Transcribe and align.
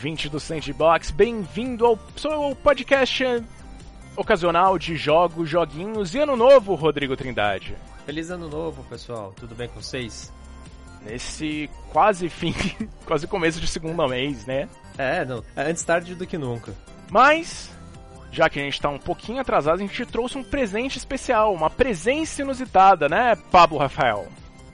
Ouvinte 0.00 0.30
do 0.30 0.40
Sandbox, 0.40 1.10
bem-vindo 1.10 1.84
ao 1.84 1.98
seu 2.16 2.56
podcast 2.56 3.22
ocasional 4.16 4.78
de 4.78 4.96
jogos, 4.96 5.46
joguinhos 5.46 6.14
e 6.14 6.18
ano 6.20 6.36
novo, 6.36 6.74
Rodrigo 6.74 7.14
Trindade. 7.14 7.76
Feliz 8.06 8.30
ano 8.30 8.48
novo, 8.48 8.82
pessoal. 8.84 9.34
Tudo 9.36 9.54
bem 9.54 9.68
com 9.68 9.82
vocês? 9.82 10.32
Nesse 11.04 11.68
quase 11.92 12.30
fim, 12.30 12.54
quase 13.04 13.26
começo 13.26 13.60
de 13.60 13.66
segundo 13.66 14.08
mês, 14.08 14.46
né? 14.46 14.70
É, 14.96 15.22
não, 15.22 15.44
é 15.54 15.70
antes 15.70 15.84
tarde 15.84 16.14
do 16.14 16.26
que 16.26 16.38
nunca. 16.38 16.72
Mas, 17.10 17.70
já 18.32 18.48
que 18.48 18.58
a 18.58 18.62
gente 18.62 18.72
está 18.72 18.88
um 18.88 18.98
pouquinho 18.98 19.42
atrasado, 19.42 19.80
a 19.80 19.86
gente 19.86 20.06
trouxe 20.06 20.38
um 20.38 20.42
presente 20.42 20.96
especial, 20.96 21.52
uma 21.52 21.68
presença 21.68 22.40
inusitada, 22.40 23.06
né, 23.06 23.36
Pablo 23.50 23.76
Rafael? 23.76 24.28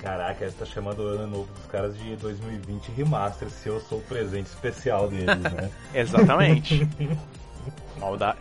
Caraca, 0.07 0.49
você 0.49 0.57
tá 0.57 0.65
chamando 0.65 1.01
o 1.01 1.09
ano 1.09 1.27
novo 1.27 1.53
dos 1.53 1.67
caras 1.67 1.99
de 1.99 2.15
2020 2.15 2.93
Remaster, 2.93 3.51
se 3.51 3.69
eu 3.69 3.81
sou 3.81 3.99
o 3.99 4.03
presente 4.03 4.47
especial 4.47 5.09
deles, 5.09 5.27
né? 5.27 5.69
Exatamente. 5.93 6.89
Maldade. 7.99 8.39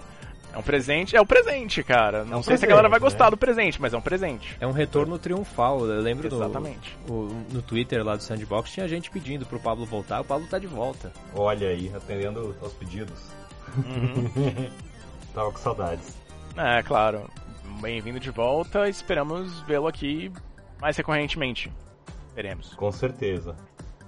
É 0.54 0.58
um 0.60 0.62
presente, 0.62 1.16
é 1.18 1.22
um 1.22 1.26
presente, 1.26 1.84
cara. 1.84 2.24
Não 2.24 2.34
É 2.34 2.38
um 2.38 2.44
sei 2.44 2.56
se 2.56 2.66
a 2.66 2.68
presente, 2.68 2.70
galera 2.70 2.88
vai 2.88 3.00
gostar 3.00 3.24
né? 3.26 3.30
do 3.32 3.38
presente, 3.38 3.82
mas 3.82 3.96
é 3.96 3.98
um 3.98 4.02
presente. 4.02 4.56
É 4.60 4.68
um 4.68 4.72
retorno 4.72 5.18
triunfal. 5.18 5.80
Eu 5.88 6.02
lembro 6.02 6.30
do- 6.30 6.36
Exatamente. 6.36 6.96
o- 7.10 7.32
no 7.52 7.64
Twitter 7.64 8.06
lá 8.06 8.16
do 8.16 8.22
Sandbox 8.22 8.70
tinha 8.72 8.88
gente 8.88 9.10
pedindo 9.10 9.44
pro 9.44 9.60
Pablo 9.60 9.88
voltar. 9.88 10.22
O 10.22 10.24
Pablo 10.24 10.46
tá 10.48 10.60
de 10.60 10.68
volta. 10.68 11.12
Olha 11.34 11.68
aí, 11.70 11.92
atendendo 11.96 12.56
aos 12.62 12.74
pedidos. 12.74 13.20
Uhum. 13.76 14.70
Tava 15.34 15.52
com 15.52 15.58
saudades. 15.58 16.16
É, 16.56 16.84
claro. 16.84 17.28
Bem-vindo 17.82 18.20
de 18.20 18.30
volta. 18.30 18.88
Esperamos 18.88 19.62
vê-lo 19.62 19.88
aqui 19.88 20.32
mais 20.80 20.98
recorrentemente. 20.98 21.72
Veremos. 22.36 22.74
Com 22.74 22.92
certeza. 22.92 23.56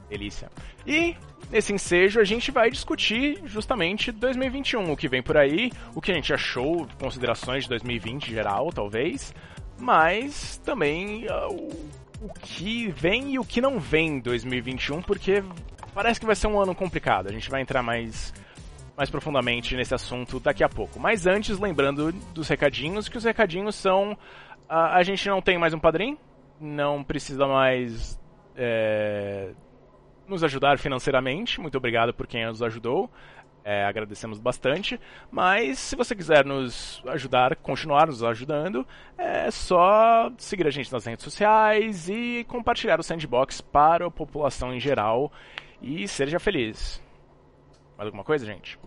Delícia. 0.10 0.50
E 0.86 1.16
nesse 1.52 1.74
ensejo 1.74 2.20
a 2.20 2.24
gente 2.24 2.52
vai 2.52 2.70
discutir 2.70 3.42
justamente 3.46 4.12
2021, 4.12 4.92
o 4.92 4.98
que 4.98 5.08
vem 5.08 5.22
por 5.22 5.38
aí, 5.38 5.72
o 5.94 6.02
que 6.02 6.12
a 6.12 6.16
gente 6.16 6.34
achou, 6.34 6.88
considerações 7.00 7.64
de 7.64 7.70
2020 7.70 8.28
em 8.28 8.34
geral, 8.34 8.72
talvez, 8.72 9.34
mas 9.78 10.58
também 10.64 11.28
ah, 11.30 11.48
o, 11.50 11.70
o 12.22 12.34
que 12.42 12.90
vem 12.90 13.34
e 13.34 13.40
o 13.40 13.46
que 13.46 13.62
não 13.62 13.80
vem 13.80 14.16
em 14.16 14.20
2021, 14.20 15.02
porque 15.02 15.44
parece 15.94 16.20
que 16.20 16.26
vai 16.26 16.36
ser 16.36 16.48
um 16.48 16.60
ano 16.60 16.74
complicado. 16.74 17.28
A 17.28 17.32
gente 17.32 17.50
vai 17.50 17.62
entrar 17.62 17.84
mais 17.84 18.34
mais 18.96 19.12
profundamente 19.12 19.76
nesse 19.76 19.94
assunto 19.94 20.40
daqui 20.40 20.64
a 20.64 20.70
pouco. 20.70 21.00
Mas 21.00 21.28
antes, 21.28 21.60
lembrando 21.60 22.12
dos 22.34 22.48
recadinhos, 22.48 23.08
que 23.08 23.16
os 23.16 23.24
recadinhos 23.24 23.76
são 23.76 24.18
ah, 24.68 24.98
a 24.98 25.04
gente 25.04 25.28
não 25.30 25.42
tem 25.42 25.58
mais 25.58 25.74
um 25.74 25.80
padrinho, 25.80 26.18
não 26.60 27.04
precisa 27.04 27.48
mais 27.48 28.20
é, 28.56 29.52
nos 30.28 30.44
ajudar 30.44 30.78
financeiramente. 30.78 31.60
Muito 31.62 31.78
obrigado 31.78 32.14
por 32.14 32.28
quem 32.28 32.46
nos 32.46 32.62
ajudou. 32.62 33.10
É, 33.64 33.84
agradecemos 33.86 34.40
bastante. 34.40 35.00
Mas 35.30 35.78
se 35.80 35.96
você 35.96 36.16
quiser 36.16 36.46
nos 36.46 37.04
ajudar, 37.08 37.56
continuar 37.58 38.08
nos 38.08 38.24
ajudando, 38.24 38.88
é 39.18 39.52
só 39.52 40.32
seguir 40.38 40.66
a 40.68 40.72
gente 40.72 40.92
nas 40.92 41.06
redes 41.06 41.24
sociais 41.24 42.08
e 42.08 42.46
compartilhar 42.48 43.00
o 43.00 43.04
Sandbox 43.04 43.60
para 43.60 44.08
a 44.08 44.12
população 44.12 44.74
em 44.74 44.80
geral. 44.80 45.32
E 45.82 46.08
seja 46.08 46.40
feliz. 46.40 47.04
Mais 47.98 48.08
alguma 48.08 48.24
coisa, 48.24 48.46
gente? 48.46 48.80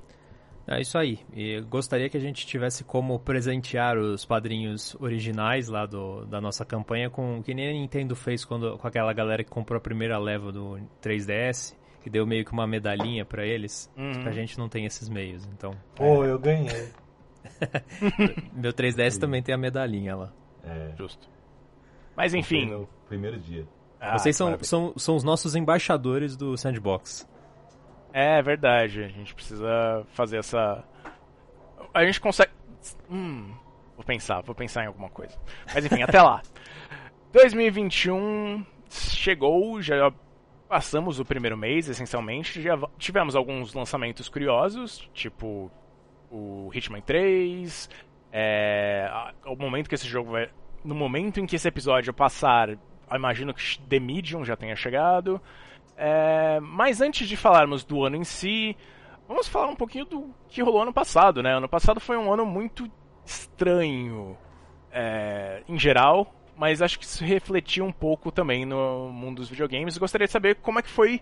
É 0.66 0.80
isso 0.80 0.96
aí. 0.96 1.18
E 1.32 1.60
gostaria 1.62 2.08
que 2.08 2.16
a 2.16 2.20
gente 2.20 2.46
tivesse 2.46 2.84
como 2.84 3.18
presentear 3.18 3.98
os 3.98 4.24
padrinhos 4.24 4.96
originais 5.00 5.68
lá 5.68 5.86
do, 5.86 6.24
da 6.26 6.40
nossa 6.40 6.64
campanha 6.64 7.10
com 7.10 7.42
que 7.42 7.52
nem 7.54 7.68
a 7.68 7.72
Nintendo 7.72 8.14
fez 8.14 8.44
quando, 8.44 8.78
com 8.78 8.86
aquela 8.86 9.12
galera 9.12 9.42
que 9.42 9.50
comprou 9.50 9.78
a 9.78 9.80
primeira 9.80 10.18
leva 10.18 10.52
do 10.52 10.78
3DS, 11.02 11.74
que 12.02 12.08
deu 12.10 12.26
meio 12.26 12.44
que 12.44 12.52
uma 12.52 12.66
medalhinha 12.66 13.24
pra 13.24 13.44
eles. 13.44 13.90
Uhum. 13.96 14.26
A 14.26 14.30
gente 14.30 14.58
não 14.58 14.68
tem 14.68 14.84
esses 14.86 15.08
meios, 15.08 15.44
então. 15.46 15.72
Pô, 15.96 16.24
eu 16.24 16.38
ganhei. 16.38 16.88
Meu 18.54 18.72
3DS 18.72 19.18
também 19.18 19.42
tem 19.42 19.54
a 19.54 19.58
medalhinha 19.58 20.14
lá. 20.14 20.32
É, 20.62 20.92
Justo. 20.96 21.28
Mas 22.16 22.34
enfim. 22.34 22.66
no 22.66 22.88
primeiro 23.08 23.38
dia. 23.38 23.66
Ah, 23.98 24.18
Vocês 24.18 24.36
são, 24.36 24.46
maravilha. 24.46 24.66
são, 24.66 24.94
são 24.96 25.16
os 25.16 25.24
nossos 25.24 25.54
embaixadores 25.54 26.36
do 26.36 26.56
Sandbox. 26.56 27.28
É 28.12 28.42
verdade, 28.42 29.04
a 29.04 29.08
gente 29.08 29.34
precisa 29.34 30.04
fazer 30.12 30.38
essa. 30.38 30.84
A 31.94 32.04
gente 32.04 32.20
consegue. 32.20 32.50
Hum. 33.10 33.54
Vou 33.96 34.04
pensar, 34.04 34.40
vou 34.40 34.54
pensar 34.54 34.84
em 34.84 34.86
alguma 34.86 35.10
coisa. 35.10 35.38
Mas 35.74 35.84
enfim, 35.84 36.02
até 36.02 36.22
lá. 36.22 36.40
2021 37.32 38.64
chegou, 38.88 39.80
já 39.82 40.12
passamos 40.68 41.20
o 41.20 41.24
primeiro 41.24 41.56
mês, 41.56 41.88
essencialmente. 41.88 42.62
Já 42.62 42.78
tivemos 42.96 43.36
alguns 43.36 43.74
lançamentos 43.74 44.28
curiosos, 44.28 45.08
tipo 45.12 45.70
o 46.30 46.70
Hitman 46.72 47.00
3. 47.00 47.90
É, 48.32 49.10
ao 49.44 49.56
momento 49.56 49.88
que 49.88 49.94
esse 49.94 50.06
jogo 50.06 50.30
vai. 50.30 50.48
No 50.84 50.94
momento 50.94 51.40
em 51.40 51.46
que 51.46 51.56
esse 51.56 51.68
episódio 51.68 52.14
passar, 52.14 52.70
eu 52.70 52.78
imagino 53.12 53.52
que 53.52 53.78
The 53.80 54.00
Medium 54.00 54.44
já 54.44 54.56
tenha 54.56 54.74
chegado. 54.76 55.40
É, 56.02 56.58
mas 56.60 57.02
antes 57.02 57.28
de 57.28 57.36
falarmos 57.36 57.84
do 57.84 58.02
ano 58.02 58.16
em 58.16 58.24
si, 58.24 58.74
vamos 59.28 59.46
falar 59.46 59.68
um 59.68 59.76
pouquinho 59.76 60.06
do 60.06 60.34
que 60.48 60.62
rolou 60.62 60.80
ano 60.80 60.94
passado, 60.94 61.42
né? 61.42 61.54
Ano 61.54 61.68
passado 61.68 62.00
foi 62.00 62.16
um 62.16 62.32
ano 62.32 62.46
muito 62.46 62.90
estranho 63.22 64.34
é, 64.90 65.62
em 65.68 65.78
geral, 65.78 66.34
mas 66.56 66.80
acho 66.80 66.98
que 66.98 67.04
isso 67.04 67.22
refletiu 67.22 67.84
um 67.84 67.92
pouco 67.92 68.32
também 68.32 68.64
no 68.64 69.10
mundo 69.12 69.36
dos 69.36 69.50
videogames. 69.50 69.98
Gostaria 69.98 70.26
de 70.26 70.32
saber 70.32 70.54
como 70.54 70.78
é 70.78 70.82
que 70.82 70.88
foi 70.88 71.20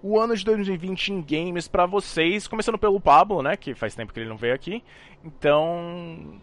o 0.00 0.16
ano 0.16 0.36
de 0.36 0.44
2020 0.44 1.08
em 1.08 1.22
games 1.22 1.66
pra 1.66 1.84
vocês, 1.84 2.46
começando 2.46 2.78
pelo 2.78 3.00
Pablo, 3.00 3.42
né? 3.42 3.56
Que 3.56 3.74
faz 3.74 3.96
tempo 3.96 4.12
que 4.12 4.20
ele 4.20 4.28
não 4.28 4.36
veio 4.36 4.54
aqui. 4.54 4.80
Então, 5.24 6.40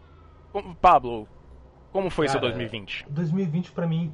Pablo, 0.82 1.26
como 1.94 2.10
foi 2.10 2.28
seu 2.28 2.42
Cara, 2.42 2.52
2020? 2.52 3.06
2020 3.10 3.72
pra 3.72 3.88
mim, 3.88 4.14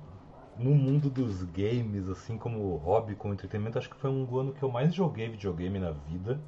no 0.57 0.71
mundo 0.75 1.09
dos 1.09 1.43
games, 1.43 2.07
assim 2.09 2.37
como 2.37 2.75
hobby, 2.77 3.15
como 3.15 3.33
entretenimento, 3.33 3.77
acho 3.77 3.89
que 3.89 3.95
foi 3.95 4.09
um 4.09 4.37
ano 4.39 4.53
que 4.53 4.63
eu 4.63 4.69
mais 4.69 4.93
joguei 4.93 5.29
videogame 5.29 5.79
na 5.79 5.91
vida. 5.91 6.39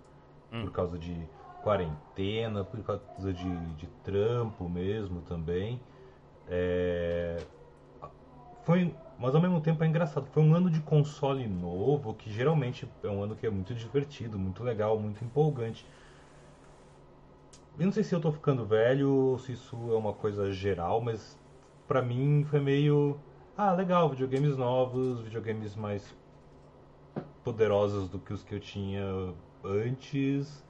Hum. 0.52 0.62
Por 0.62 0.72
causa 0.72 0.98
de 0.98 1.28
quarentena, 1.64 2.64
por 2.64 2.82
causa 2.84 3.34
de, 3.34 3.74
de 3.76 3.88
trampo 4.04 4.70
mesmo 4.70 5.22
também. 5.22 5.80
É, 6.48 7.38
Foi, 8.64 8.94
mas 9.20 9.36
ao 9.36 9.42
mesmo 9.42 9.62
tempo 9.62 9.84
é 9.84 9.88
engraçado. 9.88 10.28
Foi 10.32 10.44
um 10.44 10.54
ano 10.56 10.70
de 10.70 10.80
console 10.82 11.48
novo, 11.48 12.14
que 12.14 12.32
geralmente 12.32 12.90
é 13.04 13.08
um 13.08 13.24
ano 13.24 13.36
que 13.36 13.46
é 13.46 13.50
muito 13.50 13.74
divertido, 13.76 14.38
muito 14.40 14.64
legal, 14.64 14.98
muito 15.00 15.24
empolgante. 15.24 15.86
Eu 17.78 17.86
não 17.86 17.92
sei 17.92 18.04
se 18.04 18.16
eu 18.16 18.22
tô 18.22 18.32
ficando 18.32 18.66
velho 18.66 19.12
ou 19.12 19.38
se 19.40 19.52
isso 19.54 19.76
é 19.92 19.96
uma 19.98 20.14
coisa 20.14 20.52
geral, 20.52 21.02
mas 21.02 21.38
pra 21.88 22.02
mim 22.02 22.46
foi 22.50 22.60
meio. 22.60 23.18
Ah, 23.58 23.72
legal, 23.72 24.10
videogames 24.10 24.58
novos, 24.58 25.22
videogames 25.22 25.76
mais 25.78 26.14
poderosos 27.44 28.10
do 28.10 28.20
que 28.20 28.34
os 28.34 28.44
que 28.44 28.54
eu 28.54 28.60
tinha 28.60 29.02
antes, 29.64 30.62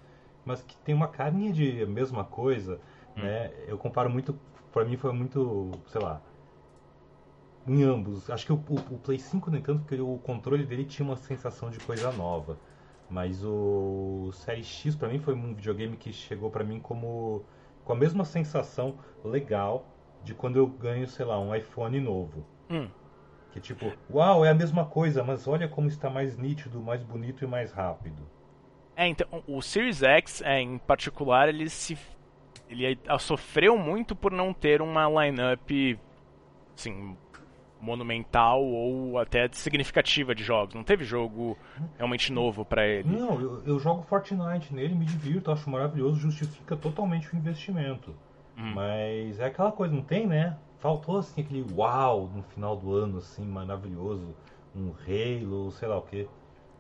mas 0.46 0.62
que 0.62 0.78
tem 0.78 0.94
uma 0.94 1.08
carinha 1.08 1.52
de 1.52 1.84
mesma 1.88 2.24
coisa, 2.24 2.80
né? 3.16 3.52
Eu 3.68 3.78
comparo 3.78 4.08
muito, 4.10 4.38
pra 4.72 4.86
mim 4.86 4.98
foi 4.98 5.12
muito, 5.14 5.72
sei 5.88 6.00
lá, 6.00 6.22
em 7.68 7.84
ambos. 7.84 8.30
Acho 8.30 8.46
que 8.46 8.54
o, 8.54 8.56
o, 8.70 8.96
o 8.96 9.00
Play 9.00 9.18
5, 9.18 9.50
no 9.50 9.58
entanto, 9.58 9.82
porque 9.82 10.00
o 10.00 10.18
controle 10.20 10.64
dele 10.64 10.86
tinha 10.86 11.08
uma 11.08 11.18
sensação 11.18 11.70
de 11.72 11.80
coisa 11.80 12.12
nova. 12.12 12.60
Mas 13.10 13.44
o 13.44 14.32
Série 14.34 14.64
X 14.64 14.96
pra 14.96 15.10
mim 15.10 15.20
foi 15.20 15.34
um 15.34 15.56
videogame 15.56 15.98
que 15.98 16.14
chegou 16.14 16.52
pra 16.52 16.64
mim 16.64 16.80
como 16.80 17.44
com 17.84 17.94
a 17.94 17.96
mesma 17.96 18.26
sensação 18.26 18.98
legal 19.24 19.88
de 20.24 20.34
quando 20.36 20.58
eu 20.58 20.68
ganho, 20.68 21.08
sei 21.08 21.26
lá, 21.26 21.40
um 21.40 21.54
iPhone 21.56 22.00
novo. 22.00 22.46
Hum. 22.70 22.88
Que 23.52 23.60
tipo, 23.60 23.92
uau, 24.12 24.44
é 24.44 24.50
a 24.50 24.54
mesma 24.54 24.86
coisa, 24.86 25.24
mas 25.24 25.48
olha 25.48 25.68
como 25.68 25.88
está 25.88 26.10
mais 26.10 26.38
nítido, 26.38 26.82
mais 26.82 27.02
bonito 27.04 27.44
e 27.44 27.48
mais 27.48 27.72
rápido. 27.72 28.22
É, 28.96 29.08
então, 29.08 29.28
o 29.48 29.62
Series 29.62 30.04
X, 30.04 30.42
é, 30.42 30.60
em 30.60 30.78
particular, 30.78 31.50
ele 31.50 31.70
se. 31.70 31.98
Ele 32.70 33.00
ah, 33.08 33.20
sofreu 33.20 33.78
muito 33.78 34.16
por 34.16 34.32
não 34.32 34.54
ter 34.54 34.82
uma 34.82 35.08
lineup 35.08 35.70
assim, 36.76 37.16
monumental 37.80 38.64
ou 38.64 39.20
até 39.20 39.48
significativa 39.52 40.34
de 40.34 40.44
jogos. 40.44 40.74
Não 40.74 40.84
teve 40.84 41.04
jogo 41.04 41.58
realmente 41.98 42.34
novo 42.34 42.66
pra 42.66 42.86
ele. 42.86 43.08
Não, 43.08 43.40
eu, 43.40 43.64
eu 43.66 43.80
jogo 43.80 44.04
Fortnite 44.04 44.74
nele, 44.74 44.96
me 44.96 45.06
divirto, 45.06 45.52
acho 45.52 45.70
maravilhoso, 45.70 46.20
justifica 46.20 46.76
totalmente 46.76 47.34
o 47.34 47.38
investimento. 47.38 48.16
Hum. 48.58 48.74
Mas 48.74 49.40
é 49.40 49.46
aquela 49.46 49.72
coisa, 49.72 49.94
não 49.94 50.02
tem, 50.02 50.26
né? 50.26 50.58
Faltou 50.86 51.18
assim 51.18 51.42
aquele 51.42 51.66
uau 51.74 52.30
no 52.32 52.44
final 52.44 52.76
do 52.76 52.94
ano, 52.94 53.18
assim, 53.18 53.44
maravilhoso. 53.44 54.36
Um 54.76 54.92
Halo, 54.92 55.72
sei 55.72 55.88
lá 55.88 55.98
o 55.98 56.04
que. 56.04 56.28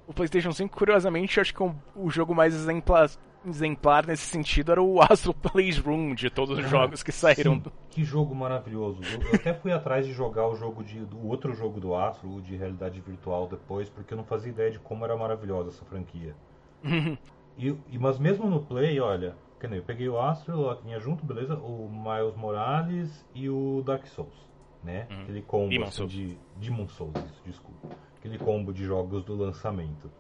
O 0.07 0.13
PlayStation 0.13 0.51
5, 0.51 0.77
curiosamente, 0.77 1.39
acho 1.39 1.51
que 1.51 1.63
o, 1.63 1.73
o 1.95 2.07
jogo 2.11 2.35
mais 2.35 2.53
exemplar, 2.53 3.09
exemplar 3.43 4.05
nesse 4.05 4.21
sentido 4.27 4.71
era 4.73 4.79
o 4.83 5.01
Astro 5.11 5.33
Playroom 5.33 6.13
de 6.13 6.29
todos 6.29 6.59
os 6.59 6.69
jogos 6.69 7.01
que 7.01 7.11
saíram. 7.11 7.57
do- 7.57 7.71
Que 7.89 8.03
jogo 8.03 8.35
maravilhoso. 8.35 9.01
Eu, 9.11 9.27
eu 9.27 9.33
até 9.33 9.55
fui 9.55 9.71
atrás 9.71 10.05
de 10.05 10.13
jogar 10.13 10.47
o 10.49 10.55
jogo 10.55 10.83
de, 10.83 10.99
do 10.99 11.27
outro 11.27 11.55
jogo 11.55 11.79
do 11.79 11.95
Astro, 11.95 12.29
o 12.29 12.39
de 12.43 12.55
realidade 12.55 13.01
virtual 13.01 13.47
depois, 13.47 13.89
porque 13.89 14.13
eu 14.13 14.17
não 14.17 14.23
fazia 14.23 14.51
ideia 14.51 14.69
de 14.69 14.77
como 14.77 15.03
era 15.03 15.17
maravilhosa 15.17 15.69
essa 15.69 15.83
franquia. 15.83 16.35
e, 17.57 17.69
e, 17.89 17.97
mas 17.97 18.19
mesmo 18.19 18.47
no 18.51 18.61
Play, 18.61 18.99
olha, 18.99 19.35
que 19.59 19.67
nem 19.67 19.79
eu 19.79 19.85
peguei 19.85 20.07
o 20.09 20.19
Astro, 20.19 20.59
lá 20.61 20.75
tinha 20.75 20.99
junto, 20.99 21.25
beleza? 21.25 21.55
O 21.57 21.89
Miles 21.89 22.35
Morales 22.35 23.25
e 23.33 23.49
o 23.49 23.81
Dark 23.83 24.05
Souls, 24.07 24.35
né? 24.83 25.07
Uhum. 25.09 25.23
Aquele 25.23 25.41
combo 25.41 25.69
Demon 25.69 25.85
assim, 25.85 25.97
Souls. 25.97 26.11
de 26.11 26.37
Demon 26.55 26.87
Souls, 26.87 27.23
isso, 27.23 27.41
desculpa. 27.45 27.79
Aquele 28.17 28.37
combo 28.37 28.73
de 28.73 28.83
jogos 28.85 29.23
do 29.23 29.35
lançamento. 29.35 30.11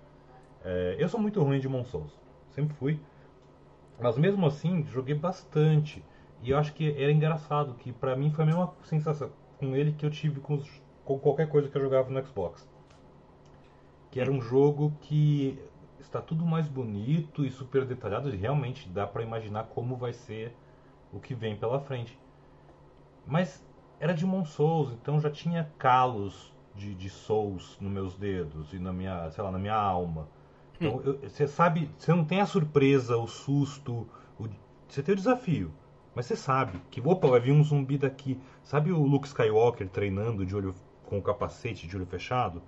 É, 0.63 0.95
eu 0.99 1.07
sou 1.09 1.19
muito 1.19 1.41
ruim 1.43 1.57
em 1.57 1.61
Demon 1.61 1.83
Souls, 1.85 2.11
sempre 2.51 2.75
fui. 2.75 2.99
Mas 3.99 4.17
mesmo 4.17 4.45
assim, 4.45 4.83
joguei 4.85 5.15
bastante. 5.15 6.03
E 6.41 6.49
eu 6.51 6.57
acho 6.57 6.73
que 6.73 6.91
era 7.01 7.11
engraçado, 7.11 7.75
que 7.75 7.91
pra 7.93 8.15
mim 8.15 8.31
foi 8.31 8.43
a 8.43 8.47
mesma 8.47 8.73
sensação 8.83 9.29
com 9.57 9.75
ele 9.75 9.93
que 9.93 10.05
eu 10.05 10.09
tive 10.09 10.39
com, 10.41 10.55
os- 10.55 10.81
com 11.03 11.17
qualquer 11.19 11.47
coisa 11.49 11.69
que 11.69 11.77
eu 11.77 11.81
jogava 11.81 12.09
no 12.09 12.25
Xbox. 12.25 12.67
Que 14.11 14.19
era 14.19 14.31
um 14.31 14.41
jogo 14.41 14.91
que 15.01 15.57
está 15.99 16.21
tudo 16.21 16.45
mais 16.45 16.67
bonito 16.67 17.45
e 17.45 17.51
super 17.51 17.85
detalhado 17.85 18.29
e 18.33 18.37
realmente 18.37 18.87
dá 18.89 19.05
pra 19.07 19.23
imaginar 19.23 19.65
como 19.65 19.95
vai 19.95 20.13
ser 20.13 20.55
o 21.13 21.19
que 21.19 21.33
vem 21.35 21.55
pela 21.55 21.79
frente. 21.79 22.17
Mas 23.25 23.63
era 23.99 24.13
de 24.13 24.25
Souls, 24.45 24.91
então 24.91 25.19
já 25.19 25.29
tinha 25.29 25.69
calos 25.77 26.53
de, 26.75 26.93
de 26.93 27.09
Souls 27.09 27.77
nos 27.79 27.91
meus 27.91 28.15
dedos 28.15 28.73
e 28.73 28.79
na 28.79 28.91
minha, 28.93 29.29
sei 29.31 29.43
lá, 29.43 29.51
na 29.51 29.57
minha 29.59 29.75
alma. 29.75 30.27
Então 30.75 31.01
eu- 31.03 31.19
você 31.19 31.47
sabe, 31.47 31.89
você 31.97 32.13
não 32.13 32.25
tem 32.25 32.41
a 32.41 32.45
surpresa, 32.45 33.17
o 33.17 33.27
susto, 33.27 34.07
o- 34.39 34.47
você 34.87 35.01
tem 35.03 35.13
o 35.13 35.17
desafio. 35.17 35.71
Mas 36.15 36.25
você 36.27 36.35
sabe 36.35 36.79
que, 36.91 37.01
opa, 37.01 37.27
vai 37.27 37.39
vir 37.39 37.51
um 37.51 37.63
zumbi 37.63 37.97
daqui. 37.97 38.39
Sabe 38.63 38.91
o 38.91 39.03
Luke 39.03 39.27
Skywalker 39.27 39.89
treinando 39.89 40.45
de 40.45 40.55
olho 40.55 40.73
com 41.05 41.17
o 41.17 41.21
capacete 41.21 41.87
de 41.87 41.95
olho 41.95 42.05
fechado? 42.05 42.61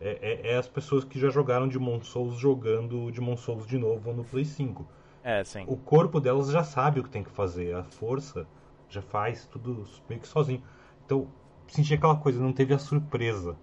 É, 0.00 0.18
é- 0.22 0.52
é 0.52 0.56
as 0.56 0.66
pessoas 0.68 1.04
que 1.04 1.18
já 1.18 1.28
jogaram 1.28 1.68
Demon 1.68 2.00
Souls 2.02 2.36
jogando 2.38 3.10
Demon 3.12 3.36
Souls 3.36 3.66
de 3.66 3.76
novo 3.78 4.12
no 4.12 4.24
Play 4.24 4.44
5. 4.44 4.86
É, 5.22 5.44
sim. 5.44 5.64
O 5.66 5.76
corpo 5.76 6.18
delas 6.20 6.50
já 6.50 6.64
sabe 6.64 7.00
o 7.00 7.02
que 7.04 7.10
tem 7.10 7.22
que 7.22 7.30
fazer, 7.30 7.74
a 7.74 7.82
força 7.84 8.46
já 8.88 9.02
faz 9.02 9.46
tudo 9.46 9.84
meio 10.08 10.20
que 10.20 10.26
sozinho. 10.26 10.62
Então, 11.04 11.28
senti 11.68 11.92
aquela 11.92 12.16
coisa, 12.16 12.40
não 12.42 12.52
teve 12.52 12.72
a 12.72 12.78
surpresa. 12.78 13.56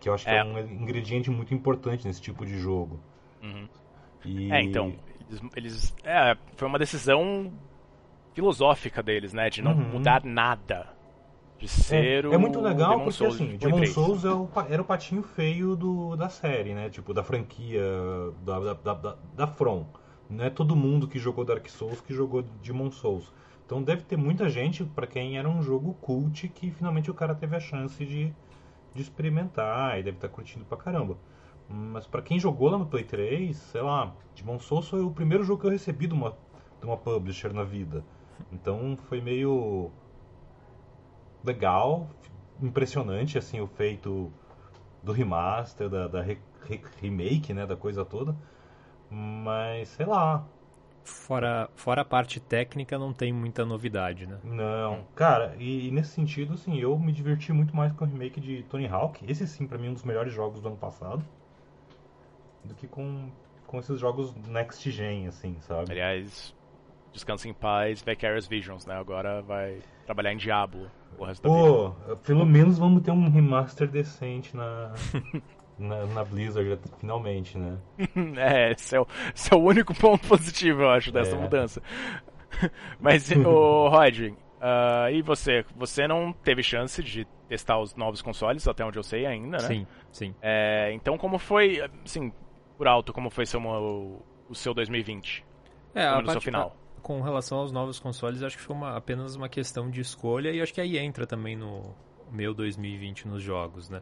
Que 0.00 0.08
eu 0.08 0.14
acho 0.14 0.24
que 0.24 0.30
é, 0.30 0.38
É. 0.38 0.44
um 0.44 0.58
ingrediente 0.58 1.30
muito 1.30 1.52
importante 1.52 2.06
nesse 2.06 2.22
tipo 2.22 2.46
de 2.46 2.58
jogo. 2.58 2.98
Uhum. 3.42 3.68
E... 4.24 4.50
É, 4.50 4.62
então, 4.62 4.94
eles, 5.28 5.42
eles- 5.54 5.96
é, 6.02 6.34
foi 6.56 6.66
uma 6.66 6.78
decisão 6.78 7.52
filosófica 8.32 9.02
deles, 9.02 9.32
né, 9.34 9.50
de 9.50 9.60
não 9.60 9.72
Uhum. 9.72 9.90
mudar 9.90 10.24
nada. 10.24 10.88
De 11.60 11.66
É, 11.66 11.68
ser 11.68 12.26
o 12.26 12.32
é 12.32 12.38
muito 12.38 12.58
legal 12.60 12.90
Demon 12.92 13.04
porque 13.04 13.12
Souls 13.18 13.34
assim, 13.34 13.48
de 13.56 13.58
Demon 13.58 13.76
Play 13.78 13.92
3. 13.92 13.94
Souls 13.94 14.24
é 14.24 14.32
o 14.32 14.48
era 14.68 14.80
o 14.82 14.84
patinho 14.84 15.22
feio 15.22 15.76
do, 15.76 16.16
da 16.16 16.28
série, 16.28 16.74
né? 16.74 16.88
Tipo, 16.90 17.12
da 17.12 17.22
franquia, 17.22 17.82
da, 18.44 18.74
da, 18.74 18.94
da, 18.94 19.16
da- 19.36 19.46
From. 19.46 19.86
Não 20.28 20.44
é 20.44 20.50
todo 20.50 20.74
mundo 20.74 21.06
que 21.08 21.18
jogou 21.18 21.44
Dark 21.44 21.68
Souls 21.68 22.00
que 22.00 22.14
jogou 22.14 22.42
Demon 22.62 22.90
Souls. 22.90 23.32
Então 23.66 23.82
deve 23.82 24.02
ter 24.02 24.16
muita 24.16 24.48
gente 24.48 24.84
pra 24.84 25.06
quem 25.06 25.38
era 25.38 25.48
um 25.48 25.62
jogo 25.62 25.94
cult 26.00 26.48
que 26.48 26.70
finalmente 26.70 27.10
o 27.10 27.14
cara 27.14 27.34
teve 27.34 27.54
a 27.56 27.60
chance 27.60 28.04
de, 28.04 28.32
de 28.94 29.02
experimentar 29.02 29.98
e 29.98 30.02
deve 30.02 30.16
estar 30.16 30.28
curtindo 30.28 30.64
pra 30.64 30.78
caramba. 30.78 31.16
Mas 31.68 32.06
pra 32.06 32.22
quem 32.22 32.38
jogou 32.38 32.68
lá 32.70 32.78
no 32.78 32.86
Play 32.86 33.04
3, 33.04 33.56
sei 33.56 33.82
lá, 33.82 34.14
Demon 34.34 34.58
Souls 34.58 34.88
foi 34.88 35.02
o 35.02 35.10
primeiro 35.10 35.44
jogo 35.44 35.60
que 35.60 35.66
eu 35.66 35.70
recebi 35.70 36.06
de 36.06 36.14
uma, 36.14 36.30
de 36.80 36.86
uma 36.86 36.96
publisher 36.96 37.52
na 37.52 37.62
vida. 37.64 38.04
Então 38.52 38.96
foi 39.08 39.20
meio 39.20 39.90
legal, 41.44 42.08
impressionante 42.62 43.38
assim 43.38 43.60
o 43.60 43.66
feito 43.66 44.32
do 45.02 45.12
remaster, 45.12 45.88
da, 45.88 46.08
da 46.08 46.22
re- 46.22 46.38
re- 46.68 46.82
remake, 47.00 47.54
né, 47.54 47.66
da 47.66 47.76
coisa 47.76 48.04
toda. 48.04 48.36
Mas 49.10 49.88
sei 49.90 50.06
lá, 50.06 50.46
Fora, 51.04 51.68
fora 51.76 52.00
a 52.00 52.04
parte 52.06 52.40
técnica, 52.40 52.98
não 52.98 53.12
tem 53.12 53.32
muita 53.34 53.66
novidade, 53.66 54.26
né? 54.26 54.38
não, 54.42 55.06
cara, 55.14 55.54
e, 55.58 55.88
e 55.88 55.90
nesse 55.90 56.10
sentido 56.12 56.52
assim, 56.54 56.78
eu 56.78 56.98
me 56.98 57.10
diverti 57.12 57.52
muito 57.54 57.74
mais 57.74 57.90
com 57.94 58.04
o 58.04 58.08
remake 58.08 58.38
de 58.40 58.62
Tony 58.64 58.86
Hawk. 58.86 59.24
Esse 59.26 59.46
sim 59.46 59.66
pra 59.66 59.78
mim 59.78 59.86
é 59.86 59.90
um 59.90 59.94
dos 59.94 60.04
melhores 60.04 60.32
jogos 60.32 60.60
do 60.60 60.68
ano 60.68 60.76
passado. 60.76 61.24
Do 62.64 62.74
que 62.74 62.86
com 62.88 63.30
com 63.66 63.78
esses 63.78 64.00
jogos 64.00 64.34
next 64.34 64.90
gen 64.90 65.26
assim, 65.28 65.60
sabe? 65.60 65.92
Aliás, 65.92 66.54
descansa 67.12 67.48
em 67.48 67.52
paz, 67.54 68.02
Vicarious 68.02 68.46
Visions, 68.46 68.86
né? 68.86 68.94
Agora 68.94 69.42
vai 69.42 69.78
trabalhar 70.06 70.32
em 70.32 70.36
Diablo 70.36 70.90
o 71.18 71.24
resto 71.24 71.42
da 71.42 71.54
vida. 71.54 71.68
Pô, 71.68 72.16
pelo 72.24 72.46
menos 72.46 72.78
vamos 72.78 73.02
ter 73.02 73.10
um 73.10 73.28
remaster 73.30 73.88
decente 73.88 74.56
na 74.56 74.92
na, 75.78 76.06
na 76.06 76.24
Blizzard 76.24 76.78
finalmente, 76.98 77.56
né? 77.58 77.78
é, 78.36 78.72
esse 78.72 78.94
é, 78.94 79.00
o, 79.00 79.06
esse 79.34 79.52
é 79.52 79.56
o 79.56 79.60
único 79.60 79.94
ponto 79.94 80.26
positivo, 80.28 80.82
eu 80.82 80.90
acho, 80.90 81.10
dessa 81.10 81.34
É. 81.36 81.38
mudança. 81.38 81.82
Mas, 83.00 83.30
o 83.30 83.88
Rod, 83.88 84.32
ah, 84.60 85.10
e 85.10 85.22
você? 85.22 85.64
Você 85.76 86.06
não 86.06 86.32
teve 86.32 86.62
chance 86.62 87.02
de 87.02 87.26
testar 87.48 87.78
os 87.78 87.94
novos 87.96 88.20
consoles, 88.20 88.68
até 88.68 88.84
onde 88.84 88.98
eu 88.98 89.02
sei 89.02 89.24
ainda, 89.26 89.56
né? 89.58 89.66
Sim, 89.66 89.86
sim. 90.12 90.34
É, 90.42 90.92
então, 90.92 91.16
como 91.16 91.38
foi, 91.38 91.80
assim, 92.04 92.32
por 92.76 92.86
alto, 92.86 93.12
como 93.12 93.30
foi 93.30 93.46
seu, 93.46 93.60
o, 93.60 94.22
o 94.48 94.54
seu 94.54 94.74
2020? 94.74 95.44
É, 95.94 96.06
a 96.06 96.22
parte- 96.22 96.44
final. 96.44 96.76
Com 97.00 97.20
relação 97.20 97.58
aos 97.58 97.72
novos 97.72 97.98
consoles, 97.98 98.42
acho 98.42 98.56
que 98.56 98.62
foi 98.62 98.76
uma- 98.76 98.96
apenas 98.96 99.34
uma 99.34 99.48
questão 99.48 99.90
de 99.90 100.00
escolha 100.00 100.50
e 100.50 100.60
acho 100.60 100.72
que 100.72 100.80
aí 100.80 100.98
entra 100.98 101.26
também 101.26 101.56
no 101.56 101.94
meu 102.30 102.54
2020 102.54 103.26
nos 103.26 103.42
jogos, 103.42 103.88
né? 103.90 104.00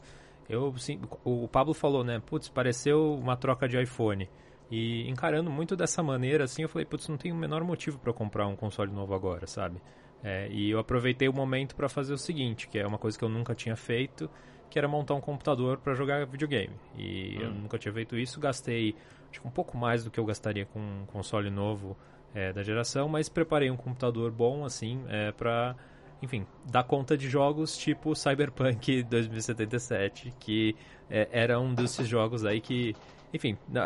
Eu, 0.49 0.77
sim, 0.79 1.01
o 1.25 1.47
Pablo 1.47 1.75
falou, 1.75 2.03
né? 2.03 2.21
Putz, 2.25 2.49
pareceu 2.49 3.15
uma 3.15 3.37
troca 3.37 3.69
de 3.69 3.81
iPhone. 3.81 4.29
E 4.71 5.09
encarando 5.09 5.51
muito 5.51 5.77
dessa 5.77 6.03
maneira, 6.03 6.45
assim, 6.45 6.63
eu 6.63 6.69
falei, 6.69 6.85
putz, 6.87 7.09
não 7.09 7.17
tem 7.17 7.33
o 7.33 7.37
menor 7.37 7.63
motivo 7.65 7.99
para 7.99 8.13
comprar 8.13 8.47
um 8.47 8.57
console 8.57 8.91
novo 8.93 9.15
agora, 9.15 9.47
sabe? 9.47 9.81
É, 10.23 10.49
e 10.51 10.71
eu 10.71 10.79
aproveitei 10.79 11.29
o 11.29 11.33
momento 11.33 11.77
para 11.77 11.89
fazer 11.89 12.13
o 12.13 12.19
seguinte, 12.19 12.67
que 12.69 12.79
é 12.79 12.87
uma 12.87 12.99
coisa 12.99 13.17
que 13.19 13.25
eu 13.25 13.29
nunca 13.29 13.55
tinha 13.55 13.77
feito, 13.77 14.29
que 14.69 14.79
era 14.79 14.89
montar 14.89 15.15
um 15.15 15.21
computador 15.21 15.79
para 15.79 15.95
jogar 15.95 16.27
videogame. 16.27 16.75
E 16.97 17.37
eu 17.41 17.51
Hum. 17.51 17.61
nunca 17.63 17.79
tinha 17.79 17.93
feito 17.93 18.17
isso, 18.17 18.41
gastei 18.41 18.97
acho 19.31 19.41
que 19.43 19.47
um 19.47 19.51
pouco 19.51 19.77
mais 19.77 20.05
do 20.05 20.11
que 20.11 20.19
eu 20.19 20.25
gastaria 20.25 20.65
com 20.67 20.81
um 20.81 21.05
console 21.07 21.51
novo 21.51 21.97
é, 22.35 22.53
da 22.53 22.63
geração, 22.63 23.09
mas 23.09 23.29
preparei 23.29 23.71
um 23.71 23.77
computador 23.77 24.31
bom, 24.31 24.65
assim, 24.65 25.03
é, 25.09 25.33
para, 25.33 25.75
enfim, 26.23 26.47
dar 26.71 26.85
conta 26.85 27.17
de 27.17 27.29
jogos 27.29 27.77
tipo 27.77 28.15
Cyberpunk 28.15 29.03
2077, 29.11 30.35
que 30.39 30.77
é, 31.11 31.29
era 31.33 31.59
um 31.59 31.75
desses 31.75 32.07
jogos 32.07 32.45
aí 32.45 32.61
que, 32.61 32.95
enfim, 33.33 33.57
não, 33.69 33.83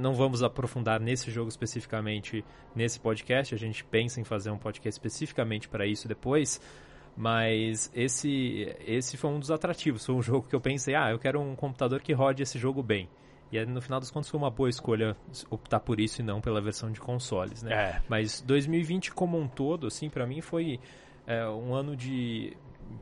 não 0.00 0.14
vamos 0.14 0.42
aprofundar 0.42 1.00
nesse 1.00 1.30
jogo 1.30 1.48
especificamente 1.48 2.44
nesse 2.74 2.98
podcast, 2.98 3.54
a 3.54 3.58
gente 3.58 3.84
pensa 3.84 4.20
em 4.20 4.24
fazer 4.24 4.50
um 4.50 4.58
podcast 4.58 4.98
especificamente 4.98 5.68
para 5.68 5.86
isso 5.86 6.08
depois, 6.08 6.60
mas 7.16 7.90
esse, 7.94 8.74
esse 8.86 9.16
foi 9.16 9.30
um 9.30 9.38
dos 9.38 9.50
atrativos, 9.50 10.04
foi 10.04 10.14
um 10.14 10.22
jogo 10.22 10.48
que 10.48 10.54
eu 10.54 10.60
pensei, 10.60 10.94
ah, 10.94 11.10
eu 11.10 11.18
quero 11.18 11.40
um 11.40 11.54
computador 11.54 12.00
que 12.00 12.12
rode 12.12 12.42
esse 12.42 12.58
jogo 12.58 12.82
bem. 12.82 13.08
E 13.52 13.64
no 13.66 13.80
final 13.80 13.98
das 13.98 14.10
contas 14.10 14.28
foi 14.28 14.38
uma 14.38 14.50
boa 14.50 14.68
escolha 14.68 15.16
optar 15.50 15.80
por 15.80 15.98
isso 15.98 16.20
e 16.20 16.24
não 16.24 16.40
pela 16.40 16.60
versão 16.60 16.90
de 16.90 17.00
consoles, 17.00 17.62
né? 17.62 17.72
É. 17.72 18.02
Mas 18.08 18.40
2020 18.42 19.12
como 19.12 19.38
um 19.38 19.48
todo, 19.48 19.86
assim, 19.88 20.08
pra 20.08 20.26
mim 20.26 20.40
foi 20.40 20.78
é, 21.26 21.46
um 21.48 21.74
ano 21.74 21.96
de 21.96 22.56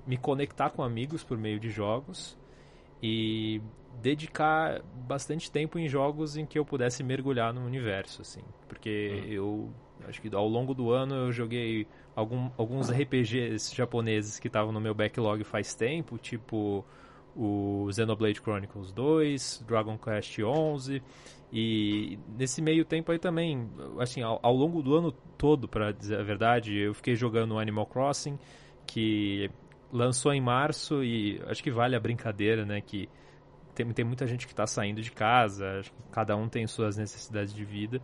me 0.06 0.16
conectar 0.16 0.70
com 0.70 0.82
amigos 0.82 1.22
por 1.22 1.36
meio 1.36 1.60
de 1.60 1.70
jogos 1.70 2.36
e 3.02 3.60
dedicar 4.00 4.82
bastante 5.06 5.50
tempo 5.50 5.78
em 5.78 5.88
jogos 5.88 6.36
em 6.36 6.46
que 6.46 6.58
eu 6.58 6.64
pudesse 6.64 7.02
mergulhar 7.02 7.52
no 7.52 7.64
universo, 7.64 8.22
assim. 8.22 8.42
Porque 8.68 9.24
eu 9.28 9.70
acho 10.06 10.20
que 10.20 10.34
ao 10.34 10.48
longo 10.48 10.74
do 10.74 10.90
ano 10.90 11.14
eu 11.14 11.32
joguei 11.32 11.86
algum, 12.14 12.50
alguns 12.56 12.90
RPGs 12.90 13.74
japoneses 13.74 14.38
que 14.38 14.46
estavam 14.46 14.72
no 14.72 14.80
meu 14.80 14.94
backlog 14.94 15.42
faz 15.44 15.74
tempo, 15.74 16.16
tipo 16.18 16.84
o 17.38 17.88
Xenoblade 17.92 18.40
Chronicles 18.40 18.90
2, 18.90 19.64
Dragon 19.64 19.96
Quest 19.96 20.40
11 20.40 21.00
e 21.52 22.18
nesse 22.36 22.60
meio 22.60 22.84
tempo 22.84 23.12
aí 23.12 23.18
também, 23.18 23.70
assim, 24.00 24.22
ao, 24.22 24.40
ao 24.42 24.52
longo 24.52 24.82
do 24.82 24.96
ano 24.96 25.12
todo, 25.38 25.68
para 25.68 25.92
dizer 25.92 26.18
a 26.18 26.22
verdade, 26.24 26.76
eu 26.76 26.92
fiquei 26.92 27.14
jogando 27.14 27.56
Animal 27.56 27.86
Crossing, 27.86 28.36
que 28.84 29.48
lançou 29.92 30.32
em 30.34 30.40
março 30.40 31.02
e 31.04 31.40
acho 31.46 31.62
que 31.62 31.70
vale 31.70 31.94
a 31.94 32.00
brincadeira, 32.00 32.66
né, 32.66 32.80
que 32.80 33.08
tem, 33.72 33.88
tem 33.92 34.04
muita 34.04 34.26
gente 34.26 34.44
que 34.44 34.52
está 34.52 34.66
saindo 34.66 35.00
de 35.00 35.12
casa, 35.12 35.82
cada 36.10 36.36
um 36.36 36.48
tem 36.48 36.66
suas 36.66 36.96
necessidades 36.96 37.54
de 37.54 37.64
vida, 37.64 38.02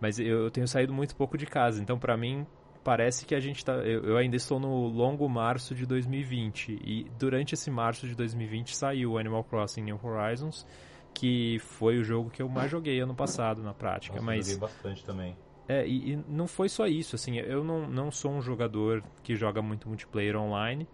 mas 0.00 0.20
eu, 0.20 0.44
eu 0.44 0.50
tenho 0.50 0.68
saído 0.68 0.92
muito 0.92 1.16
pouco 1.16 1.36
de 1.36 1.44
casa, 1.44 1.82
então 1.82 1.98
para 1.98 2.16
mim 2.16 2.46
parece 2.86 3.26
que 3.26 3.34
a 3.34 3.40
gente 3.40 3.64
tá. 3.64 3.72
Eu, 3.78 4.04
eu, 4.04 4.16
ainda 4.16 4.36
estou 4.36 4.60
no 4.60 4.86
longo 4.86 5.28
março 5.28 5.74
de 5.74 5.84
2020. 5.84 6.78
E 6.84 7.10
durante 7.18 7.52
esse 7.52 7.68
março 7.68 8.06
de 8.06 8.14
2020 8.14 8.76
saiu 8.76 9.12
o 9.12 9.18
Animal 9.18 9.42
Crossing 9.42 9.82
New 9.82 9.98
Horizons, 10.00 10.64
que 11.12 11.58
foi 11.58 11.98
o 11.98 12.04
jogo 12.04 12.30
que 12.30 12.40
eu 12.40 12.48
mais 12.48 12.70
joguei 12.70 13.00
ano 13.00 13.12
passado 13.12 13.60
na 13.60 13.74
prática. 13.74 14.14
Nossa, 14.14 14.26
mas 14.26 14.46
joguei 14.46 14.60
bastante 14.60 15.04
também. 15.04 15.36
É, 15.66 15.84
e, 15.84 16.12
e, 16.12 16.16
não 16.28 16.46
foi 16.46 16.68
só 16.68 16.86
isso, 16.86 17.16
assim, 17.16 17.38
eu 17.38 17.64
não, 17.64 17.88
não 17.88 18.08
sou 18.12 18.30
um 18.30 18.40
jogador 18.40 19.02
que 19.24 19.34
joga 19.34 19.60
muito 19.60 19.88
multiplayer 19.88 20.36
online, 20.36 20.86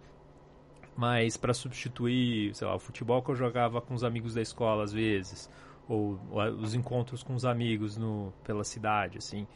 mas 0.96 1.36
para 1.36 1.52
substituir, 1.52 2.54
sei 2.54 2.66
lá, 2.66 2.74
o 2.74 2.78
futebol 2.78 3.22
que 3.22 3.30
eu 3.32 3.34
jogava 3.34 3.82
com 3.82 3.92
os 3.92 4.02
amigos 4.02 4.32
da 4.32 4.40
escola 4.40 4.82
às 4.82 4.94
vezes, 4.94 5.50
ou, 5.86 6.18
ou 6.30 6.42
os 6.54 6.74
encontros 6.74 7.22
com 7.22 7.34
os 7.34 7.44
amigos 7.44 7.98
no, 7.98 8.32
pela 8.42 8.64
cidade, 8.64 9.18
assim. 9.18 9.46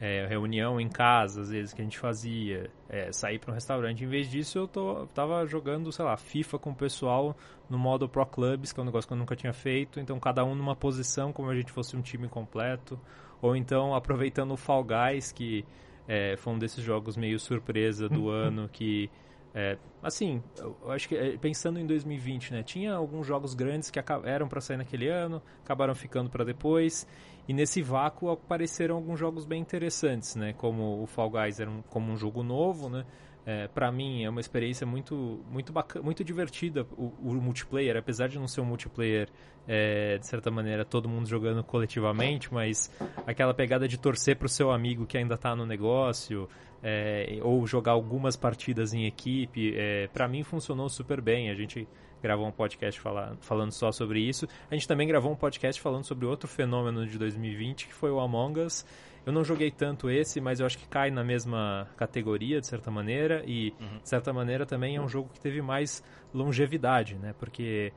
É, 0.00 0.26
reunião 0.26 0.80
em 0.80 0.88
casa, 0.88 1.40
às 1.40 1.50
vezes, 1.50 1.72
que 1.72 1.80
a 1.80 1.84
gente 1.84 1.98
fazia, 1.98 2.68
é, 2.88 3.12
sair 3.12 3.38
para 3.38 3.52
um 3.52 3.54
restaurante. 3.54 4.04
Em 4.04 4.08
vez 4.08 4.28
disso, 4.28 4.58
eu 4.58 4.68
tô, 4.68 5.06
tava 5.14 5.46
jogando, 5.46 5.90
sei 5.92 6.04
lá, 6.04 6.16
FIFA 6.16 6.58
com 6.58 6.70
o 6.70 6.74
pessoal 6.74 7.36
no 7.70 7.78
modo 7.78 8.08
Pro 8.08 8.26
Clubs, 8.26 8.72
que 8.72 8.80
é 8.80 8.82
um 8.82 8.86
negócio 8.86 9.06
que 9.06 9.14
eu 9.14 9.18
nunca 9.18 9.36
tinha 9.36 9.52
feito. 9.52 10.00
Então, 10.00 10.18
cada 10.18 10.44
um 10.44 10.54
numa 10.54 10.74
posição, 10.74 11.32
como 11.32 11.48
a 11.48 11.54
gente 11.54 11.70
fosse 11.70 11.96
um 11.96 12.02
time 12.02 12.28
completo. 12.28 13.00
Ou 13.40 13.54
então, 13.54 13.94
aproveitando 13.94 14.50
o 14.52 14.56
Fall 14.56 14.84
Guys, 14.84 15.30
que 15.30 15.64
é, 16.08 16.36
foi 16.36 16.52
um 16.52 16.58
desses 16.58 16.82
jogos 16.82 17.16
meio 17.16 17.38
surpresa 17.38 18.08
do 18.08 18.28
ano, 18.30 18.68
que 18.68 19.08
é, 19.56 19.78
assim, 20.02 20.42
eu 20.58 20.90
acho 20.90 21.08
que 21.08 21.16
é, 21.16 21.36
pensando 21.36 21.78
em 21.78 21.86
2020, 21.86 22.52
né, 22.52 22.62
tinha 22.64 22.92
alguns 22.92 23.24
jogos 23.24 23.54
grandes 23.54 23.88
que 23.88 24.00
eram 24.24 24.48
para 24.48 24.60
sair 24.60 24.76
naquele 24.76 25.08
ano, 25.08 25.40
acabaram 25.62 25.94
ficando 25.94 26.28
para 26.28 26.44
depois, 26.44 27.06
e 27.48 27.52
nesse 27.52 27.82
vácuo 27.82 28.30
apareceram 28.30 28.96
alguns 28.96 29.18
jogos 29.18 29.44
bem 29.44 29.60
interessantes, 29.60 30.36
né, 30.36 30.52
como 30.54 31.02
o 31.02 31.06
Fall 31.06 31.30
Guys 31.30 31.60
era 31.60 31.70
um, 31.70 31.82
como 31.82 32.12
um 32.12 32.16
jogo 32.16 32.42
novo, 32.42 32.88
né, 32.88 33.04
é, 33.46 33.68
para 33.68 33.92
mim 33.92 34.24
é 34.24 34.30
uma 34.30 34.40
experiência 34.40 34.86
muito 34.86 35.44
muito 35.50 35.70
bacana, 35.70 36.02
muito 36.02 36.24
divertida 36.24 36.86
o, 36.96 37.12
o, 37.22 37.34
multiplayer, 37.34 37.94
apesar 37.96 38.26
de 38.26 38.38
não 38.38 38.48
ser 38.48 38.62
um 38.62 38.64
multiplayer 38.64 39.28
é, 39.68 40.16
de 40.16 40.26
certa 40.26 40.50
maneira 40.50 40.82
todo 40.82 41.10
mundo 41.10 41.28
jogando 41.28 41.62
coletivamente, 41.62 42.52
mas 42.52 42.90
aquela 43.26 43.52
pegada 43.52 43.86
de 43.86 43.98
torcer 43.98 44.36
para 44.36 44.46
o 44.46 44.48
seu 44.48 44.70
amigo 44.70 45.04
que 45.04 45.18
ainda 45.18 45.34
está 45.34 45.54
no 45.54 45.66
negócio 45.66 46.48
é, 46.82 47.38
ou 47.42 47.66
jogar 47.66 47.92
algumas 47.92 48.36
partidas 48.36 48.92
em 48.92 49.06
equipe, 49.06 49.74
é, 49.74 50.06
para 50.08 50.28
mim 50.28 50.42
funcionou 50.42 50.88
super 50.90 51.20
bem. 51.20 51.50
A 51.50 51.54
gente 51.54 51.88
gravou 52.24 52.46
um 52.46 52.52
podcast 52.52 53.00
fala, 53.00 53.36
falando 53.40 53.70
só 53.70 53.92
sobre 53.92 54.18
isso. 54.20 54.48
A 54.70 54.74
gente 54.74 54.88
também 54.88 55.06
gravou 55.06 55.30
um 55.30 55.36
podcast 55.36 55.80
falando 55.80 56.04
sobre 56.04 56.26
outro 56.26 56.48
fenômeno 56.48 57.06
de 57.06 57.16
2020 57.18 57.86
que 57.86 57.94
foi 57.94 58.10
o 58.10 58.18
Among 58.18 58.60
Us 58.60 58.84
eu 59.26 59.32
não 59.32 59.42
joguei 59.42 59.70
tanto 59.70 60.10
esse, 60.10 60.40
mas 60.40 60.60
eu 60.60 60.66
acho 60.66 60.76
que 60.76 60.86
cai 60.86 61.10
na 61.10 61.24
mesma 61.24 61.88
categoria, 61.96 62.60
de 62.60 62.66
certa 62.66 62.90
maneira, 62.90 63.42
e, 63.46 63.72
uhum. 63.80 63.98
de 64.02 64.08
certa 64.08 64.32
maneira, 64.32 64.66
também 64.66 64.96
é 64.96 65.00
um 65.00 65.08
jogo 65.08 65.30
que 65.32 65.40
teve 65.40 65.62
mais 65.62 66.04
longevidade, 66.32 67.14
né? 67.14 67.34
Porque, 67.38 67.90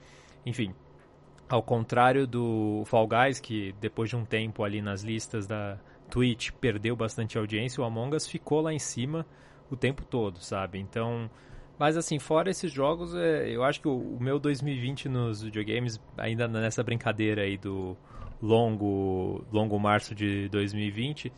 enfim, 0.46 0.74
ao 1.50 1.62
contrário 1.62 2.26
do 2.26 2.84
Fall 2.86 3.08
Guys, 3.08 3.42
que 3.42 3.76
depois 3.82 4.10
de 4.10 4.16
um 4.16 4.24
tempo 4.24 4.64
ali 4.64 4.82
nas 4.82 5.04
listas 5.04 5.46
da 5.46 5.78
Twitch 6.10 6.52
perdeu 6.52 6.96
bastante 6.96 7.38
audiência, 7.38 7.84
o 7.84 7.86
Among 7.86 8.16
Us 8.16 8.26
ficou 8.26 8.62
lá 8.62 8.72
em 8.72 8.80
cima 8.80 9.26
o 9.70 9.76
tempo 9.76 10.06
todo, 10.06 10.40
sabe? 10.40 10.80
Então, 10.80 11.30
mas 11.78 11.96
assim, 11.96 12.18
fora 12.20 12.50
esses 12.50 12.72
jogos, 12.72 13.14
é, 13.16 13.50
eu 13.50 13.64
acho 13.64 13.80
que 13.80 13.88
o, 13.88 14.18
meu 14.20 14.40
2020 14.40 15.08
nos 15.10 15.44
videogames, 15.44 16.00
ainda 16.18 16.48
nessa 16.48 16.84
brincadeira 16.84 17.44
aí 17.44 17.58
do 17.58 17.96
longo, 18.42 19.46
longo 19.52 19.80
março 19.80 20.16
de 20.16 20.50
2020, 20.50 21.32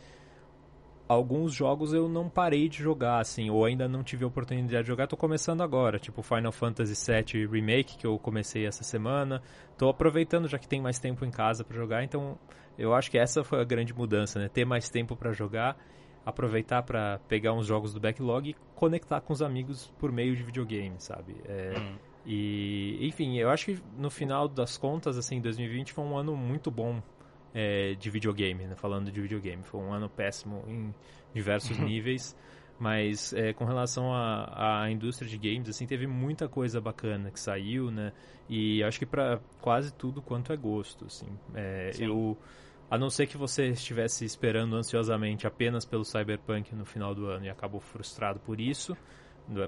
alguns 1.10 1.52
jogos 1.52 1.92
eu 1.92 2.08
não 2.08 2.28
parei 2.28 2.68
de 2.68 2.78
jogar, 2.78 3.18
assim, 3.18 3.50
ou 3.50 3.64
ainda 3.64 3.88
não 3.88 4.02
tive 4.02 4.24
a 4.24 4.28
oportunidade 4.28 4.82
de 4.82 4.88
jogar, 4.88 5.08
tô 5.08 5.16
começando 5.16 5.60
agora, 5.60 5.98
tipo 5.98 6.22
Final 6.22 6.52
Fantasy 6.52 6.94
VII 6.94 7.46
Remake, 7.46 7.98
que 7.98 8.06
eu 8.06 8.18
comecei 8.18 8.64
essa 8.64 8.84
semana, 8.84 9.42
tô 9.76 9.88
aproveitando 9.88 10.46
já 10.46 10.56
que 10.56 10.68
tem 10.68 10.80
mais 10.80 10.98
tempo 10.98 11.24
em 11.24 11.30
casa 11.30 11.64
para 11.64 11.76
jogar, 11.76 12.04
então 12.04 12.38
eu 12.78 12.94
acho 12.94 13.10
que 13.10 13.18
essa 13.18 13.42
foi 13.42 13.60
a 13.60 13.64
grande 13.64 13.92
mudança, 13.92 14.38
né, 14.38 14.48
ter 14.48 14.64
mais 14.64 14.88
tempo 14.88 15.16
para 15.16 15.32
jogar, 15.32 15.76
aproveitar 16.24 16.82
para 16.82 17.18
pegar 17.28 17.52
uns 17.52 17.66
jogos 17.66 17.92
do 17.92 18.00
backlog 18.00 18.50
e 18.50 18.56
conectar 18.74 19.20
com 19.20 19.32
os 19.32 19.42
amigos 19.42 19.92
por 19.98 20.12
meio 20.12 20.36
de 20.36 20.42
videogame, 20.42 20.94
sabe? 20.98 21.36
É, 21.44 21.78
hum 21.78 22.10
e, 22.24 22.98
enfim, 23.06 23.38
eu 23.38 23.48
acho 23.50 23.66
que 23.66 23.78
no 23.96 24.10
final 24.10 24.48
das 24.48 24.76
contas, 24.76 25.16
assim, 25.16 25.40
2020 25.40 25.92
foi 25.92 26.04
um 26.04 26.16
ano 26.16 26.36
muito 26.36 26.70
bom 26.70 27.02
é, 27.54 27.94
de 27.94 28.10
videogame, 28.10 28.66
né? 28.66 28.74
falando 28.76 29.10
de 29.10 29.20
videogame. 29.20 29.62
Foi 29.64 29.80
um 29.80 29.92
ano 29.92 30.08
péssimo 30.08 30.62
em 30.66 30.94
diversos 31.32 31.78
uhum. 31.78 31.86
níveis, 31.86 32.36
mas 32.78 33.32
é, 33.32 33.52
com 33.52 33.64
relação 33.64 34.12
à, 34.12 34.82
à 34.82 34.90
indústria 34.90 35.28
de 35.28 35.38
games, 35.38 35.68
assim, 35.68 35.86
teve 35.86 36.06
muita 36.06 36.48
coisa 36.48 36.80
bacana 36.80 37.30
que 37.30 37.40
saiu, 37.40 37.90
né? 37.90 38.12
E 38.48 38.82
acho 38.82 38.98
que 38.98 39.06
para 39.06 39.40
quase 39.60 39.92
tudo 39.94 40.20
quanto 40.20 40.52
é 40.52 40.56
gosto, 40.56 41.06
assim. 41.06 41.28
É, 41.54 41.92
eu, 41.98 42.36
a 42.90 42.98
não 42.98 43.08
ser 43.08 43.26
que 43.28 43.36
você 43.36 43.68
estivesse 43.68 44.24
esperando 44.24 44.74
ansiosamente 44.74 45.46
apenas 45.46 45.84
pelo 45.84 46.04
Cyberpunk 46.04 46.74
no 46.74 46.84
final 46.84 47.14
do 47.14 47.26
ano 47.26 47.46
e 47.46 47.48
acabou 47.48 47.80
frustrado 47.80 48.40
por 48.40 48.60
isso, 48.60 48.96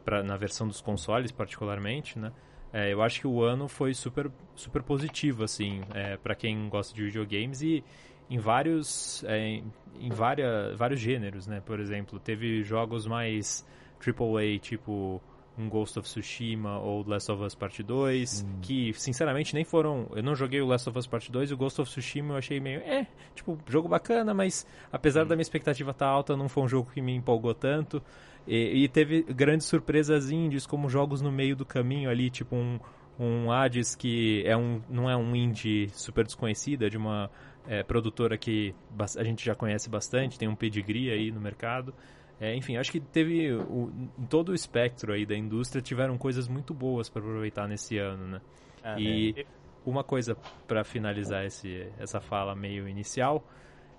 pra, 0.04 0.22
na 0.22 0.36
versão 0.36 0.66
dos 0.66 0.80
consoles 0.80 1.30
particularmente, 1.30 2.18
né? 2.18 2.32
É, 2.72 2.92
eu 2.92 3.02
acho 3.02 3.20
que 3.20 3.26
o 3.26 3.42
ano 3.42 3.68
foi 3.68 3.92
super, 3.94 4.30
super 4.54 4.82
positivo, 4.82 5.44
assim, 5.44 5.82
é, 5.94 6.16
para 6.16 6.34
quem 6.34 6.68
gosta 6.68 6.94
de 6.94 7.04
videogames 7.04 7.60
e 7.62 7.84
em 8.30 8.38
vários, 8.38 9.22
é, 9.24 9.62
em 10.00 10.08
várias, 10.08 10.76
vários 10.76 10.98
gêneros, 10.98 11.46
né? 11.46 11.60
Por 11.60 11.78
exemplo, 11.78 12.18
teve 12.18 12.62
jogos 12.62 13.06
mais 13.06 13.64
AAA, 14.00 14.58
tipo 14.58 15.22
um 15.58 15.68
Ghost 15.68 15.98
of 15.98 16.08
Tsushima 16.08 16.78
ou 16.78 17.06
Last 17.06 17.30
of 17.30 17.42
Us 17.42 17.54
Part 17.54 17.82
2, 17.82 18.42
hum. 18.42 18.58
que 18.62 18.92
sinceramente 18.94 19.54
nem 19.54 19.64
foram. 19.64 20.06
Eu 20.14 20.22
não 20.22 20.34
joguei 20.34 20.60
o 20.60 20.66
Last 20.66 20.88
of 20.88 20.98
Us 20.98 21.06
Part 21.06 21.30
2 21.30 21.50
e 21.50 21.54
o 21.54 21.56
Ghost 21.56 21.80
of 21.80 21.90
Tsushima 21.90 22.34
eu 22.34 22.38
achei 22.38 22.58
meio. 22.60 22.80
É, 22.80 23.06
tipo, 23.34 23.58
jogo 23.68 23.88
bacana, 23.88 24.32
mas 24.32 24.66
apesar 24.90 25.24
hum. 25.24 25.28
da 25.28 25.36
minha 25.36 25.42
expectativa 25.42 25.90
estar 25.90 26.06
tá 26.06 26.10
alta, 26.10 26.36
não 26.36 26.48
foi 26.48 26.62
um 26.62 26.68
jogo 26.68 26.90
que 26.92 27.00
me 27.00 27.14
empolgou 27.14 27.54
tanto. 27.54 28.02
E, 28.46 28.84
e, 28.84 28.88
teve 28.88 29.22
grandes 29.22 29.66
surpresas 29.66 30.30
indies, 30.30 30.66
como 30.66 30.88
jogos 30.88 31.20
no 31.20 31.30
meio 31.30 31.54
do 31.54 31.64
caminho 31.64 32.10
ali, 32.10 32.28
tipo 32.28 32.56
um, 32.56 32.80
um 33.18 33.52
Hades 33.52 33.94
que 33.94 34.42
é 34.44 34.56
um, 34.56 34.82
não 34.90 35.08
é 35.08 35.16
um 35.16 35.36
indie 35.36 35.88
super 35.94 36.24
desconhecida, 36.24 36.86
é 36.86 36.90
de 36.90 36.96
uma 36.96 37.30
é, 37.66 37.82
produtora 37.82 38.36
que 38.36 38.74
a 39.16 39.24
gente 39.24 39.44
já 39.44 39.54
conhece 39.54 39.88
bastante, 39.88 40.38
tem 40.38 40.48
um 40.48 40.56
pedigree 40.56 41.10
aí 41.10 41.30
no 41.30 41.40
mercado. 41.40 41.94
É, 42.42 42.56
enfim, 42.56 42.76
acho 42.76 42.90
que 42.90 42.98
teve 42.98 43.52
o, 43.52 43.92
em 44.18 44.26
todo 44.26 44.48
o 44.48 44.54
espectro 44.54 45.12
aí 45.12 45.24
da 45.24 45.36
indústria 45.36 45.80
tiveram 45.80 46.18
coisas 46.18 46.48
muito 46.48 46.74
boas 46.74 47.08
para 47.08 47.22
aproveitar 47.22 47.68
nesse 47.68 47.98
ano, 47.98 48.26
né? 48.26 48.40
Ah, 48.82 48.98
e 48.98 49.32
é. 49.36 49.44
uma 49.86 50.02
coisa 50.02 50.36
para 50.66 50.82
finalizar 50.82 51.44
esse, 51.44 51.86
essa 52.00 52.20
fala 52.20 52.56
meio 52.56 52.88
inicial 52.88 53.46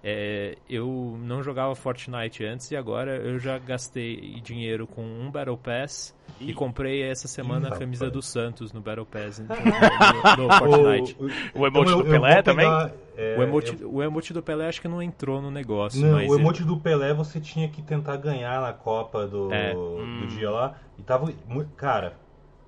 é, 0.05 0.57
eu 0.69 1.17
não 1.21 1.41
jogava 1.41 1.73
Fortnite 1.75 2.43
antes 2.43 2.69
e 2.71 2.75
agora 2.75 3.15
eu 3.15 3.39
já 3.39 3.57
gastei 3.57 4.41
dinheiro 4.41 4.85
com 4.85 5.01
um 5.01 5.31
Battle 5.31 5.57
Pass 5.57 6.13
e, 6.41 6.51
e 6.51 6.53
comprei 6.53 7.03
essa 7.03 7.25
semana 7.25 7.69
a 7.69 7.79
camisa 7.79 8.11
do 8.11 8.21
Santos 8.21 8.73
no 8.73 8.81
Battle 8.81 9.05
Pass 9.05 9.39
no, 9.39 9.47
no, 9.47 10.47
no 10.47 10.53
Fortnite. 10.53 11.15
O, 11.17 11.59
o, 11.59 11.61
o 11.61 11.67
emote 11.67 11.91
então 11.91 12.03
do 12.03 12.09
Pelé 12.09 12.41
também? 12.41 12.67
é, 13.15 13.37
o, 13.37 13.43
emote, 13.43 13.77
eu... 13.79 13.93
o 13.93 14.03
emote 14.03 14.33
do 14.33 14.43
Pelé 14.43 14.67
acho 14.67 14.81
que 14.81 14.89
não 14.89 15.01
entrou 15.01 15.41
no 15.41 15.49
negócio. 15.49 16.05
Não, 16.05 16.17
o 16.17 16.35
emote 16.37 16.65
do 16.65 16.75
Pelé 16.75 17.13
você 17.13 17.39
tinha 17.39 17.69
que 17.69 17.81
tentar 17.81 18.17
ganhar 18.17 18.59
na 18.59 18.73
Copa 18.73 19.25
do, 19.25 19.53
é. 19.53 19.73
do 19.73 19.79
hum. 19.79 20.27
dia 20.27 20.51
lá. 20.51 20.75
E 20.99 21.01
tava. 21.01 21.31
Cara, 21.77 22.17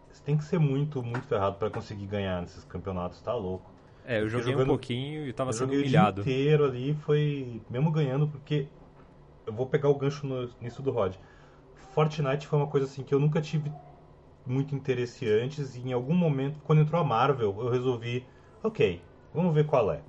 você 0.10 0.24
tem 0.24 0.38
que 0.38 0.46
ser 0.46 0.58
muito, 0.58 1.04
muito 1.04 1.28
ferrado 1.28 1.58
para 1.58 1.70
conseguir 1.70 2.06
ganhar 2.06 2.40
nesses 2.40 2.64
campeonatos, 2.64 3.20
tá 3.20 3.34
louco. 3.34 3.75
É, 4.08 4.22
eu 4.22 4.30
joguei 4.30 4.52
jogando, 4.52 4.68
um 4.68 4.70
pouquinho 4.70 5.28
e 5.28 5.34
tava 5.34 5.52
sendo 5.52 5.74
humilhado. 5.74 6.22
O 6.22 6.24
dia 6.24 6.34
inteiro 6.34 6.66
ali 6.66 6.94
foi, 6.94 7.62
mesmo 7.70 7.92
ganhando, 7.92 8.28
porque 8.28 8.68
eu 9.46 9.54
vou 9.54 9.66
pegar 9.66 9.90
o 9.90 9.96
gancho 9.96 10.26
no, 10.28 10.50
nisso 10.62 10.82
do 10.82 10.92
Rod. 10.92 11.16
Fortnite 11.94 12.46
foi 12.46 12.60
uma 12.60 12.68
coisa 12.68 12.86
assim 12.86 13.04
que 13.04 13.14
eu 13.14 13.20
nunca 13.20 13.42
tive 13.42 13.72
muito 14.46 14.76
interesse 14.76 15.28
antes 15.28 15.76
e 15.76 15.82
em 15.82 15.94
algum 15.94 16.14
momento, 16.14 16.60
quando 16.64 16.82
entrou 16.82 17.02
a 17.02 17.04
Marvel, 17.04 17.56
eu 17.58 17.70
resolvi, 17.70 18.26
ok, 18.64 19.02
vamos 19.34 19.54
ver 19.54 19.66
qual 19.66 19.92
é. 19.92 20.02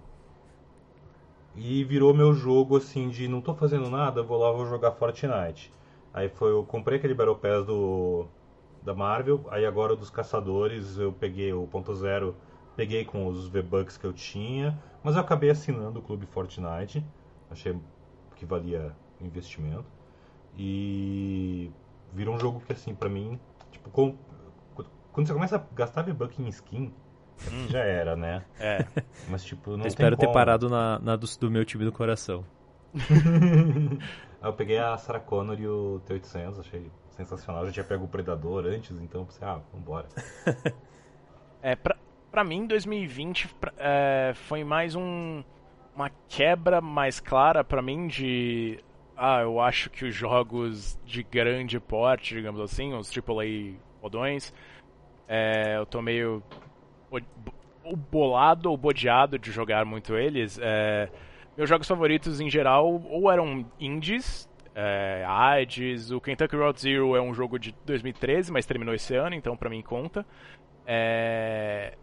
E 1.55 1.83
virou 1.85 2.12
meu 2.12 2.35
jogo 2.35 2.76
assim 2.76 3.09
de 3.09 3.26
não 3.29 3.41
tô 3.41 3.55
fazendo 3.55 3.88
nada, 3.88 4.23
vou 4.23 4.38
lá 4.38 4.53
vou 4.53 4.67
jogar 4.67 4.93
Fortnite. 4.93 5.73
Aí 6.12 6.29
foi 6.29 6.50
eu 6.50 6.65
comprei 6.65 6.99
aquele 6.99 7.15
Battle 7.15 7.37
Pass 7.37 7.65
do 7.65 8.26
da 8.83 8.95
Marvel, 8.95 9.45
aí 9.50 9.65
agora 9.67 9.97
dos 9.97 10.11
caçadores 10.11 10.99
eu 10.99 11.12
peguei 11.12 11.53
o 11.53 11.67
ponto 11.67 11.93
zero 11.95 12.37
Peguei 12.76 13.06
com 13.06 13.26
os 13.26 13.49
V-Bucks 13.49 13.97
que 13.97 14.04
eu 14.04 14.12
tinha, 14.12 14.78
mas 15.02 15.14
eu 15.14 15.23
acabei 15.23 15.49
assinando 15.49 15.99
o 15.99 16.02
Clube 16.02 16.26
Fortnite. 16.26 17.02
Achei 17.50 17.75
que 18.37 18.45
valia 18.45 18.95
o 19.21 19.25
investimento. 19.25 19.87
E 20.59 21.71
virou 22.12 22.35
um 22.35 22.38
jogo 22.38 22.61
que, 22.61 22.73
assim, 22.73 22.95
pra 22.95 23.09
mim, 23.09 23.40
tipo, 23.71 23.90
com... 23.90 24.14
quando 25.12 25.26
você 25.26 25.33
começa 25.33 25.56
a 25.56 25.75
gastar 25.75 26.02
V-Buck 26.02 26.42
em 26.42 26.49
skin, 26.49 26.92
hum. 27.50 27.68
já 27.68 27.80
era, 27.80 28.14
né? 28.14 28.45
É. 28.61 28.85
Mas, 29.28 29.42
tipo, 29.42 29.71
não 29.76 29.85
eu 29.85 29.88
espero 29.88 30.16
ter 30.16 30.30
parado 30.30 30.68
na, 30.68 30.99
na 30.99 31.16
do, 31.16 31.26
do, 31.38 31.50
meu 31.50 31.64
time 31.64 31.85
do 31.85 31.92
coração. 31.92 32.45
eu 34.42 34.52
peguei 34.52 34.78
a 34.78 34.97
Sarah 34.99 35.21
Connor 35.21 35.59
e 35.59 35.66
o 35.66 36.00
T-800, 36.06 36.61
achei 36.61 36.90
sensacional. 37.11 37.62
Eu 37.62 37.66
já 37.68 37.73
tinha 37.73 37.85
pego 37.85 38.04
o 38.04 38.09
Predador 38.09 38.66
antes, 38.66 38.99
então 39.00 39.23
eu 39.23 39.26
pensei, 39.26 39.47
ah, 39.47 39.61
vambora. 39.73 40.09
é, 41.62 41.75
pra, 41.75 41.96
para 42.37 42.45
mim 42.45 42.66
2020 42.66 43.49
é, 43.78 44.33
foi 44.35 44.62
mais 44.62 44.95
um, 44.95 45.43
uma 45.95 46.11
quebra 46.28 46.83
mais 46.83 47.19
clara 47.19 47.64
para 47.64 47.81
mim 47.81 48.09
de 48.09 48.78
ah, 49.16 49.40
eu 49.40 49.59
acho 49.59 49.88
que 49.88 50.05
os 50.05 50.14
jogos 50.14 51.00
de 51.02 51.23
grande 51.23 51.81
porte, 51.81 52.35
digamos 52.35 52.61
assim, 52.61 52.93
os 52.93 53.11
AAA 53.11 53.78
rodões, 54.02 54.52
é, 55.26 55.78
eu 55.78 55.87
tô 55.87 56.02
meio 56.02 56.43
bolado 58.12 58.71
ou 58.71 58.76
bodeado 58.76 59.38
de 59.38 59.50
jogar 59.50 59.87
muito 59.87 60.14
eles. 60.14 60.59
É, 60.61 61.09
meus 61.57 61.71
jogos 61.71 61.88
favoritos 61.88 62.38
em 62.38 62.50
geral 62.50 63.02
ou 63.09 63.33
eram 63.33 63.64
indies, 63.81 64.47
é, 64.75 65.25
o 66.14 66.21
Kentucky 66.21 66.55
Road 66.55 66.78
Zero 66.78 67.16
é 67.16 67.23
um 67.23 67.33
jogo 67.33 67.59
de 67.59 67.75
2013, 67.87 68.52
mas 68.52 68.66
terminou 68.66 68.95
esse 68.95 69.16
ano, 69.16 69.35
então 69.35 69.57
pra 69.57 69.71
mim 69.71 69.81
conta. 69.81 70.26
É, 70.87 71.95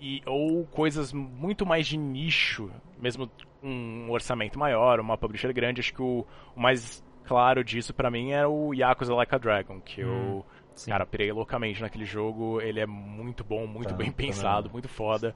e, 0.00 0.22
ou 0.24 0.64
coisas 0.66 1.12
muito 1.12 1.66
mais 1.66 1.86
de 1.86 1.96
nicho, 1.96 2.70
mesmo 2.98 3.30
um 3.62 4.10
orçamento 4.10 4.58
maior, 4.58 4.98
uma 4.98 5.18
publisher 5.18 5.52
grande. 5.52 5.80
Acho 5.80 5.92
que 5.92 6.02
o, 6.02 6.26
o 6.56 6.60
mais 6.60 7.04
claro 7.24 7.62
disso 7.62 7.92
para 7.92 8.10
mim 8.10 8.32
é 8.32 8.46
o 8.46 8.72
Yakuza 8.72 9.14
Like 9.14 9.34
a 9.34 9.38
Dragon, 9.38 9.80
que 9.80 10.02
hum, 10.02 10.08
eu, 10.08 10.46
sim. 10.74 10.90
cara, 10.90 11.04
pirei 11.04 11.30
loucamente 11.30 11.82
naquele 11.82 12.06
jogo. 12.06 12.60
Ele 12.60 12.80
é 12.80 12.86
muito 12.86 13.44
bom, 13.44 13.66
muito 13.66 13.90
tá, 13.90 13.96
bem 13.96 14.10
tá 14.10 14.16
pensado, 14.16 14.70
muito 14.70 14.88
foda. 14.88 15.34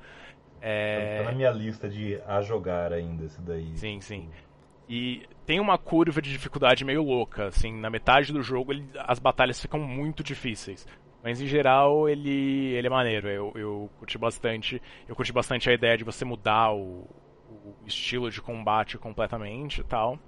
É... 0.60 1.18
Tá 1.18 1.24
na 1.24 1.32
minha 1.32 1.50
lista 1.50 1.88
de 1.88 2.18
a 2.26 2.40
jogar 2.40 2.90
ainda, 2.90 3.26
esse 3.26 3.40
daí. 3.42 3.76
Sim, 3.76 4.00
sim. 4.00 4.30
E 4.88 5.26
tem 5.44 5.60
uma 5.60 5.76
curva 5.76 6.22
de 6.22 6.30
dificuldade 6.30 6.84
meio 6.84 7.02
louca, 7.02 7.46
assim, 7.46 7.72
na 7.72 7.90
metade 7.90 8.32
do 8.32 8.42
jogo 8.42 8.72
ele, 8.72 8.86
as 8.98 9.18
batalhas 9.18 9.60
ficam 9.60 9.80
muito 9.80 10.22
difíceis. 10.22 10.86
Mas 11.24 11.40
em 11.40 11.46
geral 11.46 12.06
ele, 12.06 12.74
ele 12.74 12.86
é 12.86 12.90
maneiro, 12.90 13.26
eu, 13.28 13.50
eu 13.54 13.90
curti 13.98 14.18
bastante. 14.18 14.80
Eu 15.08 15.16
curti 15.16 15.32
bastante 15.32 15.70
a 15.70 15.72
ideia 15.72 15.96
de 15.96 16.04
você 16.04 16.22
mudar 16.22 16.74
o, 16.74 17.08
o 17.48 17.74
estilo 17.86 18.30
de 18.30 18.42
combate 18.42 18.98
completamente 18.98 19.80
e 19.80 19.84
tal. 19.84 20.18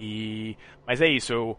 E, 0.00 0.56
mas 0.86 1.02
é 1.02 1.08
isso, 1.08 1.34
eu, 1.34 1.58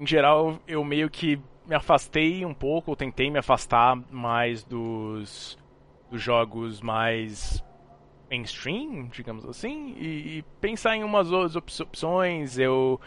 em 0.00 0.06
geral 0.06 0.58
eu 0.66 0.82
meio 0.82 1.10
que 1.10 1.38
me 1.66 1.74
afastei 1.74 2.46
um 2.46 2.54
pouco, 2.54 2.96
tentei 2.96 3.30
me 3.30 3.38
afastar 3.38 3.94
mais 4.10 4.64
dos, 4.64 5.58
dos 6.10 6.22
jogos 6.22 6.80
mais 6.80 7.62
mainstream, 8.30 9.08
digamos 9.08 9.44
assim, 9.44 9.94
e, 9.98 10.38
e 10.38 10.42
pensar 10.62 10.96
em 10.96 11.04
umas 11.04 11.30
outras 11.30 11.56
opções. 11.80 12.58
Eu 12.58 12.98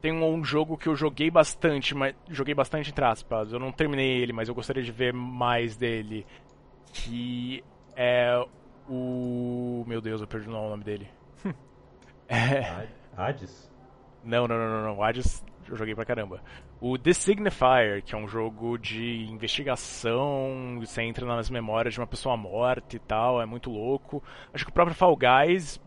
tenho 0.00 0.24
um 0.24 0.44
jogo 0.44 0.76
que 0.76 0.88
eu 0.88 0.94
joguei 0.94 1.30
bastante, 1.30 1.94
mas 1.94 2.14
joguei 2.28 2.54
bastante 2.54 2.90
entre 2.90 3.04
aspas. 3.04 3.52
Eu 3.52 3.58
não 3.58 3.72
terminei 3.72 4.22
ele, 4.22 4.32
mas 4.32 4.48
eu 4.48 4.54
gostaria 4.54 4.82
de 4.82 4.92
ver 4.92 5.12
mais 5.12 5.76
dele. 5.76 6.26
Que 6.92 7.62
é 7.96 8.42
o 8.88 9.84
meu 9.86 10.00
Deus, 10.00 10.20
eu 10.20 10.26
perdi 10.26 10.48
o 10.48 10.52
nome 10.52 10.84
dele. 10.84 11.08
é... 12.28 12.86
Hades? 13.16 13.70
Não, 14.24 14.46
não, 14.46 14.56
não, 14.56 14.68
não, 14.68 14.94
não. 14.94 15.02
Hades 15.02 15.44
eu 15.70 15.76
joguei 15.76 15.94
pra 15.94 16.04
caramba. 16.04 16.40
O 16.80 16.96
The 16.96 17.12
Signifier, 17.12 18.02
que 18.02 18.14
é 18.14 18.18
um 18.18 18.28
jogo 18.28 18.78
de 18.78 19.26
investigação, 19.30 20.78
você 20.80 21.02
entra 21.02 21.26
nas 21.26 21.50
memórias 21.50 21.94
de 21.94 22.00
uma 22.00 22.06
pessoa 22.06 22.36
morta 22.36 22.96
e 22.96 22.98
tal, 22.98 23.42
é 23.42 23.46
muito 23.46 23.70
louco. 23.70 24.22
Acho 24.52 24.64
que 24.64 24.70
o 24.70 24.74
próprio 24.74 24.96
Fall 24.96 25.16
Guys, 25.16 25.80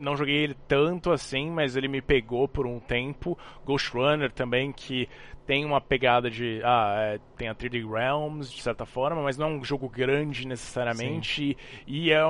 não 0.00 0.16
joguei 0.16 0.36
ele 0.36 0.56
tanto 0.66 1.12
assim, 1.12 1.50
mas 1.50 1.76
ele 1.76 1.86
me 1.86 2.00
pegou 2.00 2.48
por 2.48 2.66
um 2.66 2.80
tempo. 2.80 3.38
Ghost 3.64 3.90
Runner 3.92 4.32
também, 4.32 4.72
que 4.72 5.08
tem 5.46 5.64
uma 5.64 5.80
pegada 5.80 6.30
de. 6.30 6.60
Ah, 6.64 6.94
é, 6.96 7.20
tem 7.36 7.48
a 7.48 7.54
3D 7.54 7.88
Realms, 7.88 8.50
de 8.52 8.62
certa 8.62 8.86
forma, 8.86 9.22
mas 9.22 9.36
não 9.36 9.48
é 9.48 9.50
um 9.50 9.64
jogo 9.64 9.88
grande 9.88 10.46
necessariamente. 10.46 11.56
E, 11.86 12.06
e, 12.06 12.12
é 12.12 12.24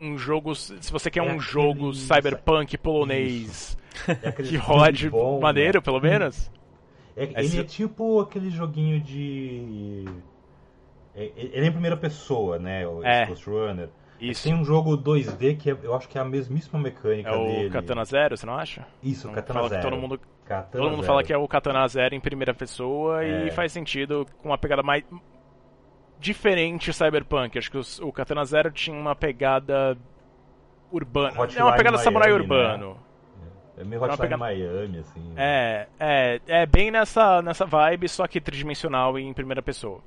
um 0.00 0.18
jogo. 0.18 0.54
Se 0.54 0.90
você 0.90 1.10
quer 1.10 1.20
é 1.20 1.22
um 1.22 1.38
jogo 1.38 1.94
cyberpunk 1.94 2.76
polonês 2.78 3.78
é 4.22 4.32
que 4.32 4.56
rode 4.56 5.08
bom, 5.08 5.40
maneiro, 5.40 5.78
né? 5.78 5.82
pelo 5.82 6.00
menos. 6.00 6.50
É, 7.16 7.24
ele 7.42 7.60
é 7.60 7.64
tipo 7.64 8.20
aquele 8.20 8.50
joguinho 8.50 9.00
de. 9.00 10.04
É, 11.14 11.30
ele 11.36 11.64
é 11.64 11.68
em 11.68 11.72
primeira 11.72 11.96
pessoa, 11.96 12.58
né? 12.58 12.86
O 12.86 13.02
é. 13.04 13.26
Ghost 13.26 13.48
Runner. 13.48 13.88
Isso. 14.20 14.44
Tem 14.44 14.54
um 14.54 14.64
jogo 14.64 14.96
2D 14.96 15.56
que 15.56 15.70
é, 15.70 15.76
eu 15.82 15.94
acho 15.94 16.08
que 16.08 16.16
é 16.18 16.20
a 16.20 16.24
mesmíssima 16.24 16.78
mecânica 16.78 17.30
é 17.30 17.36
dele. 17.36 17.64
É 17.64 17.68
o 17.68 17.70
Katana 17.70 18.04
Zero, 18.04 18.36
você 18.36 18.46
não 18.46 18.54
acha? 18.54 18.86
Isso, 19.02 19.28
o 19.28 19.32
Katana 19.32 19.68
Zero. 19.68 19.82
Todo 19.82 19.96
mundo, 19.96 20.20
Katana 20.44 20.68
todo 20.70 20.90
mundo 20.90 21.02
Zero. 21.02 21.06
fala 21.06 21.24
que 21.24 21.32
é 21.32 21.36
o 21.36 21.46
Katana 21.46 21.86
Zero 21.88 22.14
em 22.14 22.20
primeira 22.20 22.54
pessoa 22.54 23.24
é. 23.24 23.46
e 23.46 23.50
faz 23.50 23.72
sentido 23.72 24.26
com 24.42 24.48
uma 24.48 24.58
pegada 24.58 24.82
mais 24.82 25.04
diferente 26.18 26.92
cyberpunk. 26.92 27.58
Acho 27.58 27.70
que 27.70 27.78
o, 27.78 28.08
o 28.08 28.12
Katana 28.12 28.44
Zero 28.44 28.70
tinha 28.70 28.98
uma 28.98 29.14
pegada 29.14 29.96
urbana. 30.90 31.40
Hotline 31.40 31.60
é 31.60 31.64
uma 31.64 31.76
pegada 31.76 31.96
Miami, 31.96 32.04
samurai 32.04 32.28
né? 32.28 32.34
urbano. 32.34 32.98
É 33.78 33.84
meio 33.84 34.02
Hotline 34.02 34.18
pegada... 34.18 34.36
Miami, 34.38 34.98
assim. 34.98 35.32
É, 35.36 35.86
é, 36.00 36.40
é 36.46 36.66
bem 36.66 36.90
nessa, 36.90 37.42
nessa 37.42 37.66
vibe, 37.66 38.08
só 38.08 38.26
que 38.26 38.40
tridimensional 38.40 39.18
e 39.18 39.22
em 39.22 39.32
primeira 39.32 39.62
pessoa. 39.62 40.00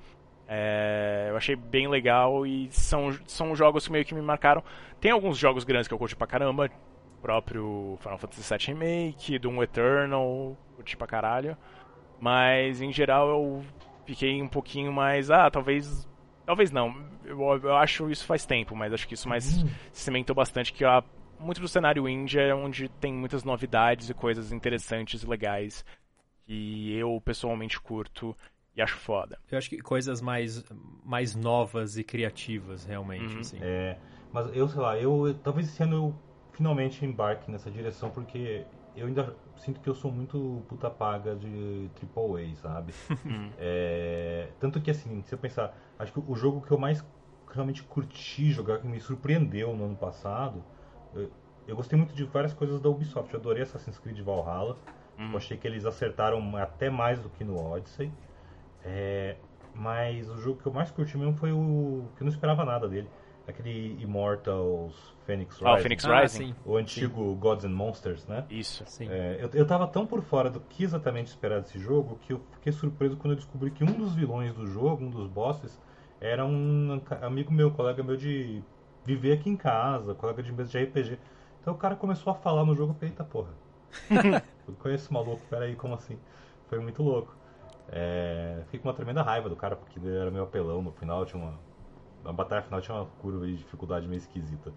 É, 0.51 1.27
eu 1.29 1.37
achei 1.37 1.55
bem 1.55 1.87
legal 1.87 2.43
e 2.43 2.69
são, 2.71 3.11
são 3.27 3.55
jogos 3.55 3.85
que 3.85 3.91
meio 3.91 4.03
que 4.03 4.15
me 4.15 4.21
marcaram. 4.21 4.63
Tem 4.99 5.11
alguns 5.11 5.37
jogos 5.37 5.63
grandes 5.63 5.87
que 5.87 5.93
eu 5.93 5.97
curti 5.99 6.15
pra 6.15 6.25
caramba, 6.25 6.65
o 6.65 7.21
próprio 7.21 7.97
Final 8.01 8.17
Fantasy 8.17 8.57
VII 8.57 8.73
Remake, 8.73 9.37
Doom 9.37 9.61
Eternal, 9.61 10.57
curti 10.75 10.97
pra 10.97 11.05
caralho. 11.05 11.55
Mas 12.19 12.81
em 12.81 12.91
geral 12.91 13.29
eu 13.29 13.65
fiquei 14.05 14.41
um 14.41 14.47
pouquinho 14.47 14.91
mais. 14.91 15.29
Ah, 15.29 15.49
talvez. 15.51 16.07
Talvez 16.45 16.71
não. 16.71 16.95
Eu, 17.23 17.39
eu 17.61 17.75
acho 17.75 18.09
isso 18.09 18.25
faz 18.25 18.43
tempo, 18.43 18.75
mas 18.75 18.91
acho 18.91 19.07
que 19.07 19.13
isso 19.13 19.29
mais 19.29 19.61
Uhum. 19.61 19.69
se 19.91 20.01
cimentou 20.05 20.35
bastante. 20.35 20.73
Que 20.73 20.83
a, 20.83 21.03
muito 21.39 21.61
do 21.61 21.67
cenário 21.67 22.09
indie 22.09 22.39
é 22.39 22.55
onde 22.55 22.89
tem 22.89 23.13
muitas 23.13 23.43
novidades 23.43 24.09
e 24.09 24.13
coisas 24.15 24.51
interessantes 24.51 25.21
e 25.21 25.27
legais 25.27 25.85
que 26.47 26.91
eu 26.97 27.21
pessoalmente 27.23 27.79
curto 27.79 28.35
e 28.79 28.81
acho 28.81 28.95
foda. 28.97 29.37
Eu 29.51 29.57
acho 29.57 29.69
que 29.69 29.77
coisas 29.79 30.21
mais, 30.21 30.63
mais 31.03 31.35
novas 31.35 31.97
e 31.97 32.03
criativas, 32.03 32.85
realmente, 32.85 33.35
Uhum. 33.35 33.41
assim. 33.41 33.57
É, 33.61 33.97
mas 34.31 34.55
eu, 34.55 34.67
sei 34.67 34.81
lá, 34.81 34.97
eu 34.97 35.37
talvez 35.43 35.67
esse 35.67 35.83
ano 35.83 35.95
eu 35.95 36.15
finalmente 36.53 37.05
embarque 37.05 37.51
nessa 37.51 37.69
direção, 37.69 38.09
porque 38.09 38.65
eu 38.95 39.07
ainda 39.07 39.35
sinto 39.57 39.79
que 39.81 39.89
eu 39.89 39.95
sou 39.95 40.11
muito 40.11 40.63
puta 40.67 40.89
paga 40.89 41.35
de 41.35 41.89
AAA, 41.95 42.55
sabe? 42.55 42.93
Hum. 43.25 43.49
É, 43.57 44.49
tanto 44.59 44.79
que, 44.79 44.89
assim, 44.89 45.21
se 45.23 45.33
eu 45.35 45.37
pensar, 45.37 45.77
acho 45.99 46.13
que 46.13 46.19
o 46.25 46.35
jogo 46.35 46.61
que 46.61 46.71
eu 46.71 46.77
mais 46.77 47.03
realmente 47.51 47.83
curti 47.83 48.51
jogar, 48.51 48.79
que 48.79 48.87
me 48.87 48.99
surpreendeu 48.99 49.75
no 49.75 49.85
ano 49.85 49.95
passado, 49.97 50.63
eu, 51.13 51.29
eu 51.67 51.75
gostei 51.75 51.97
muito 51.97 52.15
de 52.15 52.23
várias 52.23 52.53
coisas 52.53 52.79
da 52.79 52.87
Ubisoft. 52.89 53.33
Eu 53.33 53.39
adorei 53.39 53.63
Assassin's 53.63 53.99
Creed 53.99 54.19
Valhalla. 54.21 54.77
Hum. 55.19 55.31
Eu 55.31 55.37
achei 55.37 55.57
que 55.57 55.67
eles 55.67 55.85
acertaram 55.85 56.55
até 56.55 56.89
mais 56.89 57.19
do 57.19 57.29
que 57.29 57.43
no 57.43 57.57
Odyssey. 57.57 58.09
É, 58.83 59.35
mas 59.73 60.29
o 60.29 60.37
jogo 60.37 60.61
que 60.61 60.67
eu 60.67 60.73
mais 60.73 60.91
curti 60.91 61.17
mesmo 61.17 61.35
foi 61.35 61.51
o 61.51 62.05
que 62.15 62.23
eu 62.23 62.25
não 62.25 62.31
esperava 62.31 62.65
nada 62.65 62.87
dele. 62.87 63.09
Aquele 63.47 63.97
Immortals 64.01 65.15
Phoenix 65.25 65.55
Rising. 65.55 65.67
Ah, 65.67 65.73
o 65.73 65.77
Phoenix 65.79 66.05
Ah, 66.05 66.21
Rising? 66.21 66.37
sim. 66.37 66.55
O 66.63 66.75
antigo 66.75 67.35
Gods 67.35 67.65
and 67.65 67.69
Monsters, 67.69 68.27
né? 68.27 68.45
Isso. 68.49 68.83
Sim. 68.85 69.07
É, 69.09 69.39
eu, 69.41 69.49
eu 69.53 69.65
tava 69.65 69.87
tão 69.87 70.05
por 70.05 70.21
fora 70.21 70.49
do 70.49 70.59
que 70.59 70.83
exatamente 70.83 71.27
esperar 71.27 71.61
desse 71.61 71.79
jogo 71.79 72.19
que 72.21 72.33
eu 72.33 72.41
fiquei 72.51 72.71
surpreso 72.71 73.17
quando 73.17 73.31
eu 73.31 73.37
descobri 73.37 73.71
que 73.71 73.83
um 73.83 73.91
dos 73.93 74.13
vilões 74.13 74.53
do 74.53 74.67
jogo, 74.67 75.03
um 75.03 75.09
dos 75.09 75.27
bosses, 75.27 75.79
era 76.21 76.45
um 76.45 77.01
amigo 77.21 77.51
meu, 77.51 77.71
colega 77.71 78.03
meu 78.03 78.15
de 78.15 78.61
viver 79.03 79.33
aqui 79.33 79.49
em 79.49 79.57
casa, 79.57 80.13
colega 80.13 80.43
de 80.43 80.51
mesa 80.51 80.69
de 80.69 80.83
RPG. 80.83 81.17
Então 81.61 81.73
o 81.73 81.77
cara 81.77 81.95
começou 81.95 82.31
a 82.31 82.35
falar 82.35 82.65
no 82.65 82.75
jogo, 82.75 82.95
eita 83.01 83.23
porra. 83.23 83.49
eu 84.67 84.73
conheço 84.75 85.05
esse 85.05 85.13
maluco, 85.13 85.41
peraí, 85.49 85.75
como 85.75 85.95
assim? 85.95 86.19
Foi 86.67 86.79
muito 86.79 87.01
louco. 87.01 87.35
É, 87.91 88.61
fiquei 88.65 88.79
com 88.79 88.87
uma 88.87 88.93
tremenda 88.93 89.21
raiva 89.21 89.49
do 89.49 89.55
cara, 89.55 89.75
porque 89.75 89.99
ele 89.99 90.15
era 90.15 90.29
meio 90.29 90.43
apelão 90.43 90.81
no 90.81 90.91
final, 90.91 91.25
tinha 91.25 91.41
uma. 91.41 91.53
Na 92.23 92.33
batalha 92.33 92.61
final 92.61 92.81
tinha 92.81 92.95
uma 92.97 93.05
curva 93.21 93.45
de 93.45 93.55
dificuldade 93.57 94.07
meio 94.07 94.19
esquisita. 94.19 94.73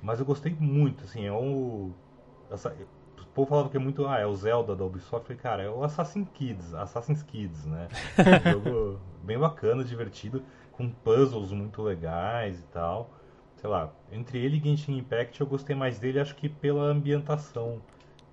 Mas 0.00 0.20
eu 0.20 0.26
gostei 0.26 0.54
muito, 0.58 1.04
assim, 1.04 1.26
é 1.26 1.32
um. 1.32 1.92
Essa, 2.50 2.74
o 3.18 3.26
povo 3.34 3.48
falava 3.48 3.68
que 3.68 3.76
é 3.76 3.80
muito. 3.80 4.06
Ah, 4.06 4.18
é 4.18 4.26
o 4.26 4.34
Zelda 4.34 4.76
da 4.76 4.84
Ubisoft. 4.84 5.30
Eu 5.30 5.36
falei, 5.36 5.42
cara, 5.42 5.62
é 5.62 5.70
o 5.70 5.82
Assassin's 5.82 6.28
Kids, 6.30 6.74
Assassin's 6.74 7.22
Kids, 7.22 7.66
né? 7.66 7.88
um 8.46 8.50
jogo 8.52 9.00
bem 9.22 9.38
bacana, 9.38 9.82
divertido, 9.82 10.42
com 10.72 10.88
puzzles 10.90 11.50
muito 11.52 11.82
legais 11.82 12.60
e 12.60 12.64
tal. 12.64 13.10
Sei 13.56 13.68
lá, 13.68 13.90
entre 14.12 14.38
ele 14.38 14.58
e 14.58 14.60
Genshin 14.60 14.98
Impact 14.98 15.40
eu 15.40 15.46
gostei 15.46 15.74
mais 15.74 15.98
dele, 15.98 16.20
acho 16.20 16.34
que 16.34 16.48
pela 16.48 16.82
ambientação 16.82 17.80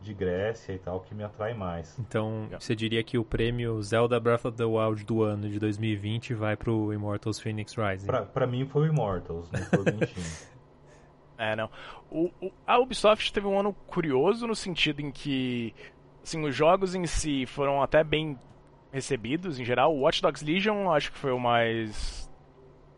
de 0.02 0.14
Grécia 0.14 0.74
e 0.74 0.80
tal, 0.80 1.00
que 1.02 1.14
me 1.14 1.24
atrai 1.24 1.54
mais. 1.54 1.98
Então, 2.00 2.48
você 2.60 2.76
diria 2.76 3.04
que 3.04 3.18
o 3.18 3.24
prêmio 3.24 3.82
Zelda 3.82 4.20
Breath 4.20 4.46
of 4.46 4.58
the 4.58 4.64
Wild 4.66 5.04
do 5.06 5.22
ano 5.24 5.50
de 5.50 5.60
2020 5.60 6.34
vai 6.34 6.56
pro 6.58 6.92
Immortals 6.94 7.40
Phoenix 7.40 7.76
Rising. 7.76 8.08
Pra, 8.08 8.24
pra 8.24 8.48
mim 8.48 8.66
foi 8.66 8.90
o 8.90 8.92
Immortals, 8.92 9.52
não 9.52 9.60
foi 9.62 9.80
o 9.80 9.84
Genshin. 10.00 10.46
É, 11.38 11.56
não. 11.56 11.70
O, 12.10 12.30
o- 12.42 12.52
a 12.68 12.78
Ubisoft 12.80 13.32
teve 13.34 13.48
um 13.48 13.60
ano 13.60 13.74
curioso 13.88 14.46
no 14.48 14.56
sentido 14.56 15.02
em 15.02 15.12
que 15.12 15.74
assim, 16.24 16.44
os 16.46 16.54
jogos 16.56 16.94
em 16.94 17.06
si 17.08 17.46
foram 17.48 17.82
até 17.82 18.04
bem 18.04 18.38
recebidos 18.92 19.60
em 19.60 19.66
geral. 19.66 19.96
O 19.96 20.02
Watch 20.02 20.22
Dogs 20.22 20.44
Legion 20.46 20.92
acho 20.92 21.12
que 21.12 21.18
foi 21.18 21.32
o 21.32 21.40
mais 21.40 22.30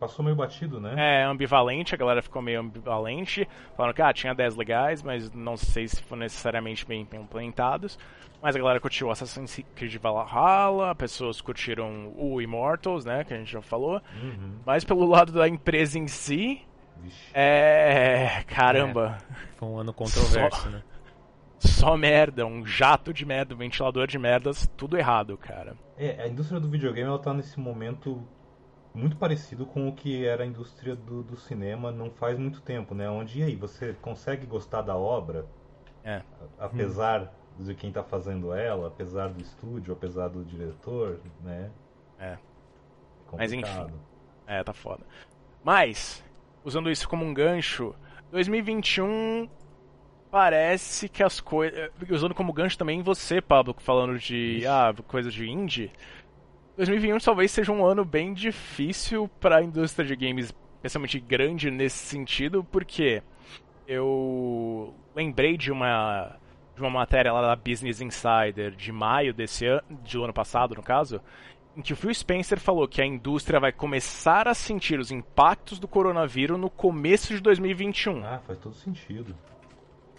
passou 0.03 0.23
meio 0.23 0.35
batido, 0.35 0.81
né? 0.81 0.93
É, 0.97 1.23
ambivalente, 1.23 1.95
a 1.95 1.97
galera 1.97 2.21
ficou 2.21 2.41
meio 2.41 2.59
ambivalente, 2.59 3.47
falando 3.75 3.93
que 3.93 4.01
ah, 4.01 4.11
tinha 4.11 4.33
10 4.33 4.57
legais, 4.57 5.01
mas 5.01 5.31
não 5.31 5.55
sei 5.55 5.87
se 5.87 6.01
foram 6.03 6.21
necessariamente 6.21 6.85
bem 6.85 7.01
implementados. 7.01 7.97
Mas 8.41 8.55
a 8.55 8.59
galera 8.59 8.79
curtiu 8.81 9.09
Assassin's 9.09 9.61
Creed 9.73 9.95
Valhalla, 9.95 10.93
pessoas 10.93 11.39
curtiram 11.39 12.11
o 12.17 12.41
Immortals, 12.41 13.05
né, 13.05 13.23
que 13.23 13.33
a 13.33 13.37
gente 13.37 13.49
já 13.49 13.61
falou. 13.61 14.01
Uhum. 14.21 14.57
Mas 14.65 14.83
pelo 14.83 15.05
lado 15.05 15.31
da 15.31 15.47
empresa 15.47 15.97
em 15.97 16.07
si, 16.07 16.61
Vixe. 16.97 17.31
é. 17.33 18.43
Caramba. 18.45 19.17
Foi 19.55 19.69
um 19.69 19.77
ano 19.77 19.93
controverso, 19.93 20.69
né? 20.69 20.83
Só 21.59 21.95
merda, 21.95 22.45
um 22.45 22.65
jato 22.65 23.13
de 23.13 23.25
merda, 23.25 23.55
um 23.55 23.57
ventilador 23.57 24.05
de 24.05 24.19
merdas, 24.19 24.69
tudo 24.75 24.97
errado, 24.97 25.37
cara. 25.37 25.77
É, 25.97 26.23
a 26.23 26.27
indústria 26.27 26.59
do 26.59 26.67
videogame 26.67 27.07
ela 27.07 27.19
tá 27.19 27.33
nesse 27.33 27.57
momento 27.57 28.21
muito 28.93 29.17
parecido 29.17 29.65
com 29.65 29.87
o 29.87 29.93
que 29.93 30.25
era 30.25 30.43
a 30.43 30.45
indústria 30.45 30.95
do, 30.95 31.23
do 31.23 31.35
cinema 31.35 31.91
não 31.91 32.11
faz 32.11 32.37
muito 32.37 32.61
tempo, 32.61 32.93
né? 32.93 33.09
Onde 33.09 33.39
e 33.39 33.43
aí, 33.43 33.55
você 33.55 33.93
consegue 34.01 34.45
gostar 34.45 34.81
da 34.81 34.95
obra, 34.95 35.45
É. 36.03 36.21
apesar 36.59 37.33
de 37.59 37.73
quem 37.75 37.91
tá 37.91 38.03
fazendo 38.03 38.53
ela, 38.53 38.87
apesar 38.87 39.29
do 39.29 39.41
estúdio, 39.41 39.93
apesar 39.93 40.27
do 40.27 40.43
diretor, 40.43 41.19
né? 41.41 41.71
É. 42.19 42.37
Complicado. 43.27 43.37
Mas 43.37 43.53
enfim. 43.53 43.93
É, 44.45 44.63
tá 44.63 44.73
foda. 44.73 45.03
Mas, 45.63 46.23
usando 46.63 46.91
isso 46.91 47.07
como 47.07 47.25
um 47.25 47.33
gancho, 47.33 47.95
2021 48.31 49.49
parece 50.29 51.07
que 51.07 51.21
as 51.21 51.39
coisas. 51.39 51.91
Usando 52.09 52.33
como 52.33 52.51
gancho 52.51 52.77
também 52.77 53.01
você, 53.01 53.41
Pablo, 53.41 53.75
falando 53.79 54.17
de 54.17 54.65
ah, 54.67 54.93
coisa 55.07 55.29
de 55.29 55.49
indie. 55.49 55.91
2021 56.77 57.17
talvez 57.19 57.51
seja 57.51 57.71
um 57.71 57.85
ano 57.85 58.03
bem 58.03 58.33
difícil 58.33 59.27
para 59.39 59.57
a 59.57 59.63
indústria 59.63 60.05
de 60.07 60.15
games, 60.15 60.53
especialmente 60.75 61.19
grande 61.19 61.69
nesse 61.69 61.97
sentido, 61.97 62.63
porque 62.63 63.21
eu 63.87 64.93
lembrei 65.15 65.57
de 65.57 65.71
uma 65.71 66.37
de 66.75 66.81
uma 66.81 66.89
matéria 66.89 67.31
lá 67.31 67.39
da 67.41 67.55
Business 67.55 68.01
Insider 68.01 68.71
de 68.71 68.91
maio 68.91 69.31
desse 69.31 69.67
ano, 69.67 69.83
do 70.11 70.23
ano 70.23 70.33
passado, 70.33 70.73
no 70.73 70.81
caso, 70.81 71.21
em 71.77 71.83
que 71.83 71.93
o 71.93 71.95
Phil 71.95 72.11
Spencer 72.11 72.59
falou 72.59 72.87
que 72.87 72.99
a 72.99 73.05
indústria 73.05 73.59
vai 73.59 73.71
começar 73.71 74.47
a 74.47 74.55
sentir 74.55 74.99
os 74.99 75.11
impactos 75.11 75.77
do 75.77 75.87
coronavírus 75.87 76.59
no 76.59 76.71
começo 76.71 77.31
de 77.35 77.39
2021. 77.41 78.25
Ah, 78.25 78.39
faz 78.47 78.57
todo 78.57 78.73
sentido. 78.73 79.35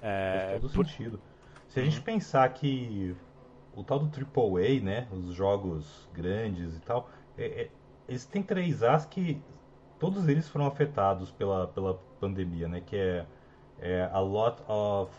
É, 0.00 0.50
Faz 0.50 0.60
todo 0.62 0.72
por- 0.74 0.86
sentido. 0.86 1.20
Se 1.66 1.80
a 1.80 1.82
gente 1.84 2.00
pensar 2.00 2.48
que 2.50 3.16
o 3.76 3.82
tal 3.84 3.98
do 3.98 4.08
AAA, 4.08 4.80
né, 4.80 5.08
os 5.12 5.34
jogos 5.34 6.08
grandes 6.12 6.76
e 6.76 6.80
tal, 6.80 7.10
é- 7.36 7.62
é- 7.64 7.70
eles 8.08 8.26
têm 8.26 8.42
três 8.42 8.82
As 8.82 9.06
que 9.06 9.42
todos 9.98 10.28
eles 10.28 10.48
foram 10.48 10.66
afetados 10.66 11.30
pela, 11.32 11.66
pela 11.68 11.94
pandemia, 12.20 12.68
né, 12.68 12.80
que 12.80 12.96
é, 12.96 13.26
é 13.78 14.08
a 14.12 14.20
lot 14.20 14.62
of 14.68 15.12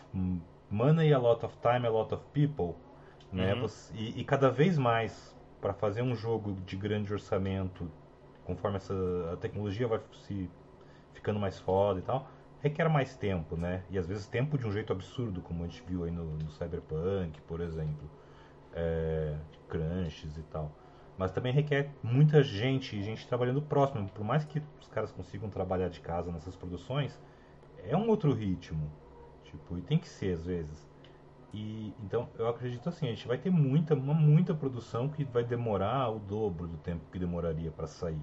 money, 0.70 1.12
a 1.12 1.18
lot 1.18 1.44
of 1.44 1.56
time, 1.60 1.86
a 1.86 1.90
lot 1.90 2.12
of 2.14 2.22
people, 2.32 2.74
né, 3.36 3.54
Uhum. 3.54 3.60
Você- 3.60 3.92
e, 3.94 4.20
e 4.20 4.24
cada 4.24 4.50
vez 4.50 4.78
mais 4.78 5.34
para 5.60 5.72
fazer 5.74 6.02
um 6.02 6.14
jogo 6.14 6.54
de 6.66 6.76
grande 6.76 7.12
orçamento, 7.12 7.90
conforme 8.44 8.76
essa 8.76 8.94
a 9.32 9.36
tecnologia 9.36 9.88
vai 9.88 10.00
se 10.12 10.50
ficando 11.12 11.40
mais 11.40 11.58
foda 11.58 11.98
e 12.00 12.02
tal, 12.02 12.28
requer 12.60 12.88
mais 12.88 13.16
tempo, 13.16 13.56
né? 13.56 13.84
E 13.90 13.98
às 13.98 14.06
vezes 14.06 14.26
tempo 14.26 14.58
de 14.58 14.66
um 14.66 14.72
jeito 14.72 14.92
absurdo, 14.92 15.40
como 15.42 15.64
a 15.64 15.66
gente 15.66 15.82
viu 15.86 16.04
aí 16.04 16.10
no, 16.10 16.24
no 16.38 16.50
Cyberpunk, 16.50 17.40
por 17.42 17.60
exemplo, 17.60 18.10
é, 18.76 19.34
crunches 19.68 20.36
e 20.36 20.42
tal. 20.44 20.70
Mas 21.18 21.32
também 21.32 21.52
requer 21.52 21.90
muita 22.02 22.42
gente, 22.42 23.02
gente 23.02 23.26
trabalhando 23.26 23.62
próximo. 23.62 24.08
Por 24.10 24.24
mais 24.24 24.44
que 24.44 24.62
os 24.80 24.88
caras 24.88 25.10
consigam 25.10 25.48
trabalhar 25.48 25.88
de 25.88 26.00
casa 26.00 26.30
nessas 26.30 26.54
produções, 26.54 27.18
é 27.78 27.96
um 27.96 28.08
outro 28.08 28.32
ritmo. 28.34 28.92
Tipo, 29.44 29.78
e 29.78 29.82
tem 29.82 29.98
que 29.98 30.08
ser 30.08 30.34
às 30.34 30.44
vezes. 30.44 30.86
E 31.54 31.94
então 32.00 32.28
eu 32.38 32.48
acredito 32.48 32.88
assim, 32.88 33.06
a 33.06 33.10
gente 33.10 33.26
vai 33.26 33.38
ter 33.38 33.50
muita, 33.50 33.94
uma 33.94 34.12
muita 34.12 34.54
produção 34.54 35.08
que 35.08 35.24
vai 35.24 35.44
demorar 35.44 36.10
o 36.10 36.18
dobro 36.18 36.68
do 36.68 36.76
tempo 36.78 37.10
que 37.10 37.18
demoraria 37.18 37.70
para 37.70 37.86
sair. 37.86 38.22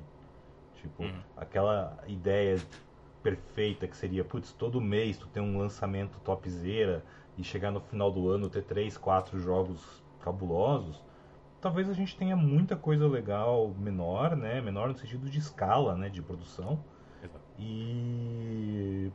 Tipo, 0.76 1.04
Hum. 1.04 1.22
aquela 1.36 2.04
ideia 2.08 2.58
perfeita 3.24 3.88
que 3.88 3.96
seria, 3.98 4.24
putz, 4.24 4.52
todo 4.54 4.82
mês 4.82 5.18
tu 5.18 5.28
tem 5.28 5.42
um 5.42 5.58
lançamento 5.58 6.20
topzera 6.20 7.04
e 7.38 7.44
chegar 7.44 7.72
no 7.72 7.80
final 7.82 8.12
do 8.12 8.30
ano 8.30 8.50
ter 8.50 8.64
três, 8.64 8.98
quatro 8.98 9.40
jogos 9.40 10.03
cabulosos, 10.24 11.04
talvez 11.62 11.90
a 11.90 11.94
gente 11.94 12.16
tenha 12.18 12.36
muita 12.36 12.76
coisa 12.76 13.08
legal 13.08 13.74
menor, 13.78 14.36
né? 14.36 14.62
Menor 14.62 14.90
no 14.90 14.96
sentido 14.96 15.30
de 15.30 15.40
escala, 15.40 15.96
né? 15.96 16.10
De 16.10 16.22
produção. 16.22 16.84
Exato. 17.24 17.44
E 17.60 19.12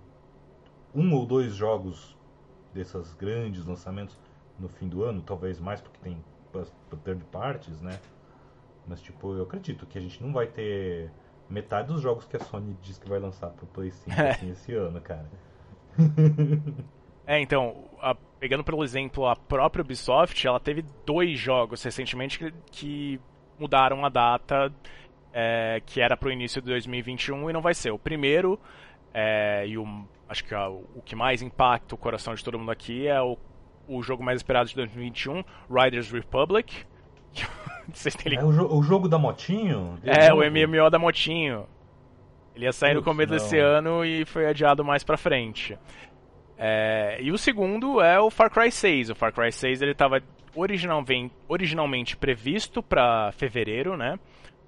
um 0.94 1.14
ou 1.14 1.26
dois 1.26 1.54
jogos 1.54 2.16
desses 2.72 3.14
grandes 3.14 3.64
lançamentos 3.64 4.18
no 4.58 4.68
fim 4.68 4.88
do 4.88 5.04
ano, 5.04 5.22
talvez 5.22 5.60
mais 5.60 5.80
porque 5.80 5.98
tem 6.02 6.22
third 7.04 7.24
parties, 7.26 7.80
né? 7.80 7.98
Mas 8.86 9.00
tipo, 9.00 9.34
eu 9.34 9.42
acredito 9.42 9.86
que 9.86 9.98
a 9.98 10.00
gente 10.00 10.22
não 10.22 10.32
vai 10.32 10.46
ter 10.46 11.10
metade 11.48 11.88
dos 11.88 12.00
jogos 12.00 12.24
que 12.26 12.36
a 12.36 12.40
Sony 12.40 12.76
diz 12.82 12.98
que 12.98 13.08
vai 13.08 13.18
lançar 13.18 13.50
pro 13.50 13.66
Play 13.66 13.90
5 13.90 14.20
assim, 14.20 14.50
esse 14.50 14.74
ano, 14.74 15.00
cara. 15.00 15.28
É, 17.30 17.38
então, 17.40 17.84
a- 18.00 18.16
pegando 18.40 18.64
pelo 18.64 18.82
exemplo 18.82 19.26
a 19.26 19.36
própria 19.36 19.82
Ubisoft, 19.82 20.46
ela 20.46 20.58
teve 20.58 20.82
dois 21.04 21.38
jogos 21.38 21.82
recentemente 21.82 22.38
que, 22.38 22.54
que 22.72 23.20
mudaram 23.58 24.02
a 24.04 24.08
data 24.08 24.72
é, 25.32 25.82
que 25.84 26.00
era 26.00 26.16
pro 26.16 26.32
início 26.32 26.62
de 26.62 26.68
2021 26.68 27.50
e 27.50 27.52
não 27.52 27.60
vai 27.60 27.74
ser. 27.74 27.90
O 27.90 27.98
primeiro, 27.98 28.58
é, 29.12 29.66
e 29.68 29.76
o, 29.76 29.86
acho 30.26 30.42
que 30.42 30.54
é 30.54 30.58
o, 30.68 30.84
o 30.96 31.02
que 31.04 31.14
mais 31.14 31.42
impacta 31.42 31.94
o 31.94 31.98
coração 31.98 32.34
de 32.34 32.42
todo 32.42 32.58
mundo 32.58 32.70
aqui 32.70 33.06
é 33.06 33.20
o, 33.20 33.36
o 33.86 34.02
jogo 34.02 34.22
mais 34.24 34.38
esperado 34.38 34.68
de 34.70 34.74
2021, 34.74 35.44
Riders 35.70 36.10
Republic. 36.10 36.84
Vocês 37.92 38.14
têm 38.14 38.36
É 38.38 38.42
o, 38.44 38.52
jo- 38.52 38.74
o 38.74 38.82
jogo 38.82 39.06
da 39.08 39.18
motinho? 39.18 39.98
É, 40.02 40.32
o? 40.32 40.38
MMO 40.38 40.88
da 40.90 40.98
Motinho. 40.98 41.66
Ele 42.54 42.64
ia 42.64 42.72
sair 42.72 42.94
no 42.94 43.02
começo 43.02 43.30
não. 43.32 43.38
desse 43.38 43.56
ano 43.58 44.04
e 44.04 44.24
foi 44.24 44.46
adiado 44.46 44.84
mais 44.84 45.04
pra 45.04 45.16
frente. 45.16 45.78
É, 46.58 47.18
e 47.20 47.30
o 47.30 47.38
segundo 47.38 48.00
é 48.00 48.18
o 48.20 48.30
Far 48.30 48.50
Cry 48.50 48.70
6. 48.72 49.10
O 49.10 49.14
Far 49.14 49.32
Cry 49.32 49.52
6 49.52 49.80
ele 49.80 49.92
estava 49.92 50.20
originalmente, 50.54 51.32
originalmente 51.48 52.16
previsto 52.16 52.82
pra 52.82 53.30
fevereiro, 53.32 53.96
né? 53.96 54.18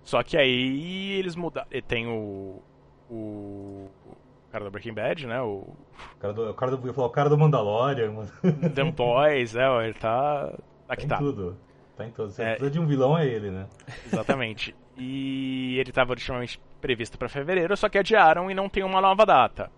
Só 0.05 0.23
que 0.23 0.37
aí 0.37 1.13
eles 1.19 1.35
mudaram. 1.37 1.69
Tem 1.87 2.07
o. 2.07 2.63
O. 3.11 3.89
o 4.07 4.13
cara 4.53 4.65
do 4.65 4.71
Breaking 4.71 4.95
Bad, 4.95 5.27
né? 5.27 5.41
O. 5.43 5.67
O 6.15 6.19
cara 6.21 6.33
do, 6.33 6.51
o 6.51 6.55
cara 6.55 6.77
do, 6.77 6.87
eu 6.89 6.95
falar, 6.95 7.09
o 7.09 7.11
cara 7.11 7.29
do 7.29 7.37
Mandalorian, 7.37 8.13
mano. 8.13 8.31
The 8.75 8.85
Boys, 8.85 9.57
é, 9.57 9.69
ó, 9.69 9.83
ele 9.83 9.95
tá. 9.95 10.47
Tá 10.87 10.95
Aqui 10.95 11.05
em 11.07 11.09
tá. 11.09 11.19
tudo. 11.19 11.59
Tá 11.97 12.07
em 12.07 12.11
tudo. 12.11 12.31
Se 12.31 12.41
É. 12.43 12.51
precisa 12.51 12.71
de 12.71 12.79
um 12.81 12.87
vilão, 12.87 13.19
é 13.19 13.27
ele, 13.27 13.51
né? 13.51 13.67
Exatamente. 14.07 14.75
E 14.97 15.77
ele 15.79 15.91
estava 15.91 16.13
originalmente 16.13 16.61
previsto 16.81 17.19
para 17.19 17.29
fevereiro, 17.29 17.77
só 17.77 17.89
que 17.89 17.99
adiaram 17.99 18.51
e 18.51 18.55
não 18.55 18.69
tem 18.69 18.83
uma 18.85 19.01
nova 19.01 19.27
data. 19.27 19.71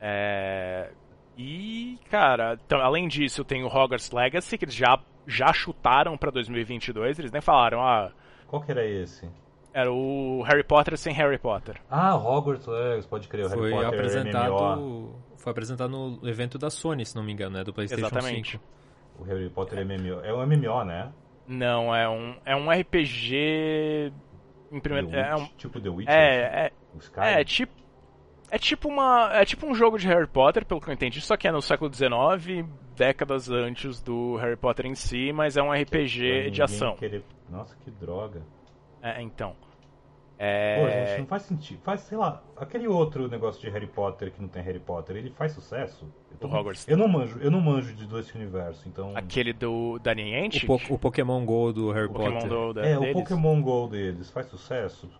É... 0.00 0.90
E, 1.38 1.98
cara, 2.10 2.58
então, 2.66 2.80
além 2.80 3.06
disso, 3.06 3.44
tem 3.44 3.62
o 3.62 3.68
Hogwarts 3.68 4.10
Legacy, 4.10 4.58
que 4.58 4.64
eles 4.64 4.74
já, 4.74 4.98
já 5.26 5.52
chutaram 5.52 6.16
para 6.18 6.32
2022. 6.32 7.18
Eles 7.18 7.30
nem 7.30 7.40
falaram, 7.40 7.80
ah, 7.80 8.10
Qual 8.48 8.60
que 8.60 8.72
era 8.72 8.84
esse? 8.84 9.28
era 9.72 9.92
o 9.92 10.42
Harry 10.42 10.64
Potter 10.64 10.98
sem 10.98 11.12
Harry 11.14 11.38
Potter. 11.38 11.76
Ah, 11.88 12.16
Hogwarts 12.16 12.66
Legacy, 12.66 13.06
pode 13.08 13.28
crer, 13.28 13.44
o 13.46 13.48
Harry 13.48 13.60
Foi 13.60 13.70
Potter 13.70 13.86
MMO. 13.88 13.94
apresentado, 13.94 15.14
foi 15.36 15.50
apresentado 15.52 15.90
no 15.90 16.28
evento 16.28 16.58
da 16.58 16.70
Sony, 16.70 17.06
se 17.06 17.14
não 17.14 17.22
me 17.22 17.32
engano, 17.32 17.56
né? 17.56 17.62
Do 17.62 17.72
PlayStation 17.72 18.06
Exatamente. 18.06 18.52
5. 18.52 18.64
O 19.20 19.22
Harry 19.24 19.48
Potter 19.48 19.86
MMO. 19.86 20.20
É 20.24 20.34
um 20.34 20.44
MMO, 20.44 20.84
né? 20.84 21.12
Não, 21.46 21.94
é 21.94 22.08
um, 22.08 22.34
é 22.44 22.56
um 22.56 22.68
RPG. 22.70 24.12
Em 24.72 24.80
primeiro, 24.80 25.08
The 25.08 25.20
é, 25.20 25.34
um, 25.36 25.38
Witch- 25.42 25.52
Tipo 25.56 25.80
The 25.80 25.88
Witcher? 25.88 26.14
é, 26.14 26.72
é? 27.16 27.40
É, 27.40 27.44
tipo. 27.44 27.72
É 28.50 28.58
tipo 28.58 28.88
uma. 28.88 29.30
É 29.34 29.44
tipo 29.44 29.66
um 29.66 29.74
jogo 29.74 29.98
de 29.98 30.06
Harry 30.08 30.26
Potter, 30.26 30.64
pelo 30.64 30.80
que 30.80 30.88
eu 30.88 30.94
entendi, 30.94 31.20
só 31.20 31.36
que 31.36 31.46
é 31.46 31.52
no 31.52 31.60
século 31.60 31.92
XIX, 31.92 32.66
décadas 32.96 33.50
antes 33.50 34.00
do 34.00 34.36
Harry 34.36 34.56
Potter 34.56 34.86
em 34.86 34.94
si, 34.94 35.32
mas 35.32 35.56
é 35.56 35.62
um 35.62 35.72
RPG 35.72 36.50
de 36.50 36.62
ação. 36.62 36.96
querer- 36.96 37.24
Nossa, 37.50 37.76
que 37.76 37.90
droga. 37.90 38.42
É, 39.02 39.20
então. 39.22 39.54
Pô, 40.38 40.44
É. 40.44 41.06
gente, 41.08 41.18
não 41.20 41.26
faz 41.26 41.42
sentido. 41.42 41.80
Faz, 41.82 42.00
sei 42.02 42.16
lá, 42.16 42.40
aquele 42.56 42.86
outro 42.86 43.26
negócio 43.28 43.60
de 43.60 43.68
Harry 43.70 43.88
Potter 43.88 44.30
que 44.30 44.40
não 44.40 44.48
tem 44.48 44.62
Harry 44.62 44.78
Potter, 44.78 45.16
ele 45.16 45.30
faz 45.30 45.50
sucesso? 45.52 46.06
Eu, 46.30 46.38
tô- 46.38 46.46
O 46.46 46.54
Hogwarts. 46.54 46.86
eu 46.86 46.96
não 46.96 47.08
manjo, 47.08 47.38
eu 47.40 47.50
não 47.50 47.60
manjo 47.60 47.92
de 47.92 48.06
desse 48.06 48.36
universo, 48.36 48.88
então. 48.88 49.12
Aquele 49.16 49.52
do 49.52 49.98
da 49.98 50.14
Niantic, 50.14 50.62
O, 50.70 50.78
po- 50.78 50.94
o 50.94 50.98
Pokémon 50.98 51.44
GO 51.44 51.72
do 51.72 51.90
Harry 51.90 52.06
o 52.06 52.12
Pokémon 52.12 52.32
Potter. 52.34 52.48
do, 52.50 52.72
da, 52.72 52.86
É, 52.86 52.96
o 52.96 53.00
deles, 53.00 53.14
Pokémon 53.14 53.60
GO 53.60 53.88
deles 53.88 54.30
faz 54.30 54.46
sucesso? 54.46 55.10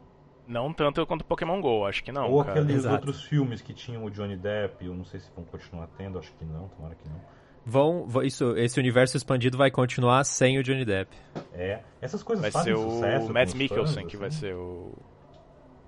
Não 0.49 0.73
tanto 0.73 1.07
quanto 1.07 1.21
o 1.21 1.25
Pokémon 1.25 1.61
GO, 1.61 1.85
acho 1.87 2.03
que 2.03 2.11
não, 2.11 2.31
Ou 2.31 2.43
cara. 2.43 2.59
aqueles 2.61 2.79
Exato. 2.79 2.95
outros 2.95 3.23
filmes 3.25 3.61
que 3.61 3.73
tinham 3.75 4.05
o 4.05 4.11
Johnny 4.11 4.37
Depp, 4.37 4.85
eu 4.87 4.95
não 4.95 5.05
sei 5.05 5.21
se 5.21 5.31
vão 5.37 5.45
continuar 5.45 5.87
tendo, 5.99 6.19
acho 6.19 6.33
que 6.33 6.45
não, 6.45 6.69
tomara 6.69 6.95
que 6.95 7.09
não. 7.09 7.21
Vão, 7.65 8.07
isso, 8.23 8.57
esse 8.57 8.81
universo 8.81 9.17
expandido 9.17 9.59
vai 9.59 9.71
continuar 9.71 10.25
sem 10.25 10.59
o 10.59 10.63
Johnny 10.63 10.87
Depp. 10.87 11.15
É, 11.53 11.81
essas 12.01 12.23
coisas 12.23 12.43
Vai 12.43 12.51
fazem 12.51 12.75
ser 12.75 12.83
sucesso 12.83 13.31
o 13.31 13.43
os 13.45 13.55
Mikkelsen 13.55 14.03
fãs, 14.03 14.11
que 14.11 14.17
vai 14.17 14.29
assim. 14.29 14.39
ser 14.41 14.55
o, 14.55 14.95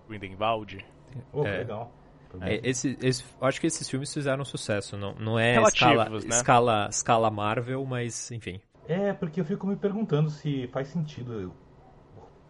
Grindelwald. 0.08 0.84
Oh, 1.32 1.46
É. 1.46 1.58
legal. 1.58 1.92
É, 2.42 2.60
esse, 2.68 2.96
esse, 3.02 3.24
eu 3.40 3.46
acho 3.46 3.60
que 3.60 3.66
esses 3.66 3.88
filmes 3.88 4.12
fizeram 4.12 4.44
sucesso. 4.44 4.96
Não, 4.96 5.14
não 5.14 5.38
é 5.38 5.60
escala, 5.62 6.08
né? 6.08 6.16
escala, 6.18 6.88
escala 6.88 7.30
Marvel, 7.30 7.84
mas 7.84 8.30
enfim. 8.30 8.60
É, 8.86 9.12
porque 9.12 9.40
eu 9.40 9.44
fico 9.44 9.66
me 9.66 9.74
perguntando 9.74 10.30
se 10.30 10.68
faz 10.68 10.88
sentido 10.88 11.32
eu 11.40 11.52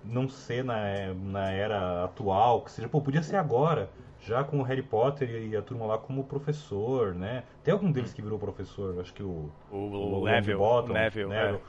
não 0.04 0.28
ser 0.28 0.64
na, 0.64 1.12
na 1.14 1.50
era 1.50 2.04
atual, 2.04 2.62
que 2.62 2.70
seja, 2.70 2.88
pô, 2.88 3.00
podia 3.00 3.22
ser 3.22 3.36
agora, 3.36 3.90
já 4.20 4.44
com 4.44 4.60
o 4.60 4.62
Harry 4.62 4.82
Potter 4.82 5.28
e 5.30 5.56
a 5.56 5.62
turma 5.62 5.86
lá 5.86 5.98
como 5.98 6.24
professor, 6.24 7.14
né? 7.14 7.44
Tem 7.62 7.72
algum 7.72 7.90
deles 7.90 8.12
que 8.12 8.22
virou 8.22 8.38
professor, 8.38 8.98
acho 9.00 9.12
que 9.14 9.22
o, 9.22 9.50
O, 9.70 10.20
o 10.20 10.24
Neville. 10.24 10.54
Longbottom, 10.54 10.92
Neville, 10.92 11.28
né? 11.28 11.54
é. 11.54 11.60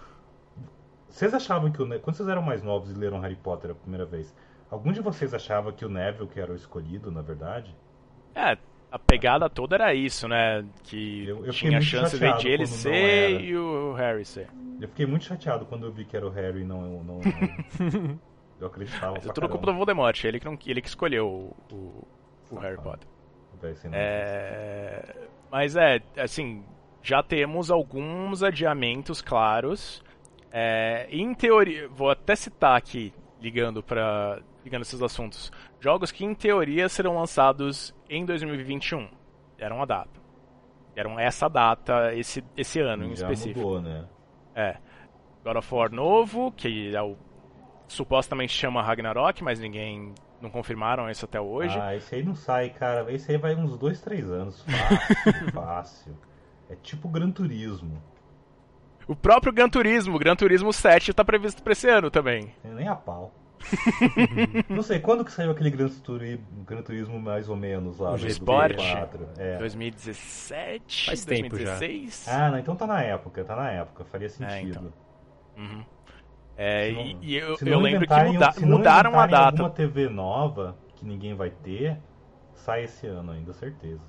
Vocês 1.09 1.33
achavam 1.33 1.71
que 1.71 1.81
o 1.81 1.87
quando 1.99 2.15
vocês 2.15 2.29
eram 2.29 2.41
mais 2.41 2.63
novos 2.63 2.91
e 2.91 2.93
leram 2.93 3.19
Harry 3.19 3.35
Potter 3.35 3.71
a 3.71 3.75
primeira 3.75 4.05
vez, 4.05 4.33
algum 4.69 4.91
de 4.91 5.01
vocês 5.01 5.33
achava 5.33 5.73
que 5.73 5.85
o 5.85 5.89
Neville 5.89 6.27
que 6.27 6.39
era 6.39 6.51
o 6.51 6.55
escolhido, 6.55 7.11
na 7.11 7.21
verdade? 7.21 7.75
É, 8.33 8.57
a 8.91 8.99
pegada 8.99 9.49
toda 9.49 9.75
era 9.75 9.93
isso, 9.93 10.27
né? 10.27 10.65
Que 10.83 11.25
Eu- 11.27 11.45
eu 11.45 11.53
tinha 11.53 11.79
chance 11.81 12.17
de 12.19 12.47
ele 12.49 12.67
ser 12.67 13.39
e 13.41 13.55
o 13.55 13.93
Harry 13.93 14.25
ser. 14.25 14.47
Eu 14.79 14.87
fiquei 14.89 15.05
muito 15.05 15.25
chateado 15.25 15.65
quando 15.65 15.85
eu 15.85 15.91
vi 15.91 16.03
que 16.05 16.17
era 16.17 16.25
o 16.27 16.29
Harry 16.29 16.61
e 16.61 16.65
não, 16.65 16.81
não, 17.03 17.03
não- 17.03 17.21
eu 18.59 18.67
acreditava. 18.67 19.13
Mas 19.13 19.25
é 19.27 19.31
tudo 19.33 19.47
culpa 19.47 19.67
do 19.67 19.73
Voldemort, 19.75 20.23
ele 20.23 20.39
que, 20.39 20.45
não, 20.45 20.57
ele 20.65 20.81
que 20.81 20.87
escolheu 20.87 21.27
o, 21.27 21.55
o, 21.73 22.07
o 22.51 22.59
Harry. 22.59 22.77
Potter. 22.77 23.07
É, 23.93 25.15
mas 25.51 25.75
é, 25.75 26.01
assim, 26.17 26.63
já 27.01 27.21
temos 27.21 27.69
alguns 27.71 28.43
adiamentos 28.43 29.21
claros. 29.21 30.03
É, 30.51 31.07
em 31.09 31.33
teoria, 31.33 31.87
vou 31.87 32.09
até 32.09 32.35
citar 32.35 32.75
aqui, 32.75 33.13
ligando 33.41 33.81
para 33.81 34.39
ligando 34.63 34.83
esses 34.83 35.01
assuntos, 35.01 35.51
jogos 35.79 36.11
que 36.11 36.23
em 36.23 36.35
teoria 36.35 36.87
serão 36.87 37.15
lançados 37.15 37.93
em 38.07 38.23
2021. 38.23 39.09
Deram 39.57 39.81
a 39.81 39.85
data. 39.85 40.21
Deram 40.93 41.19
essa 41.19 41.49
data 41.49 42.13
esse, 42.13 42.43
esse 42.55 42.79
ano 42.79 43.05
em 43.05 43.15
Já 43.15 43.31
específico. 43.31 43.59
mudou, 43.59 43.81
né? 43.81 44.05
É. 44.53 44.77
God 45.43 45.57
of 45.57 45.73
War 45.73 45.91
novo, 45.91 46.51
que 46.51 46.95
é 46.95 47.01
o, 47.01 47.17
supostamente 47.87 48.53
chama 48.53 48.83
Ragnarok, 48.83 49.43
mas 49.43 49.59
ninguém 49.59 50.13
não 50.39 50.49
confirmaram 50.49 51.09
isso 51.09 51.25
até 51.25 51.39
hoje. 51.41 51.77
Ah, 51.79 51.95
esse 51.95 52.13
aí 52.15 52.23
não 52.23 52.35
sai, 52.35 52.69
cara. 52.69 53.11
Esse 53.11 53.31
aí 53.31 53.37
vai 53.37 53.55
uns 53.55 53.77
dois, 53.77 54.01
três 54.01 54.29
anos. 54.29 54.63
Fácil, 54.63 55.51
fácil. 55.53 56.17
É 56.69 56.75
tipo 56.75 57.09
Gran 57.09 57.31
Turismo. 57.31 58.01
O 59.11 59.15
próprio 59.15 59.51
Gran 59.51 59.67
Turismo, 59.67 60.17
Gran 60.17 60.37
Turismo 60.37 60.71
7 60.71 61.13
tá 61.13 61.25
previsto 61.25 61.61
pra 61.61 61.73
esse 61.73 61.89
ano 61.89 62.09
também. 62.09 62.53
Tem 62.61 62.71
Nem 62.73 62.87
a 62.87 62.95
pau. 62.95 63.33
não 64.69 64.81
sei, 64.81 64.99
quando 64.99 65.25
que 65.25 65.31
saiu 65.33 65.51
aquele 65.51 65.69
Gran 65.69 65.89
Turismo, 65.89 66.45
Gran 66.65 66.81
Turismo 66.81 67.19
mais 67.19 67.49
ou 67.49 67.57
menos 67.57 67.99
lá? 67.99 68.13
O 68.13 68.17
do 68.17 68.25
Sport? 68.27 68.77
PS4? 68.77 69.19
É. 69.37 69.57
2017, 69.57 71.05
Faz 71.07 71.25
tempo 71.25 71.57
já. 71.57 71.77
2016. 71.77 72.27
Ah, 72.29 72.51
não, 72.51 72.57
então 72.57 72.73
tá 72.73 72.87
na 72.87 73.01
época, 73.03 73.43
tá 73.43 73.53
na 73.55 73.69
época, 73.69 74.05
faria 74.05 74.29
sentido. 74.29 74.53
É, 74.53 74.61
então. 74.61 74.93
Uhum. 75.57 75.83
É, 76.55 76.85
Se 76.87 76.93
não- 76.93 77.01
e, 77.21 77.35
eu, 77.35 77.57
se 77.57 77.69
eu 77.69 77.79
lembro 77.79 78.07
que 78.07 78.13
muda- 78.23 78.51
se 78.53 78.65
não 78.65 78.77
mudaram 78.77 79.19
a 79.19 79.27
data. 79.27 79.45
alguma 79.61 79.69
TV 79.71 80.07
nova 80.07 80.77
que 80.95 81.05
ninguém 81.05 81.33
vai 81.35 81.49
ter, 81.49 81.97
sai 82.53 82.85
esse 82.85 83.07
ano 83.07 83.33
ainda, 83.33 83.51
certeza. 83.51 84.01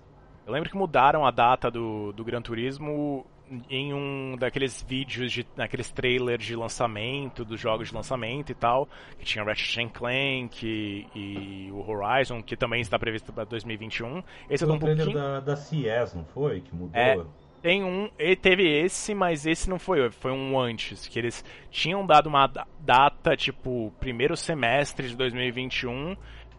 Eu 0.46 0.52
lembro 0.52 0.70
que 0.70 0.76
mudaram 0.76 1.26
a 1.26 1.30
data 1.32 1.70
do, 1.70 2.12
do 2.12 2.24
Gran 2.24 2.40
Turismo 2.40 3.26
em 3.68 3.92
um 3.92 4.36
daqueles 4.38 4.82
vídeos, 4.82 5.32
de, 5.32 5.46
naqueles 5.56 5.90
trailers 5.90 6.44
de 6.44 6.56
lançamento, 6.56 7.44
dos 7.44 7.60
jogos 7.60 7.88
de 7.88 7.94
lançamento 7.94 8.50
e 8.50 8.54
tal, 8.54 8.88
que 9.18 9.24
tinha 9.24 9.44
Ratchet 9.44 9.88
Clank 9.90 10.64
e, 10.66 11.06
e 11.14 11.70
o 11.70 11.88
Horizon, 11.88 12.42
que 12.42 12.56
também 12.56 12.80
está 12.80 12.98
previsto 12.98 13.32
para 13.32 13.44
2021. 13.44 14.22
Esse 14.48 14.64
é 14.64 14.66
Foi 14.66 14.74
um 14.74 14.76
o 14.76 14.80
trailer 14.80 15.04
pouquinho... 15.04 15.24
da, 15.24 15.40
da 15.40 15.56
CS, 15.56 16.14
não 16.14 16.24
foi? 16.24 16.60
Que 16.60 16.74
mudou? 16.74 17.00
É. 17.00 17.18
Tem 17.60 17.84
um, 17.84 18.10
e 18.18 18.34
teve 18.34 18.64
esse, 18.68 19.14
mas 19.14 19.46
esse 19.46 19.70
não 19.70 19.78
foi, 19.78 20.10
foi 20.10 20.32
um 20.32 20.58
antes, 20.58 21.06
que 21.06 21.16
eles 21.16 21.44
tinham 21.70 22.04
dado 22.04 22.26
uma 22.26 22.48
da- 22.48 22.66
data, 22.80 23.36
tipo, 23.36 23.92
primeiro 24.00 24.36
semestre 24.36 25.08
de 25.08 25.16
2021, 25.16 26.16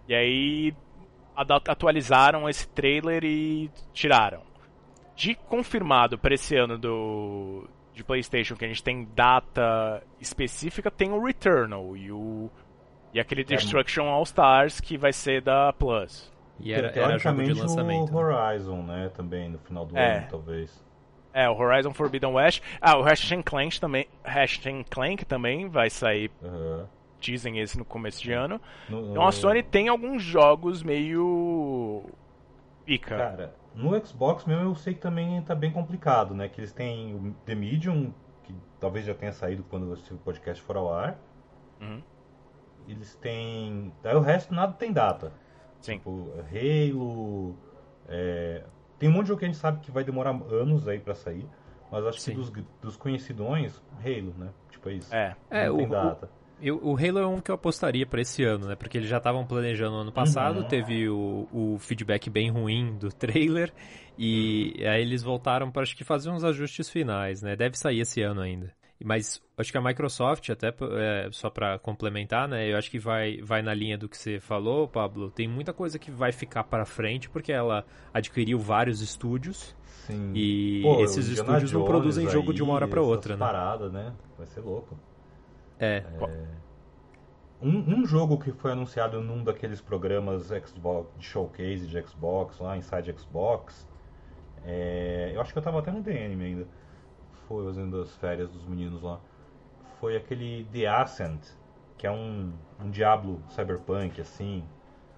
e 0.08 0.16
aí 0.16 0.74
atualizaram 1.68 2.48
esse 2.48 2.70
trailer 2.70 3.26
e 3.26 3.70
tiraram. 3.94 4.53
De 5.16 5.36
confirmado 5.36 6.18
para 6.18 6.34
esse 6.34 6.56
ano 6.56 6.78
do 6.78 7.68
de 7.94 8.04
PlayStation, 8.04 8.56
que 8.56 8.66
a 8.66 8.68
gente 8.68 8.84
tem 8.84 9.08
data 9.16 10.02
específica, 10.20 10.90
tem 10.90 11.12
o 11.12 11.24
Returnal 11.24 11.96
e 11.96 12.12
o 12.12 12.50
e 13.14 13.20
aquele 13.20 13.44
Destruction 13.44 14.06
All 14.10 14.24
Stars 14.24 14.82
que 14.82 14.98
vai 14.98 15.14
ser 15.14 15.42
da 15.44 15.72
Plus. 15.74 16.34
E 16.60 16.74
era, 16.74 16.88
era 16.88 17.18
jogo 17.20 17.44
de 17.44 17.54
lançamento. 17.54 18.12
o 18.12 18.16
né? 18.28 18.36
Horizon, 18.36 18.82
né? 18.82 19.12
Também 19.16 19.50
no 19.50 19.60
final 19.60 19.86
do 19.86 19.96
É. 19.96 20.18
ano, 20.18 20.28
talvez. 20.32 20.84
É, 21.32 21.48
o 21.48 21.56
Horizon 21.56 21.94
Forbidden 21.94 22.32
West. 22.34 22.64
Ah, 22.82 22.98
o 22.98 23.04
Ratchet 23.04 23.44
Clank 23.44 23.80
também, 23.80 24.08
Ratchet 24.24 24.84
Clank 24.90 25.26
também 25.26 25.68
vai 25.70 25.90
sair, 25.92 26.32
Aham. 26.44 26.88
dizem 27.20 27.60
esse 27.60 27.78
no 27.78 27.86
começo 27.86 28.22
de 28.24 28.32
ano. 28.34 28.60
No- 28.90 29.12
Então 29.12 29.28
a 29.28 29.32
Sony 29.32 29.62
tem 29.62 29.88
alguns 29.90 30.24
jogos 30.24 30.82
meio 30.82 32.04
pica. 32.86 33.18
Cara, 33.18 33.56
no 33.76 34.06
Xbox 34.06 34.46
mesmo 34.46 34.64
eu 34.64 34.76
sei 34.76 34.94
que 34.94 35.00
também 35.02 35.42
tá 35.42 35.54
bem 35.56 35.72
complicado, 35.72 36.34
né? 36.34 36.48
Que 36.48 36.60
eles 36.62 36.72
têm 36.72 37.16
o 37.16 37.34
The 37.46 37.56
Medium, 37.56 38.14
que 38.44 38.54
talvez 38.80 39.06
já 39.06 39.14
tenha 39.14 39.32
saído 39.34 39.64
quando 39.64 39.94
esse 39.94 40.14
podcast 40.16 40.62
for 40.64 40.76
ao 40.78 40.94
ar. 40.94 41.18
Uhum. 41.82 42.02
Eles 42.88 43.16
têm. 43.16 43.94
Daí 44.04 44.16
o 44.16 44.20
resto 44.20 44.54
nada 44.54 44.74
tem 44.74 44.92
data. 44.92 45.32
Sim. 45.82 45.98
Tipo, 45.98 46.30
Halo. 46.52 47.56
é, 48.08 48.64
Tem 49.00 49.10
um 49.10 49.12
monte 49.14 49.24
de 49.24 49.28
jogo 49.30 49.40
que 49.40 49.46
a 49.46 49.48
gente 49.48 49.58
sabe 49.58 49.80
que 49.82 49.92
vai 49.92 50.04
demorar 50.04 50.32
anos 50.52 50.88
aí 50.88 51.00
pra 51.00 51.16
sair. 51.16 51.48
Mas 51.92 52.06
acho 52.06 52.20
Sim. 52.20 52.32
que 52.32 52.38
dos, 52.38 52.50
dos 52.82 52.98
conhecidões, 52.98 53.82
Halo, 54.00 54.34
né? 54.38 54.50
Tipo, 54.70 54.90
é 54.90 54.94
isso. 54.94 55.14
É. 55.16 55.36
É, 55.50 55.68
não 55.68 55.76
o- 55.76 55.78
tem 55.78 55.86
o- 55.88 55.90
data. 55.90 56.30
Eu- 56.64 56.80
o 56.82 56.96
Halo 56.96 57.20
é 57.20 57.28
um 57.28 57.42
que 57.42 57.52
eu 57.52 57.56
apostaria 57.56 58.06
pra 58.06 58.22
esse 58.22 58.44
ano, 58.44 58.68
né? 58.68 58.76
Porque 58.76 58.98
eles 58.98 59.10
já 59.10 59.18
estavam 59.18 59.46
planejando 59.46 59.98
ano 59.98 60.12
passado, 60.12 60.60
Uhum. 60.62 60.68
teve 60.68 61.10
o, 61.10 61.48
o 61.52 61.78
feedback 61.80 62.30
bem 62.30 62.50
ruim 62.50 62.98
do 62.98 63.10
trailer, 63.12 63.74
e 64.18 64.74
aí 64.88 65.02
eles 65.02 65.22
voltaram 65.22 65.70
para 65.70 65.82
acho 65.84 65.96
que 65.98 66.04
fazer 66.04 66.30
uns 66.30 66.44
ajustes 66.44 66.90
finais, 66.90 67.42
né? 67.42 67.56
Deve 67.56 67.78
sair 67.78 68.00
esse 68.00 68.22
ano 68.22 68.42
ainda. 68.42 68.72
Mas 69.04 69.42
acho 69.58 69.70
que 69.70 69.78
a 69.78 69.82
Microsoft, 69.82 70.50
até 70.50 70.70
é, 70.70 71.28
só 71.32 71.50
pra 71.50 71.78
complementar, 71.78 72.48
né? 72.48 72.72
Eu 72.72 72.78
acho 72.78 72.90
que 72.90 72.98
vai, 73.00 73.42
vai 73.42 73.62
na 73.62 73.74
linha 73.74 73.98
do 73.98 74.08
que 74.08 74.18
você 74.18 74.40
falou, 74.40 74.88
Pablo. 74.88 75.30
Tem 75.30 75.46
muita 75.48 75.74
coisa 75.74 76.00
que 76.00 76.10
vai 76.10 76.32
ficar 76.32 76.64
pra 76.64 76.86
frente, 76.86 77.30
porque 77.30 77.52
ela 77.52 77.86
adquiriu 78.14 78.58
vários 78.60 79.02
estúdios, 79.02 79.76
Sim. 80.08 80.32
e 80.34 80.80
Pô, 80.84 81.04
esses 81.04 81.28
estúdios 81.28 81.74
não 81.74 81.84
produzem 81.84 82.30
jogo 82.30 82.52
aí, 82.52 82.56
de 82.56 82.64
uma 82.64 82.74
hora 82.74 82.88
pra 82.88 83.02
essas 83.02 83.10
outra, 83.12 83.34
né? 83.34 83.40
Parada, 83.40 83.90
né? 83.90 84.14
Vai 84.38 84.48
ser 84.48 84.62
louco. 84.62 84.98
É, 85.80 86.04
Um, 87.62 88.02
um 88.02 88.06
jogo 88.06 88.38
que 88.38 88.52
foi 88.52 88.74
anunciado 88.74 89.22
num 89.22 89.42
daqueles 89.44 89.80
programas 89.80 90.48
Xbox, 90.48 91.10
de 91.18 91.26
showcase 91.26 91.88
de 91.88 92.02
Xbox, 92.02 92.60
lá 92.60 92.76
Inside 92.76 93.16
Xbox, 93.18 93.88
é, 94.66 95.32
eu 95.34 95.40
acho 95.42 95.54
que 95.54 95.60
eu 95.60 95.64
tava 95.64 95.80
até 95.80 95.90
no 95.92 96.02
DN 96.02 96.44
ainda, 96.44 96.68
foi 97.48 97.66
fazendo 97.66 98.02
as 98.02 98.14
férias 98.18 98.50
dos 98.52 98.66
meninos 98.66 99.02
lá, 99.02 99.20
foi 100.00 100.18
aquele 100.18 100.66
The 100.74 100.88
Ascent, 100.88 101.42
que 101.98 102.06
é 102.06 102.12
um, 102.12 102.52
um 102.82 102.90
Diablo 102.90 103.42
cyberpunk, 103.50 104.20
assim, 104.20 104.64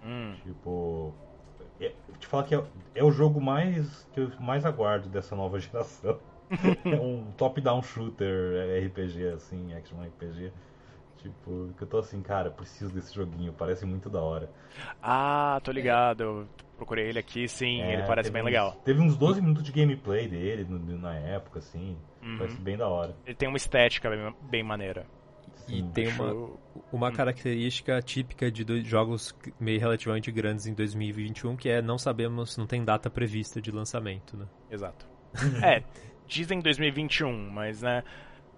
Hum. 0.04 0.36
tipo... 0.44 1.14
É, 1.80 1.94
te 2.20 2.28
falar 2.28 2.44
que 2.44 2.54
é, 2.56 2.64
é 2.94 3.04
o 3.04 3.12
jogo 3.12 3.42
mais 3.42 4.08
que 4.14 4.20
eu 4.20 4.32
mais 4.40 4.66
aguardo 4.66 5.10
dessa 5.10 5.36
nova 5.36 5.58
geração. 5.60 6.20
é 6.86 7.00
um 7.00 7.32
top-down 7.38 7.82
shooter 7.82 8.86
RPG, 8.88 9.28
assim, 9.36 9.74
action 9.74 9.98
RPG. 10.02 10.52
Tipo, 11.18 11.70
que 11.76 11.84
eu 11.84 11.88
tô 11.88 11.98
assim, 11.98 12.22
cara, 12.22 12.52
preciso 12.52 12.94
desse 12.94 13.14
joguinho, 13.16 13.52
parece 13.52 13.84
muito 13.86 14.10
da 14.10 14.22
hora. 14.22 14.50
Ah, 15.02 15.60
tô 15.64 15.72
ligado. 15.72 16.22
Eu 16.22 16.48
procurei 16.78 17.08
ele 17.08 17.18
aqui, 17.18 17.48
sim, 17.48 17.82
É, 17.82 17.94
ele 17.94 18.04
parece 18.04 18.30
bem 18.30 18.44
uns- 18.44 18.46
legal. 18.46 18.80
Teve 18.86 19.02
uns 19.02 19.18
12 19.18 19.42
minutos 19.42 19.64
de 19.64 19.72
gameplay 19.72 20.28
dele 20.28 20.66
no- 20.70 20.98
na 21.00 21.16
época, 21.16 21.60
assim. 21.60 21.98
Uhum. 22.22 22.38
Parece 22.38 22.58
bem 22.62 22.78
da 22.78 22.88
hora. 22.88 23.16
Ele 23.26 23.36
tem 23.36 23.48
uma 23.50 23.58
estética 23.58 24.10
bem, 24.10 24.36
bem 24.44 24.64
maneira. 24.64 25.06
e 25.68 25.78
Sim. 25.80 25.90
tem 25.96 26.08
uma, 26.10 26.52
uma 26.92 27.12
característica 27.12 28.00
típica 28.04 28.52
de 28.52 28.64
dois 28.64 28.86
jogos 28.86 29.34
meio 29.60 29.80
relativamente 29.80 30.32
grandes 30.32 30.68
em 30.68 30.76
2021, 30.76 31.56
que 31.56 31.70
é 31.70 31.82
não 31.82 31.98
sabemos, 31.98 32.56
não 32.56 32.68
tem 32.68 32.84
data 32.86 33.10
prevista 33.10 33.60
de 33.60 33.72
lançamento, 33.72 34.38
né? 34.38 34.46
Exato. 34.70 35.08
é, 35.64 35.82
dizem 36.28 36.60
2021, 36.60 37.50
mas 37.50 37.82
né. 37.82 38.04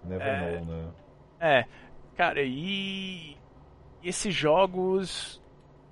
Never 0.04 0.26
É. 0.26 0.60
know, 0.60 0.64
né? 0.64 0.88
É, 1.40 1.64
cara, 2.16 2.42
e 2.42 3.36
esses 4.02 4.34
jogos. 4.34 5.40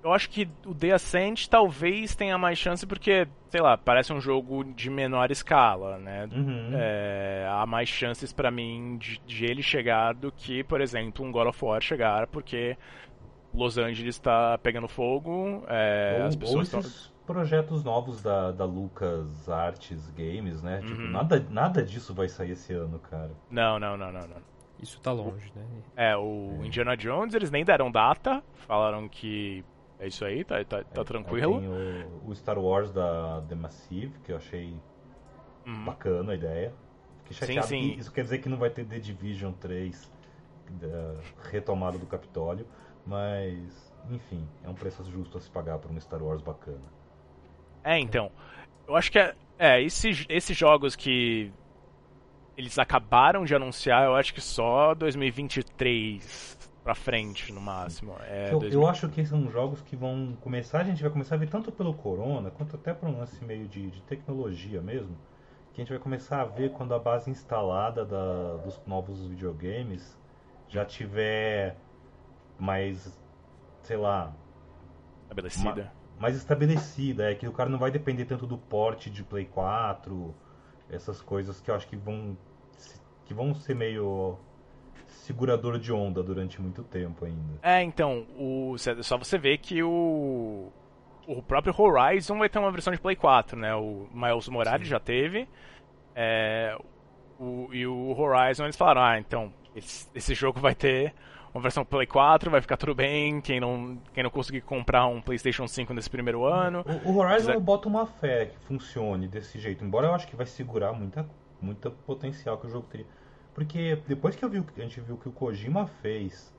Eu 0.03 0.13
acho 0.13 0.29
que 0.29 0.47
o 0.65 0.73
The 0.73 0.91
Ascent 0.91 1.47
talvez 1.47 2.15
tenha 2.15 2.37
mais 2.37 2.57
chance 2.57 2.85
porque, 2.85 3.27
sei 3.49 3.59
lá, 3.59 3.75
parece 3.77 4.13
um 4.13 4.21
jogo 4.21 4.63
de 4.63 4.89
menor 4.89 5.31
escala, 5.31 5.97
né? 5.97 6.29
Uhum. 6.31 6.69
É, 6.73 7.45
há 7.49 7.65
mais 7.65 7.89
chances 7.89 8.31
pra 8.31 8.49
mim 8.49 8.97
de, 8.97 9.19
de 9.25 9.45
ele 9.45 9.61
chegar 9.61 10.13
do 10.13 10.31
que, 10.31 10.63
por 10.63 10.79
exemplo, 10.79 11.25
um 11.25 11.31
God 11.31 11.47
of 11.47 11.65
War 11.65 11.81
chegar, 11.81 12.27
porque 12.27 12.77
Los 13.53 13.77
Angeles 13.77 14.15
está 14.15 14.57
pegando 14.59 14.87
fogo, 14.87 15.65
é, 15.67 16.17
ou, 16.19 16.27
as 16.27 16.35
pessoas 16.35 16.73
esses 16.73 17.11
projetos 17.27 17.83
novos 17.83 18.23
da, 18.23 18.51
da 18.51 18.65
Lucas 18.65 19.47
Arts 19.49 20.09
Games, 20.11 20.63
né? 20.63 20.81
Tipo, 20.81 21.01
nada, 21.01 21.45
nada 21.49 21.83
disso 21.83 22.13
vai 22.13 22.27
sair 22.29 22.51
esse 22.51 22.73
ano, 22.73 22.97
cara. 22.97 23.31
Não, 23.51 23.77
não, 23.77 23.95
não, 23.97 24.11
não, 24.11 24.21
não. 24.27 24.41
Isso 24.79 24.99
tá 25.01 25.11
longe, 25.11 25.51
né? 25.55 25.63
É, 25.95 26.15
o 26.15 26.63
Indiana 26.63 26.95
Jones, 26.95 27.33
eles 27.33 27.51
nem 27.51 27.65
deram 27.65 27.91
data, 27.91 28.41
falaram 28.67 29.09
que 29.09 29.63
é 29.99 30.07
isso 30.07 30.23
aí, 30.23 30.43
tá, 30.43 30.63
tá, 30.63 30.83
tá 30.83 31.01
Aí 31.01 31.05
tranquilo. 31.05 31.59
Tem 31.59 31.67
o, 31.69 32.29
o 32.29 32.35
Star 32.35 32.57
Wars 32.57 32.91
da 32.91 33.41
The 33.49 33.55
Massive, 33.55 34.13
que 34.23 34.31
eu 34.31 34.37
achei 34.37 34.73
Uhum. 35.65 35.83
bacana 35.83 36.31
a 36.31 36.35
ideia. 36.35 36.73
Fiquei 37.25 37.33
Sim, 37.33 37.53
chateado 37.55 37.67
sim. 37.67 37.81
que 37.93 37.99
isso 37.99 38.11
quer 38.11 38.23
dizer 38.23 38.37
que 38.37 38.47
não 38.47 38.57
vai 38.57 38.69
ter 38.69 38.85
The 38.85 38.99
Division 38.99 39.51
3 39.51 40.09
da 40.69 41.15
retomada 41.49 41.97
do 41.97 42.05
Capitólio, 42.05 42.65
mas 43.05 43.93
enfim, 44.09 44.47
é 44.63 44.69
um 44.69 44.73
preço 44.73 45.03
justo 45.11 45.37
a 45.37 45.41
se 45.41 45.49
pagar 45.49 45.77
por 45.79 45.91
um 45.91 45.99
Star 45.99 46.23
Wars 46.23 46.41
bacana. 46.41 46.95
É, 47.83 47.97
então. 47.99 48.31
Eu 48.87 48.95
acho 48.95 49.11
que 49.11 49.19
é. 49.19 49.35
É, 49.59 49.81
esses, 49.81 50.25
esses 50.29 50.55
jogos 50.55 50.95
que 50.95 51.51
eles 52.55 52.77
acabaram 52.79 53.45
de 53.45 53.53
anunciar, 53.53 54.05
eu 54.05 54.15
acho 54.15 54.33
que 54.33 54.41
só 54.41 54.93
2023 54.95 56.57
pra 56.83 56.95
frente, 56.95 57.51
no 57.51 57.61
máximo. 57.61 58.15
É, 58.21 58.53
eu, 58.53 58.59
2000 58.59 58.81
eu 58.81 58.87
acho 58.87 59.09
que 59.09 59.25
são 59.25 59.49
jogos 59.51 59.81
que 59.81 59.95
vão 59.95 60.35
começar, 60.41 60.81
a 60.81 60.83
gente 60.83 61.01
vai 61.01 61.11
começar 61.11 61.35
a 61.35 61.37
ver 61.37 61.49
tanto 61.49 61.71
pelo 61.71 61.93
Corona, 61.93 62.49
quanto 62.49 62.75
até 62.75 62.93
por 62.93 63.09
um 63.09 63.17
lance 63.17 63.43
meio 63.43 63.67
de, 63.67 63.91
de 63.91 64.01
tecnologia 64.03 64.81
mesmo, 64.81 65.15
que 65.73 65.81
a 65.81 65.83
gente 65.83 65.89
vai 65.91 65.99
começar 65.99 66.41
a 66.41 66.45
ver 66.45 66.71
quando 66.71 66.93
a 66.93 66.99
base 66.99 67.29
instalada 67.29 68.05
da- 68.05 68.57
dos 68.57 68.81
novos 68.87 69.27
videogames 69.27 70.17
já 70.69 70.83
tiver 70.85 71.75
mais, 72.59 73.19
sei 73.83 73.97
lá, 73.97 74.33
estabelecida. 75.25 75.91
Mais 76.19 76.35
estabelecida, 76.35 77.31
é 77.31 77.35
que 77.35 77.47
o 77.47 77.51
cara 77.51 77.69
não 77.69 77.79
vai 77.79 77.91
depender 77.91 78.25
tanto 78.25 78.45
do 78.47 78.57
porte 78.57 79.09
de 79.09 79.23
Play 79.23 79.45
4, 79.45 80.33
essas 80.89 81.21
coisas 81.21 81.61
que 81.61 81.69
eu 81.69 81.75
acho 81.75 81.87
que 81.87 81.95
vão 81.95 82.37
que 83.25 83.33
vão 83.33 83.53
ser 83.53 83.75
meio 83.75 84.37
segurador 85.05 85.77
de 85.77 85.91
onda 85.91 86.23
durante 86.23 86.61
muito 86.61 86.83
tempo 86.83 87.25
ainda. 87.25 87.59
É, 87.61 87.83
então, 87.83 88.25
o, 88.37 88.75
só 88.77 89.17
você 89.17 89.37
ver 89.37 89.57
que 89.57 89.83
o. 89.83 90.71
O 91.27 91.43
próprio 91.43 91.75
Horizon 91.77 92.37
vai 92.37 92.47
ter 92.47 92.57
uma 92.57 92.71
versão 92.71 92.93
de 92.93 92.99
Play 93.01 93.17
4, 93.17 93.59
né? 93.59 93.75
O 93.75 94.07
Miles 94.13 94.47
Morales 94.47 94.87
já 94.87 94.97
teve. 94.97 95.45
É, 96.15 96.77
o, 97.37 97.67
e 97.73 97.85
o 97.85 98.17
Horizon 98.17 98.63
eles 98.63 98.77
falaram, 98.77 99.01
ah, 99.01 99.19
então, 99.19 99.53
esse, 99.75 100.07
esse 100.15 100.33
jogo 100.33 100.61
vai 100.61 100.73
ter 100.73 101.13
uma 101.53 101.61
versão 101.61 101.83
Play 101.85 102.05
4, 102.07 102.51
vai 102.51 102.61
ficar 102.61 102.77
tudo 102.77 102.93
bem. 102.95 103.41
Quem 103.41 103.59
não, 103.59 103.97
quem 104.13 104.23
não 104.23 104.29
conseguir 104.29 104.61
comprar 104.61 105.05
um 105.07 105.21
PlayStation 105.21 105.67
5 105.67 105.93
nesse 105.93 106.09
primeiro 106.09 106.43
ano. 106.45 106.83
O, 107.05 107.09
o 107.11 107.17
Horizon 107.17 107.37
Quiser- 107.37 107.55
eu 107.55 107.61
boto 107.61 107.87
uma 107.89 108.05
fé 108.05 108.47
que 108.47 108.57
funcione 108.59 109.27
desse 109.27 109.59
jeito, 109.59 109.83
embora 109.83 110.07
eu 110.07 110.13
acho 110.13 110.27
que 110.27 110.35
vai 110.35 110.45
segurar 110.45 110.93
muita, 110.93 111.27
muita 111.61 111.89
potencial 111.89 112.57
que 112.57 112.67
o 112.67 112.69
jogo 112.69 112.87
teria. 112.87 113.07
Porque 113.53 113.95
depois 114.07 114.35
que 114.35 114.45
eu 114.45 114.49
vi, 114.49 114.63
a 114.77 114.81
gente 114.81 115.01
viu 115.01 115.15
o 115.15 115.17
que 115.17 115.27
o 115.29 115.31
Kojima 115.31 115.87
fez 115.87 116.53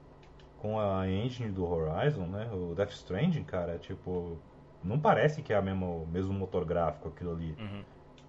com 0.59 0.81
a 0.81 1.09
engine 1.09 1.53
do 1.53 1.64
Horizon, 1.64 2.27
né? 2.27 2.51
O 2.53 2.74
Death 2.74 2.90
Stranding, 2.90 3.44
cara, 3.44 3.79
tipo, 3.79 4.37
não 4.83 4.98
parece 4.98 5.40
que 5.40 5.53
é 5.53 5.57
a 5.57 5.62
mesma, 5.62 5.87
o 5.87 6.05
mesmo 6.07 6.33
motor 6.35 6.64
gráfico 6.64 7.09
aquilo 7.09 7.31
ali. 7.33 7.55
Uhum, 7.59 7.85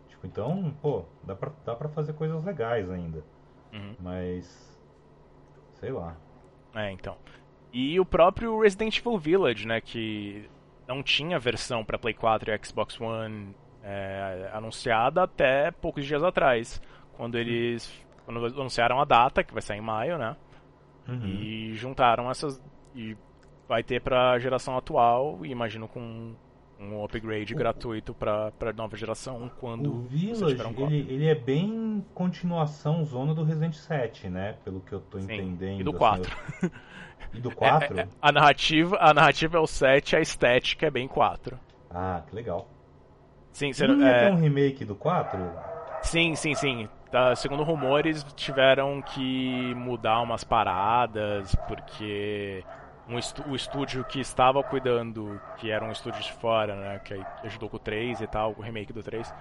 Tipo, 0.07 0.27
então, 0.27 0.71
pô, 0.81 1.05
dá 1.23 1.33
pra, 1.35 1.51
dá 1.65 1.73
pra 1.75 1.89
fazer 1.89 2.13
coisas 2.13 2.43
legais 2.43 2.89
ainda. 2.91 3.23
uhum. 3.73 3.95
Mas. 3.99 4.77
Sei 5.79 5.91
lá. 5.91 6.15
É, 6.75 6.91
então. 6.91 7.17
E 7.71 7.99
o 7.99 8.05
próprio 8.05 8.59
Resident 8.61 8.97
Evil 8.97 9.17
Village, 9.17 9.67
né, 9.67 9.79
que 9.81 10.49
não 10.87 11.03
tinha 11.03 11.37
versão 11.39 11.85
para 11.85 11.97
Play 11.99 12.13
4 12.13 12.51
e 12.51 12.65
Xbox 12.65 12.99
One 12.99 13.55
é, 13.83 14.49
anunciada 14.53 15.23
até 15.23 15.71
poucos 15.71 16.05
dias 16.05 16.23
atrás, 16.23 16.81
quando 17.13 17.37
eles 17.37 17.91
quando 18.25 18.45
anunciaram 18.45 18.99
a 18.99 19.05
data, 19.05 19.43
que 19.43 19.53
vai 19.53 19.61
sair 19.61 19.79
em 19.79 19.81
maio, 19.81 20.17
né, 20.17 20.35
Uhum. 21.07 21.25
e 21.25 21.73
juntaram 21.73 22.29
essas 22.29 22.61
e 22.95 23.17
vai 23.67 23.81
ter 23.83 23.99
para 23.99 24.37
geração 24.37 24.77
atual 24.77 25.43
e 25.43 25.49
imagino 25.49 25.87
com 25.87 26.35
um 26.79 27.03
upgrade 27.03 27.53
gratuito 27.53 28.13
para 28.13 28.51
para 28.51 28.71
nova 28.73 28.95
geração 28.95 29.51
quando 29.59 29.91
O 29.91 30.01
Village, 30.03 30.61
um 30.65 30.85
ele, 30.87 31.05
ele 31.09 31.27
é 31.27 31.35
bem 31.35 32.05
continuação 32.13 33.03
zona 33.03 33.33
do 33.33 33.43
Resident 33.43 33.73
7, 33.73 34.29
né? 34.29 34.55
Pelo 34.63 34.79
que 34.79 34.93
eu 34.93 35.01
tô 35.01 35.19
Sim, 35.19 35.25
entendendo. 35.33 35.81
e 35.81 35.83
do 35.83 35.89
assim, 35.91 35.97
4. 35.99 36.37
eu- 36.63 36.71
E 37.33 37.41
do 37.41 37.51
4? 37.51 37.97
É, 37.99 38.01
é, 38.01 38.07
a 38.21 38.31
narrativa, 38.31 38.97
a 38.99 39.13
narrativa 39.13 39.57
é 39.57 39.59
o 39.59 39.67
7, 39.67 40.15
a 40.15 40.21
estética 40.21 40.87
é 40.87 40.89
bem 40.91 41.07
4. 41.07 41.59
Ah, 41.89 42.23
que 42.27 42.35
legal. 42.35 42.67
Sim, 43.51 43.73
você, 43.73 43.87
Não 43.87 44.05
é, 44.05 44.27
ter 44.27 44.31
um 44.31 44.37
remake 44.37 44.85
do 44.85 44.95
4? 44.95 45.37
Sim, 46.01 46.35
sim, 46.35 46.55
sim. 46.55 46.87
Tá, 47.11 47.35
segundo 47.35 47.63
rumores, 47.63 48.23
tiveram 48.35 49.01
que 49.01 49.73
mudar 49.75 50.21
umas 50.21 50.43
paradas, 50.43 51.55
porque 51.67 52.63
um 53.09 53.17
estu- 53.17 53.43
o 53.49 53.55
estúdio 53.55 54.03
que 54.05 54.19
estava 54.19 54.61
cuidando, 54.63 55.39
que 55.57 55.71
era 55.71 55.83
um 55.83 55.91
estúdio 55.91 56.21
de 56.21 56.31
fora, 56.33 56.75
né, 56.75 56.99
que 56.99 57.13
ajudou 57.43 57.69
com 57.69 57.77
o 57.77 57.79
3 57.79 58.21
e 58.21 58.27
tal, 58.27 58.53
com 58.53 58.61
o 58.61 58.63
remake 58.63 58.93
do 58.93 59.01
3, 59.03 59.33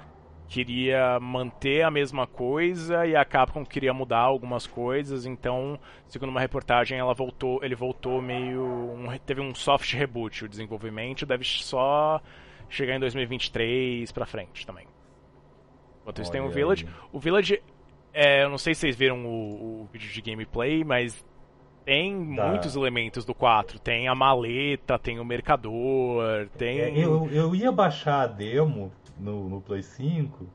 queria 0.49 1.21
manter 1.21 1.83
a 1.83 1.91
mesma 1.91 2.27
coisa 2.27 3.07
e 3.07 3.15
a 3.15 3.23
Capcom 3.25 3.65
queria 3.67 3.93
mudar 3.93 4.21
algumas 4.21 4.67
coisas, 4.67 5.27
então, 5.27 5.79
segundo 6.07 6.31
uma 6.31 6.41
reportagem, 6.41 6.99
ela 6.99 7.13
voltou, 7.13 7.63
ele 7.63 7.75
voltou 7.75 8.23
meio 8.23 8.63
um, 8.65 9.07
teve 9.27 9.41
um 9.43 9.55
soft 9.55 9.93
reboot, 9.93 10.47
o 10.47 10.49
desenvolvimento 10.49 11.27
deve 11.27 11.45
só 11.45 12.21
chegar 12.71 12.97
em 12.97 13.01
2023 13.01 14.11
pra 14.13 14.25
frente 14.25 14.67
também. 14.67 14.87
Enquanto 16.01 16.23
isso 16.23 16.33
tem 16.33 16.41
o 16.41 16.49
Village. 16.55 16.87
O 17.13 17.19
Village, 17.19 17.63
é, 18.15 18.43
eu 18.45 18.49
não 18.49 18.57
sei 18.57 18.75
se 18.75 18.81
vocês 18.81 18.97
viram 18.97 19.27
o, 19.27 19.83
o 19.83 19.89
vídeo 19.93 20.11
de 20.11 20.23
gameplay, 20.23 20.83
mas 20.83 21.23
tem 21.89 22.35
Dá. 22.35 22.49
muitos 22.49 22.77
elementos 22.77 23.25
do 23.25 23.35
4. 23.35 23.79
Tem 23.79 24.09
a 24.09 24.15
maleta, 24.15 24.99
tem 24.99 25.19
o 25.19 25.25
mercador, 25.25 26.47
tem. 26.59 26.81
É, 26.81 26.99
eu, 26.99 27.31
eu 27.31 27.55
ia 27.55 27.73
baixar 27.73 28.21
a 28.21 28.27
demo 28.27 28.93
no, 29.19 29.49
no 29.49 29.61
Play 29.63 29.83
5, 29.83 30.47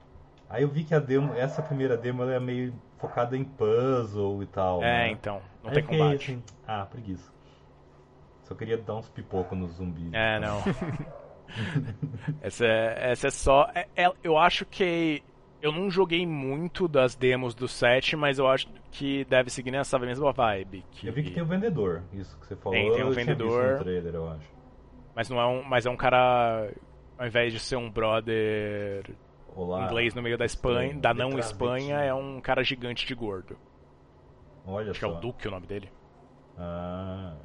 aí 0.48 0.62
eu 0.62 0.70
vi 0.70 0.84
que 0.84 0.94
a 0.94 1.00
demo, 1.00 1.34
essa 1.34 1.60
primeira 1.64 1.98
demo 1.98 2.22
ela 2.22 2.36
é 2.36 2.40
meio 2.40 2.72
focada 3.00 3.36
em 3.36 3.44
puzzle 3.44 4.44
e 4.44 4.46
tal. 4.46 4.84
É, 4.84 5.06
né? 5.06 5.10
então, 5.10 5.42
não 5.64 5.72
Aí 5.72 5.76
tem 5.82 5.84
combate. 5.84 6.32
assim, 6.34 6.44
ah, 6.68 6.86
preguiça. 6.86 7.34
Só 8.44 8.54
queria 8.54 8.78
dar 8.78 8.96
uns 8.98 9.10
pipocos 9.10 9.58
nos 9.58 9.72
zumbis. 9.72 10.14
É, 10.14 10.40
não. 10.40 10.62
essa, 12.44 12.64
é, 12.64 13.12
essa 13.12 13.28
é 13.28 13.32
só. 13.32 13.72
é- 13.74 13.88
é- 13.96 14.14
eu 14.24 14.38
acho 14.38 14.68
que. 14.68 15.24
Eu 15.64 15.72
não 15.72 15.90
joguei 15.90 16.28
muito 16.28 16.90
das 16.90 17.16
demos 17.16 17.56
do 17.56 17.70
7, 17.70 18.18
mas 18.18 18.38
eu 18.38 18.46
acho 18.50 18.68
que 18.92 19.24
deve 19.24 19.50
seguir 19.50 19.72
nessa 19.72 19.98
mesma 19.98 20.34
vibe. 20.34 20.84
Que... 20.92 21.08
Eu 21.08 21.14
vi 21.14 21.24
que 21.24 21.32
tem 21.32 21.42
o 21.42 21.46
vendedor, 21.46 22.04
isso 22.12 22.38
que 22.38 22.48
você 22.48 22.54
falou. 22.58 22.78
Tem, 22.78 22.92
tem 22.92 23.02
um 23.06 23.12
vendedor. 23.12 23.80
trailer, 23.80 24.14
eu 24.14 24.30
acho. 24.30 24.52
Mas 25.16 25.30
não 25.30 25.40
é 25.40 25.48
um. 25.48 25.64
Mas 25.64 25.86
é 25.86 25.90
um 25.90 25.96
cara. 25.96 26.70
Ao 27.18 27.26
invés 27.26 27.54
de 27.54 27.62
ser 27.62 27.78
um 27.78 27.90
brother 27.90 29.10
Olá. 29.56 29.86
inglês 29.86 30.14
no 30.14 30.22
meio 30.22 30.38
da 30.38 30.44
Espanha, 30.44 30.96
da 30.96 31.14
não 31.14 31.40
Espanha, 31.40 32.02
é 32.02 32.14
um 32.14 32.42
cara 32.42 32.62
gigante 32.62 33.08
de 33.08 33.16
gordo. 33.16 33.56
Olha 34.68 34.92
Acho 34.92 35.00
que 35.00 35.06
é 35.06 35.10
só. 35.10 35.18
o 35.18 35.22
Duque 35.22 35.48
o 35.48 35.52
nome 35.52 35.66
dele. 35.66 35.90
Ah, 36.58 37.36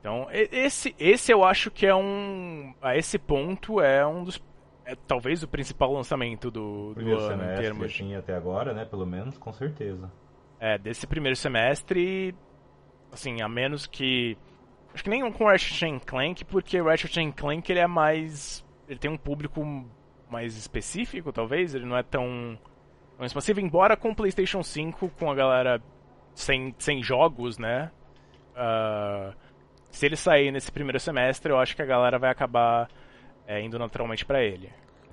Então, 0.00 0.26
esse, 0.32 0.96
esse 0.98 1.30
eu 1.30 1.44
acho 1.44 1.70
que 1.70 1.86
é 1.86 1.94
um. 1.94 2.74
A 2.82 2.96
esse 2.96 3.20
ponto 3.20 3.80
é 3.80 4.04
um 4.04 4.24
dos. 4.24 4.42
É 4.84 4.96
talvez 5.06 5.42
o 5.42 5.48
principal 5.48 5.92
lançamento 5.92 6.50
do, 6.50 6.94
do 6.94 7.00
ano 7.00 7.12
em 7.12 7.28
semestre, 7.28 7.62
termos. 7.62 7.92
de- 7.92 8.02
assim, 8.02 8.14
até 8.16 8.34
agora, 8.34 8.72
né? 8.72 8.84
Pelo 8.84 9.06
menos, 9.06 9.38
com 9.38 9.52
certeza. 9.52 10.10
É, 10.58 10.76
desse 10.78 11.06
primeiro 11.06 11.36
semestre. 11.36 12.34
Assim, 13.12 13.40
a 13.42 13.48
menos 13.48 13.86
que. 13.86 14.36
Acho 14.94 15.04
que 15.04 15.10
nem 15.10 15.30
com 15.32 15.44
Ratchet 15.46 16.00
Clank, 16.04 16.44
porque 16.44 16.80
Ratchet 16.80 17.32
Clank 17.32 17.70
ele 17.70 17.80
é 17.80 17.86
mais. 17.86 18.64
Ele 18.88 18.98
tem 18.98 19.10
um 19.10 19.16
público 19.16 19.64
mais 20.28 20.56
específico, 20.56 21.32
talvez. 21.32 21.74
Ele 21.74 21.86
não 21.86 21.96
é 21.96 22.02
tão. 22.02 22.58
tão 23.16 23.24
expansivo, 23.24 23.60
embora 23.60 23.96
com 23.96 24.10
o 24.10 24.14
PlayStation 24.16 24.62
5, 24.62 25.08
com 25.18 25.30
a 25.30 25.34
galera 25.34 25.80
sem, 26.34 26.74
sem 26.78 27.02
jogos, 27.02 27.58
né? 27.58 27.90
ah, 28.56 29.32
se 29.90 30.06
ele 30.06 30.16
sair 30.16 30.50
nesse 30.50 30.72
primeiro 30.72 30.98
semestre, 30.98 31.52
eu 31.52 31.58
acho 31.58 31.76
que 31.76 31.82
a 31.82 31.86
galera 31.86 32.18
vai 32.18 32.30
acabar 32.30 32.88
é, 33.46 33.60
indo 33.60 33.78
naturalmente 33.78 34.24
pra 34.24 34.42
ele. 34.42 34.70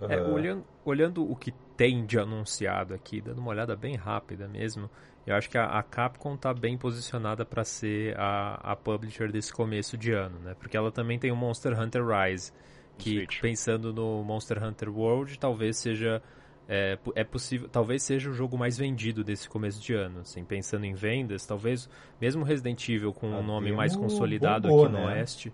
É, 0.08 0.22
olhando, 0.22 0.64
olhando 0.86 1.30
o 1.30 1.36
que 1.36 1.52
tem 1.76 2.06
de 2.06 2.18
anunciado 2.18 2.94
aqui, 2.94 3.20
dando 3.20 3.40
uma 3.40 3.50
olhada 3.50 3.76
bem 3.76 3.96
rápida 3.96 4.48
mesmo, 4.48 4.90
eu 5.28 5.36
acho 5.36 5.50
que 5.50 5.58
a, 5.58 5.66
a 5.66 5.84
Capcom 5.84 6.38
tá 6.38 6.54
bem 6.54 6.78
posicionada 6.78 7.46
para 7.46 7.64
ser 7.64 8.18
a, 8.18 8.72
a 8.72 8.76
publisher 8.76 9.30
desse 9.32 9.52
começo 9.52 9.98
de 9.98 10.14
ano, 10.14 10.40
né? 10.40 10.56
Porque 10.58 10.78
ela 10.78 10.92
também 10.92 11.20
tem 11.20 11.32
o 11.32 11.36
Monster 11.36 11.78
Hunter 11.80 12.02
Rise, 12.06 12.54
que 12.98 13.16
Switch. 13.16 13.42
pensando 13.42 13.94
no 13.94 14.24
Monster 14.24 14.64
Hunter 14.64 14.90
World, 14.90 15.38
talvez 15.38 15.78
seja 15.78 16.22
é, 16.68 16.98
é 17.16 17.24
possível, 17.24 17.68
talvez 17.68 18.04
seja 18.04 18.30
o 18.30 18.34
jogo 18.34 18.58
mais 18.58 18.78
vendido 18.78 19.24
desse 19.24 19.50
começo 19.50 19.82
de 19.82 19.94
ano, 19.94 20.20
assim, 20.20 20.46
pensando 20.46 20.86
em 20.86 20.94
vendas, 20.94 21.46
talvez 21.46 21.90
mesmo 22.22 22.44
Resident 22.44 22.88
Evil 22.88 23.12
com 23.12 23.28
um 23.28 23.44
nome 23.44 23.72
mais 23.72 23.96
consolidado 23.96 24.68
bombou, 24.68 24.86
aqui 24.86 24.94
no 24.94 25.00
né? 25.00 25.06
Oeste. 25.16 25.52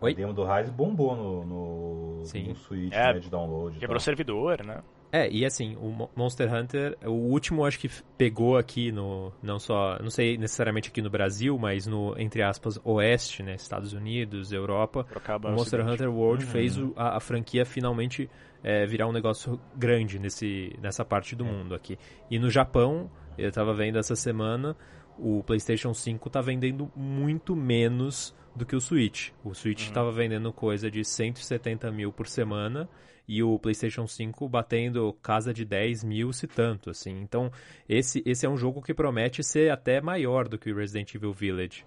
Oi? 0.00 0.12
A 0.12 0.14
demo 0.14 0.32
do 0.32 0.44
Rise 0.44 0.70
bombou 0.70 1.14
no, 1.14 1.44
no, 1.44 2.24
Sim. 2.24 2.48
no 2.48 2.56
Switch, 2.56 2.92
é, 2.92 3.12
né, 3.12 3.20
de 3.20 3.30
download. 3.30 3.78
Quebrou 3.78 4.00
servidor, 4.00 4.64
né? 4.64 4.82
É, 5.12 5.28
e 5.28 5.44
assim, 5.44 5.76
o 5.76 6.08
Monster 6.14 6.52
Hunter, 6.54 6.96
o 7.04 7.10
último 7.10 7.64
acho 7.64 7.80
que 7.80 7.90
pegou 8.16 8.56
aqui 8.56 8.92
no, 8.92 9.32
não 9.42 9.58
só, 9.58 9.98
não 10.00 10.08
sei 10.08 10.38
necessariamente 10.38 10.88
aqui 10.88 11.02
no 11.02 11.10
Brasil, 11.10 11.58
mas 11.58 11.84
no, 11.84 12.14
entre 12.16 12.42
aspas, 12.42 12.80
Oeste, 12.84 13.42
né, 13.42 13.54
Estados 13.54 13.92
Unidos, 13.92 14.52
Europa, 14.52 15.04
o 15.44 15.50
Monster 15.50 15.84
Hunter 15.84 16.08
World 16.08 16.44
uhum. 16.44 16.50
fez 16.50 16.78
o, 16.78 16.92
a, 16.96 17.16
a, 17.16 17.20
franquia 17.20 17.66
finalmente 17.66 18.30
é, 18.62 18.86
virar 18.86 19.08
um 19.08 19.12
negócio 19.12 19.60
grande 19.74 20.16
nesse, 20.20 20.76
nessa 20.80 21.04
parte 21.04 21.34
do 21.34 21.44
é. 21.44 21.50
mundo 21.50 21.74
aqui. 21.74 21.98
E 22.30 22.38
no 22.38 22.48
Japão, 22.48 23.10
eu 23.36 23.48
estava 23.48 23.74
vendo 23.74 23.98
essa 23.98 24.14
semana, 24.14 24.76
o 25.18 25.42
PlayStation 25.42 25.92
5 25.92 26.28
está 26.28 26.40
vendendo 26.40 26.88
muito 26.94 27.56
menos 27.56 28.32
do 28.54 28.66
que 28.66 28.76
o 28.76 28.80
Switch. 28.80 29.30
O 29.44 29.54
Switch 29.54 29.82
estava 29.82 30.08
uhum. 30.08 30.14
vendendo 30.14 30.52
coisa 30.52 30.90
de 30.90 31.04
170 31.04 31.90
mil 31.90 32.12
por 32.12 32.26
semana 32.26 32.88
e 33.26 33.42
o 33.42 33.58
PlayStation 33.58 34.06
5 34.06 34.48
batendo 34.48 35.12
casa 35.22 35.54
de 35.54 35.64
10 35.64 36.02
mil, 36.02 36.32
se 36.32 36.48
tanto, 36.48 36.90
assim. 36.90 37.20
Então, 37.20 37.50
esse, 37.88 38.22
esse 38.26 38.44
é 38.44 38.48
um 38.48 38.56
jogo 38.56 38.82
que 38.82 38.92
promete 38.92 39.44
ser 39.44 39.70
até 39.70 40.00
maior 40.00 40.48
do 40.48 40.58
que 40.58 40.72
o 40.72 40.76
Resident 40.76 41.14
Evil 41.14 41.32
Village. 41.32 41.84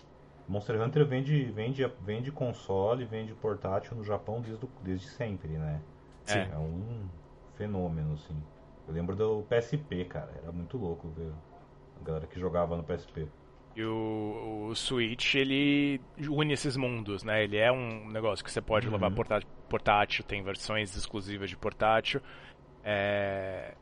Monster 0.48 0.82
Hunter 0.82 1.06
vende, 1.06 1.44
vende, 1.52 1.86
vende 2.02 2.32
console, 2.32 3.06
vende 3.06 3.34
portátil 3.34 3.96
no 3.98 4.04
Japão 4.04 4.42
desde, 4.42 4.68
desde 4.84 5.08
sempre, 5.08 5.50
né? 5.50 5.82
Sim. 6.26 6.40
É 6.40 6.58
um 6.58 7.10
fenômeno, 7.56 8.14
assim. 8.14 8.42
Eu 8.88 8.94
lembro 8.94 9.16
do 9.16 9.44
PSP, 9.44 10.06
cara. 10.06 10.32
Era 10.42 10.52
muito 10.52 10.78
louco 10.78 11.10
ver 11.10 11.32
a 12.00 12.04
galera 12.04 12.28
que 12.28 12.40
jogava 12.40 12.76
no 12.76 12.84
PSP. 12.84 13.28
E 13.76 13.84
o, 13.84 14.68
o 14.70 14.76
Switch, 14.76 15.34
ele 15.36 16.00
une 16.30 16.54
esses 16.54 16.78
mundos, 16.78 17.24
né? 17.24 17.44
Ele 17.44 17.58
é 17.58 17.72
um 17.72 18.08
negócio 18.10 18.46
que 18.46 18.52
você 18.52 18.62
pode 18.62 18.88
uhum. 18.88 18.94
levar 18.94 19.12
portátil, 19.12 19.50
portátil, 19.68 20.24
tem 20.24 20.44
versões 20.44 20.96
exclusivas 20.96 21.50
de 21.50 21.58
portátil. 21.58 22.22
É... 22.84 23.74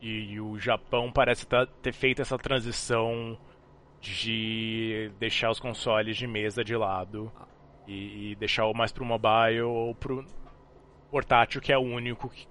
E, 0.00 0.32
e, 0.32 0.40
o 0.40 0.58
Japão 0.58 1.10
parece 1.10 1.46
tá, 1.46 1.66
ter 1.66 1.92
feito 1.92 2.22
essa 2.22 2.38
transição 2.38 3.36
de 4.00 5.10
deixar 5.18 5.50
os 5.50 5.58
consoles 5.58 6.16
de 6.16 6.26
mesa 6.26 6.62
de 6.62 6.76
lado 6.76 7.32
e, 7.86 8.30
e 8.30 8.34
deixar 8.36 8.66
o 8.66 8.74
mais 8.74 8.92
pro 8.92 9.04
mobile 9.04 9.62
ou 9.62 9.94
pro 9.94 10.24
portátil, 11.10 11.60
que 11.60 11.72
é 11.72 11.78
o 11.78 11.82
único 11.82 12.28
que 12.28 12.46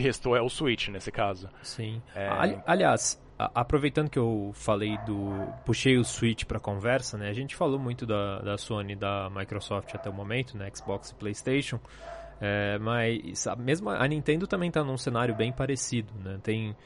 restou 0.00 0.36
é 0.36 0.40
o 0.40 0.48
Switch 0.48 0.88
nesse 0.88 1.12
caso. 1.12 1.48
Sim. 1.62 2.02
É... 2.14 2.28
aliás, 2.66 3.21
aproveitando 3.54 4.10
que 4.10 4.18
eu 4.18 4.50
falei 4.54 4.96
do. 5.06 5.30
puxei 5.64 5.96
o 5.96 6.04
Switch 6.04 6.44
para 6.44 6.60
conversa, 6.60 7.16
né? 7.16 7.28
A 7.28 7.32
gente 7.32 7.56
falou 7.56 7.78
muito 7.78 8.06
da, 8.06 8.40
da 8.40 8.58
Sony 8.58 8.94
da 8.94 9.30
Microsoft 9.30 9.94
até 9.94 10.10
o 10.10 10.12
momento, 10.12 10.56
né? 10.56 10.70
Xbox 10.74 11.10
e 11.10 11.14
PlayStation. 11.14 11.80
É, 12.40 12.78
mas 12.78 13.46
a, 13.46 13.54
mesmo 13.54 13.88
a 13.88 14.06
Nintendo 14.08 14.46
também 14.46 14.68
está 14.68 14.82
num 14.82 14.96
cenário 14.96 15.34
bem 15.34 15.52
parecido, 15.52 16.12
né? 16.22 16.38
Tem 16.42 16.76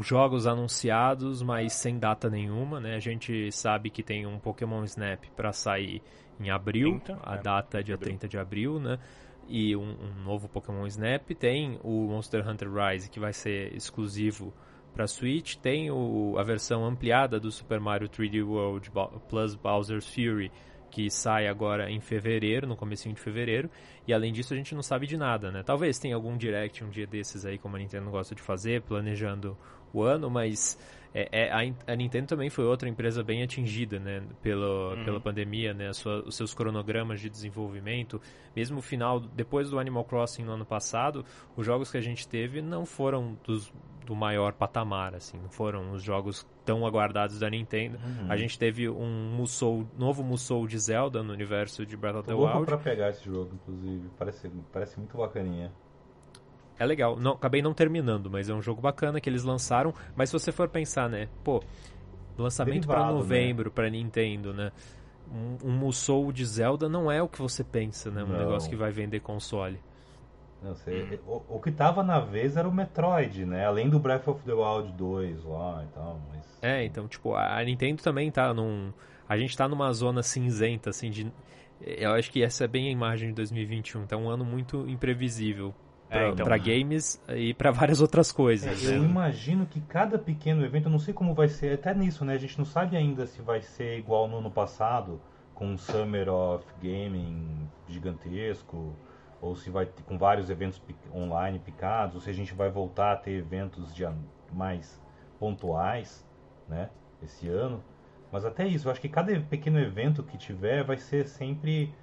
jogos 0.00 0.46
anunciados, 0.46 1.42
mas 1.42 1.72
sem 1.74 1.98
data 1.98 2.28
nenhuma, 2.28 2.80
né? 2.80 2.96
A 2.96 3.00
gente 3.00 3.52
sabe 3.52 3.90
que 3.90 4.02
tem 4.02 4.26
um 4.26 4.38
Pokémon 4.38 4.82
Snap 4.84 5.24
para 5.36 5.52
sair 5.52 6.02
em 6.40 6.50
abril, 6.50 7.00
30, 7.00 7.20
a 7.22 7.34
é, 7.34 7.42
data 7.42 7.80
é 7.80 7.82
dia 7.82 7.94
abril. 7.94 8.08
30 8.08 8.28
de 8.28 8.38
abril, 8.38 8.80
né? 8.80 8.98
E 9.46 9.76
um, 9.76 9.82
um 9.82 10.24
novo 10.24 10.48
Pokémon 10.48 10.86
Snap. 10.86 11.30
Tem 11.38 11.78
o 11.82 12.08
Monster 12.08 12.48
Hunter 12.48 12.68
Rise, 12.72 13.10
que 13.10 13.20
vai 13.20 13.32
ser 13.32 13.74
exclusivo 13.74 14.52
para 14.94 15.06
Switch, 15.06 15.56
tem 15.56 15.90
o, 15.90 16.36
a 16.38 16.42
versão 16.42 16.84
ampliada 16.84 17.40
do 17.40 17.50
Super 17.50 17.80
Mario 17.80 18.08
3D 18.08 18.46
World 18.46 18.90
plus 19.28 19.54
Bowser's 19.54 20.06
Fury, 20.06 20.50
que 20.90 21.10
sai 21.10 21.48
agora 21.48 21.90
em 21.90 22.00
fevereiro, 22.00 22.68
no 22.68 22.76
comecinho 22.76 23.14
de 23.14 23.20
fevereiro, 23.20 23.68
e 24.06 24.14
além 24.14 24.32
disso 24.32 24.54
a 24.54 24.56
gente 24.56 24.74
não 24.74 24.82
sabe 24.82 25.08
de 25.08 25.16
nada, 25.16 25.50
né? 25.50 25.64
Talvez 25.64 25.98
tenha 25.98 26.14
algum 26.14 26.36
direct 26.36 26.84
um 26.84 26.88
dia 26.88 27.06
desses 27.06 27.44
aí, 27.44 27.58
como 27.58 27.74
a 27.74 27.78
Nintendo 27.80 28.08
gosta 28.10 28.32
de 28.32 28.40
fazer, 28.40 28.80
planejando 28.82 29.58
o 29.92 30.02
ano, 30.02 30.30
mas 30.30 30.78
é, 31.12 31.28
é, 31.30 31.52
a, 31.52 31.92
a, 31.92 31.96
Nintendo 31.96 32.26
também 32.26 32.50
foi 32.50 32.64
outra 32.64 32.88
empresa 32.88 33.22
bem 33.22 33.42
atingida, 33.42 34.00
né, 34.00 34.22
pela, 34.42 34.94
uhum. 34.94 35.04
pela 35.04 35.20
pandemia, 35.20 35.72
né, 35.72 35.92
sua, 35.92 36.24
os 36.24 36.34
seus 36.34 36.52
cronogramas 36.52 37.20
de 37.20 37.30
desenvolvimento, 37.30 38.20
mesmo 38.54 38.78
o 38.78 38.82
final, 38.82 39.20
depois 39.20 39.70
do 39.70 39.78
Animal 39.78 40.04
Crossing 40.04 40.42
no 40.42 40.52
ano 40.52 40.66
passado, 40.66 41.24
os 41.56 41.64
jogos 41.64 41.90
que 41.90 41.96
a 41.96 42.00
gente 42.00 42.26
teve 42.26 42.60
não 42.60 42.84
foram 42.84 43.38
dos, 43.44 43.72
do 44.04 44.14
maior 44.14 44.52
patamar, 44.52 45.14
assim, 45.14 45.38
não 45.38 45.48
foram 45.48 45.92
os 45.92 46.02
jogos 46.02 46.46
tão 46.64 46.86
aguardados 46.86 47.38
da 47.38 47.48
Nintendo. 47.48 47.98
Uhum. 47.98 48.30
A 48.30 48.36
gente 48.36 48.58
teve 48.58 48.88
um 48.88 49.34
Musou, 49.36 49.86
novo 49.98 50.22
Musou 50.22 50.66
de 50.66 50.78
Zelda 50.78 51.22
no 51.22 51.32
universo 51.32 51.86
de 51.86 51.96
Breath 51.96 52.16
of 52.16 52.28
the 52.28 52.34
Wild. 52.34 52.66
pra 52.66 52.78
pegar 52.78 53.10
esse 53.10 53.24
jogo, 53.24 53.50
inclusive, 53.54 54.10
parece, 54.18 54.50
parece 54.72 54.98
muito 54.98 55.16
bacaninha 55.16 55.72
é 56.78 56.84
legal. 56.84 57.16
Não, 57.18 57.32
acabei 57.32 57.62
não 57.62 57.72
terminando, 57.72 58.30
mas 58.30 58.48
é 58.48 58.54
um 58.54 58.60
jogo 58.60 58.80
bacana 58.80 59.20
que 59.20 59.28
eles 59.28 59.44
lançaram. 59.44 59.94
Mas 60.16 60.30
se 60.30 60.32
você 60.32 60.50
for 60.50 60.68
pensar, 60.68 61.08
né? 61.08 61.28
Pô, 61.42 61.62
lançamento 62.36 62.86
para 62.86 63.06
né? 63.06 63.12
novembro 63.12 63.66
né? 63.66 63.72
para 63.74 63.90
Nintendo, 63.90 64.52
né? 64.52 64.72
Um, 65.32 65.68
um 65.68 65.72
Musou 65.72 66.30
de 66.32 66.44
Zelda 66.44 66.88
não 66.88 67.10
é 67.10 67.22
o 67.22 67.28
que 67.28 67.40
você 67.40 67.62
pensa, 67.62 68.10
né? 68.10 68.22
Um 68.24 68.28
não. 68.28 68.38
negócio 68.38 68.68
que 68.68 68.76
vai 68.76 68.90
vender 68.90 69.20
console. 69.20 69.80
Não 70.64 70.74
sei. 70.74 71.20
O, 71.26 71.42
o, 71.56 71.60
que 71.60 71.70
tava 71.70 72.02
na 72.02 72.18
vez 72.18 72.56
era 72.56 72.66
o 72.66 72.72
Metroid, 72.72 73.44
né? 73.44 73.66
Além 73.66 73.90
do 73.90 73.98
Breath 73.98 74.26
of 74.28 74.42
the 74.44 74.54
Wild 74.54 74.92
2 74.94 75.44
lá 75.44 75.84
e 75.84 75.94
tal. 75.94 76.20
Mas... 76.30 76.58
É, 76.62 76.82
então, 76.82 77.06
tipo, 77.06 77.34
a 77.34 77.62
Nintendo 77.62 78.02
também 78.02 78.30
tá 78.30 78.54
num. 78.54 78.90
A 79.28 79.36
gente 79.36 79.54
tá 79.54 79.68
numa 79.68 79.92
zona 79.92 80.22
cinzenta, 80.22 80.88
assim, 80.88 81.10
de. 81.10 81.30
Eu 81.82 82.12
acho 82.12 82.30
que 82.30 82.42
essa 82.42 82.64
é 82.64 82.66
bem 82.66 82.88
a 82.88 82.90
imagem 82.90 83.28
de 83.28 83.34
2021. 83.34 84.06
Tá 84.06 84.16
um 84.16 84.30
ano 84.30 84.42
muito 84.42 84.88
imprevisível 84.88 85.74
para 86.08 86.22
é, 86.22 86.28
então... 86.30 86.58
games 86.58 87.22
e 87.28 87.52
para 87.52 87.70
várias 87.70 88.00
outras 88.00 88.32
coisas. 88.32 88.88
É, 88.88 88.96
eu 88.96 89.04
imagino 89.04 89.66
que 89.66 89.82
cada 89.82 90.18
pequeno 90.18 90.64
evento, 90.64 90.86
eu 90.86 90.92
não 90.92 90.98
sei 90.98 91.12
como 91.12 91.34
vai 91.34 91.48
ser, 91.48 91.74
até 91.74 91.92
nisso, 91.92 92.24
né? 92.24 92.34
A 92.34 92.38
gente 92.38 92.56
não 92.56 92.64
sabe 92.64 92.96
ainda 92.96 93.26
se 93.26 93.42
vai 93.42 93.60
ser 93.60 93.98
igual 93.98 94.26
no 94.28 94.38
ano 94.38 94.50
passado, 94.50 95.20
com 95.54 95.66
um 95.66 95.76
Summer 95.76 96.30
of 96.30 96.64
Gaming 96.80 97.68
gigantesco, 97.86 98.96
ou 99.44 99.54
se 99.54 99.68
vai 99.68 99.84
ter, 99.84 100.02
com 100.04 100.16
vários 100.16 100.48
eventos 100.48 100.80
online 101.14 101.58
picados, 101.58 102.14
ou 102.14 102.20
se 102.20 102.30
a 102.30 102.32
gente 102.32 102.54
vai 102.54 102.70
voltar 102.70 103.12
a 103.12 103.16
ter 103.16 103.32
eventos 103.32 103.94
de, 103.94 104.02
mais 104.50 105.00
pontuais, 105.38 106.26
né? 106.66 106.88
Esse 107.22 107.48
ano. 107.48 107.84
Mas 108.32 108.44
até 108.44 108.66
isso, 108.66 108.88
eu 108.88 108.92
acho 108.92 109.00
que 109.00 109.08
cada 109.08 109.38
pequeno 109.42 109.78
evento 109.78 110.22
que 110.22 110.38
tiver 110.38 110.82
vai 110.82 110.96
ser 110.96 111.28
sempre 111.28 111.94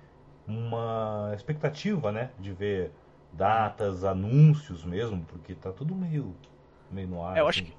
uma 0.47 1.31
expectativa, 1.33 2.11
né? 2.11 2.29
De 2.39 2.53
ver 2.53 2.91
datas, 3.33 4.03
anúncios 4.03 4.85
mesmo, 4.85 5.25
porque 5.25 5.55
tá 5.55 5.71
tudo 5.71 5.95
meio, 5.95 6.35
meio 6.91 7.07
no 7.07 7.23
ar. 7.23 7.37
É, 7.37 7.39
eu 7.39 7.47
assim. 7.47 7.61
acho 7.61 7.71
que 7.71 7.77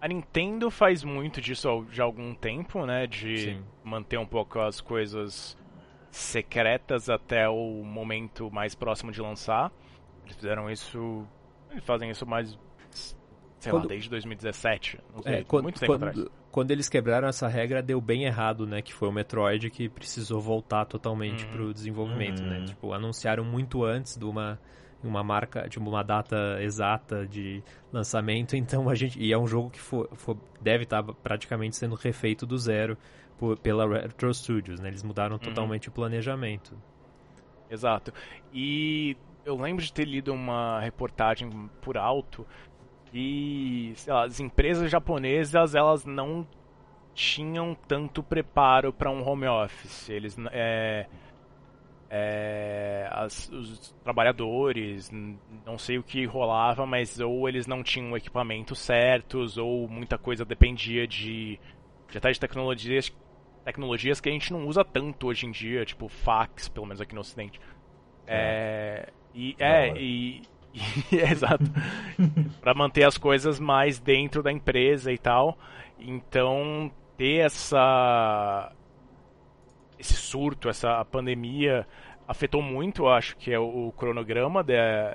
a 0.00 0.06
Nintendo 0.06 0.70
faz 0.70 1.02
muito 1.02 1.40
disso 1.40 1.84
já 1.90 2.04
há 2.04 2.06
algum 2.06 2.32
tempo, 2.32 2.86
né? 2.86 3.08
De 3.08 3.38
Sim. 3.38 3.64
manter 3.82 4.18
um 4.18 4.26
pouco 4.26 4.60
as 4.60 4.80
coisas 4.80 5.56
secretas 6.14 7.10
até 7.10 7.48
o 7.48 7.82
momento 7.82 8.50
mais 8.50 8.74
próximo 8.74 9.10
de 9.10 9.20
lançar. 9.20 9.72
Eles 10.24 10.36
fizeram 10.36 10.70
isso. 10.70 11.26
Eles 11.70 11.84
fazem 11.84 12.10
isso 12.10 12.24
mais. 12.24 12.58
Sei 13.58 13.70
quando... 13.70 13.84
lá, 13.84 13.88
desde 13.88 14.10
2017. 14.10 15.00
Não 15.14 15.22
sei, 15.22 15.34
é, 15.34 15.44
quando, 15.44 15.64
muito 15.64 15.80
tempo 15.80 15.92
quando, 15.92 16.04
atrás. 16.04 16.28
Quando 16.52 16.70
eles 16.70 16.88
quebraram 16.88 17.26
essa 17.26 17.48
regra, 17.48 17.82
deu 17.82 18.00
bem 18.00 18.24
errado, 18.24 18.66
né? 18.66 18.80
Que 18.80 18.94
foi 18.94 19.08
o 19.08 19.12
Metroid 19.12 19.70
que 19.70 19.88
precisou 19.88 20.40
voltar 20.40 20.84
totalmente 20.84 21.44
uhum. 21.46 21.50
pro 21.50 21.74
desenvolvimento, 21.74 22.42
né? 22.42 22.56
uhum. 22.56 22.60
né? 22.60 22.66
Tipo, 22.66 22.92
anunciaram 22.92 23.44
muito 23.44 23.84
antes 23.84 24.16
de 24.16 24.24
uma 24.24 24.58
uma 25.02 25.22
marca, 25.22 25.68
tipo, 25.68 25.86
uma 25.86 26.02
data 26.02 26.58
exata 26.62 27.26
de 27.26 27.62
lançamento, 27.92 28.56
então 28.56 28.88
a 28.88 28.94
gente. 28.94 29.20
E 29.20 29.32
é 29.32 29.38
um 29.38 29.46
jogo 29.46 29.70
que 29.70 29.80
for, 29.80 30.08
for 30.14 30.36
deve 30.60 30.84
estar 30.84 31.02
tá 31.02 31.12
praticamente 31.12 31.76
sendo 31.76 31.94
refeito 31.94 32.46
do 32.46 32.56
zero 32.56 32.96
por, 33.38 33.58
pela 33.58 33.86
Retro 33.86 34.32
Studios, 34.32 34.80
né? 34.80 34.88
Eles 34.88 35.02
mudaram 35.02 35.34
uhum. 35.34 35.38
totalmente 35.38 35.88
o 35.88 35.92
planejamento. 35.92 36.76
Exato. 37.70 38.12
E 38.52 39.16
eu 39.44 39.56
lembro 39.56 39.84
de 39.84 39.92
ter 39.92 40.04
lido 40.04 40.32
uma 40.32 40.80
reportagem 40.80 41.68
por 41.80 41.96
alto 41.96 42.46
e 43.12 43.94
lá, 44.08 44.24
as 44.24 44.40
empresas 44.40 44.90
japonesas 44.90 45.76
elas 45.76 46.04
não 46.04 46.44
tinham 47.14 47.76
tanto 47.86 48.24
preparo 48.24 48.92
para 48.92 49.08
um 49.08 49.26
home 49.26 49.46
office. 49.46 50.08
Eles 50.08 50.36
é, 50.50 51.06
é, 52.10 53.08
as, 53.12 53.48
os 53.50 53.94
trabalhadores, 54.02 55.12
não 55.64 55.78
sei 55.78 55.96
o 55.96 56.02
que 56.02 56.24
rolava, 56.24 56.84
mas 56.84 57.20
ou 57.20 57.48
eles 57.48 57.68
não 57.68 57.84
tinham 57.84 58.16
equipamentos 58.16 58.80
certos, 58.80 59.56
ou 59.56 59.88
muita 59.88 60.18
coisa 60.18 60.44
dependia 60.44 61.06
de, 61.06 61.58
de 62.10 62.18
até 62.18 62.32
de 62.32 62.40
tecnologias, 62.40 63.14
tecnologias 63.64 64.20
que 64.20 64.28
a 64.28 64.32
gente 64.32 64.52
não 64.52 64.66
usa 64.66 64.84
tanto 64.84 65.26
hoje 65.26 65.46
em 65.46 65.50
dia, 65.50 65.84
tipo 65.84 66.08
fax, 66.08 66.68
pelo 66.68 66.86
menos 66.86 67.00
aqui 67.00 67.14
no 67.14 67.20
ocidente. 67.20 67.60
É, 68.26 69.08
é 69.08 69.12
e, 69.34 69.56
é, 69.58 69.96
e, 69.96 70.42
E, 71.12 71.16
exato. 71.16 71.64
para 72.60 72.74
manter 72.74 73.04
as 73.04 73.16
coisas 73.16 73.60
mais 73.60 73.98
dentro 73.98 74.42
da 74.42 74.50
empresa 74.50 75.12
e 75.12 75.18
tal. 75.18 75.56
Então, 75.98 76.90
ter 77.16 77.38
essa 77.38 78.72
esse 79.98 80.14
surto, 80.14 80.68
essa 80.68 81.04
pandemia 81.04 81.86
afetou 82.26 82.60
muito, 82.60 83.04
eu 83.04 83.10
acho 83.10 83.36
que 83.36 83.52
é 83.52 83.58
o, 83.58 83.92
cronograma, 83.96 84.62
de, 84.62 84.74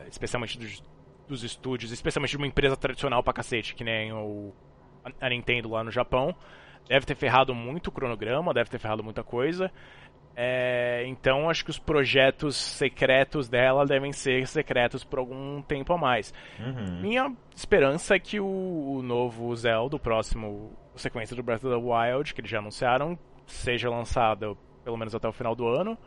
especialmente 0.10 0.58
dos, 0.58 0.84
dos 1.28 1.44
estúdios, 1.44 1.92
especialmente 1.92 2.32
de 2.32 2.38
uma 2.38 2.48
empresa 2.48 2.78
tradicional 2.78 3.22
pra 3.22 3.34
cacete, 3.34 3.76
que 3.76 3.84
nem 3.84 4.12
o, 4.14 4.54
a 5.20 5.30
Nintendo 5.30 5.70
lá 5.70 5.84
no 5.84 5.92
Japão. 5.92 6.36
Deve 6.88 7.06
ter 7.06 7.16
ferrado 7.16 7.54
muito 7.54 7.88
o 7.88 7.92
cronograma, 7.92 8.54
deve 8.54 8.70
ter 8.70 8.80
ferrado 8.80 9.04
muita 9.04 9.24
coisa. 9.24 9.72
É, 10.42 11.04
então 11.06 11.50
acho 11.50 11.66
que 11.66 11.70
os 11.70 11.78
projetos 11.78 12.56
secretos 12.56 13.50
dela 13.50 13.86
devem 13.86 14.14
ser 14.14 14.48
secretos 14.48 15.04
por 15.04 15.20
algum 15.20 15.62
tempo 15.62 15.92
a 15.92 15.98
mais. 15.98 16.34
Uhum. 16.58 17.02
Minha 17.02 17.36
esperança 17.54 18.16
é 18.16 18.20
que 18.20 18.40
o, 18.40 18.46
o, 18.46 19.02
novo 19.04 19.54
Zelda, 19.56 19.98
o 19.98 20.00
próximo 20.00 20.72
sequência 20.96 21.36
do 21.36 21.44
Breath 21.44 21.66
of 21.66 21.76
the 21.76 21.76
Wild, 21.76 22.34
que 22.34 22.40
eles 22.40 22.50
já 22.50 22.60
anunciaram, 22.60 23.20
seja 23.46 23.90
lançado 23.90 24.58
pelo 24.84 24.96
menos 24.96 25.14
até 25.14 25.28
o 25.28 25.34
final 25.34 25.54
do 25.54 25.68
ano. 25.68 25.98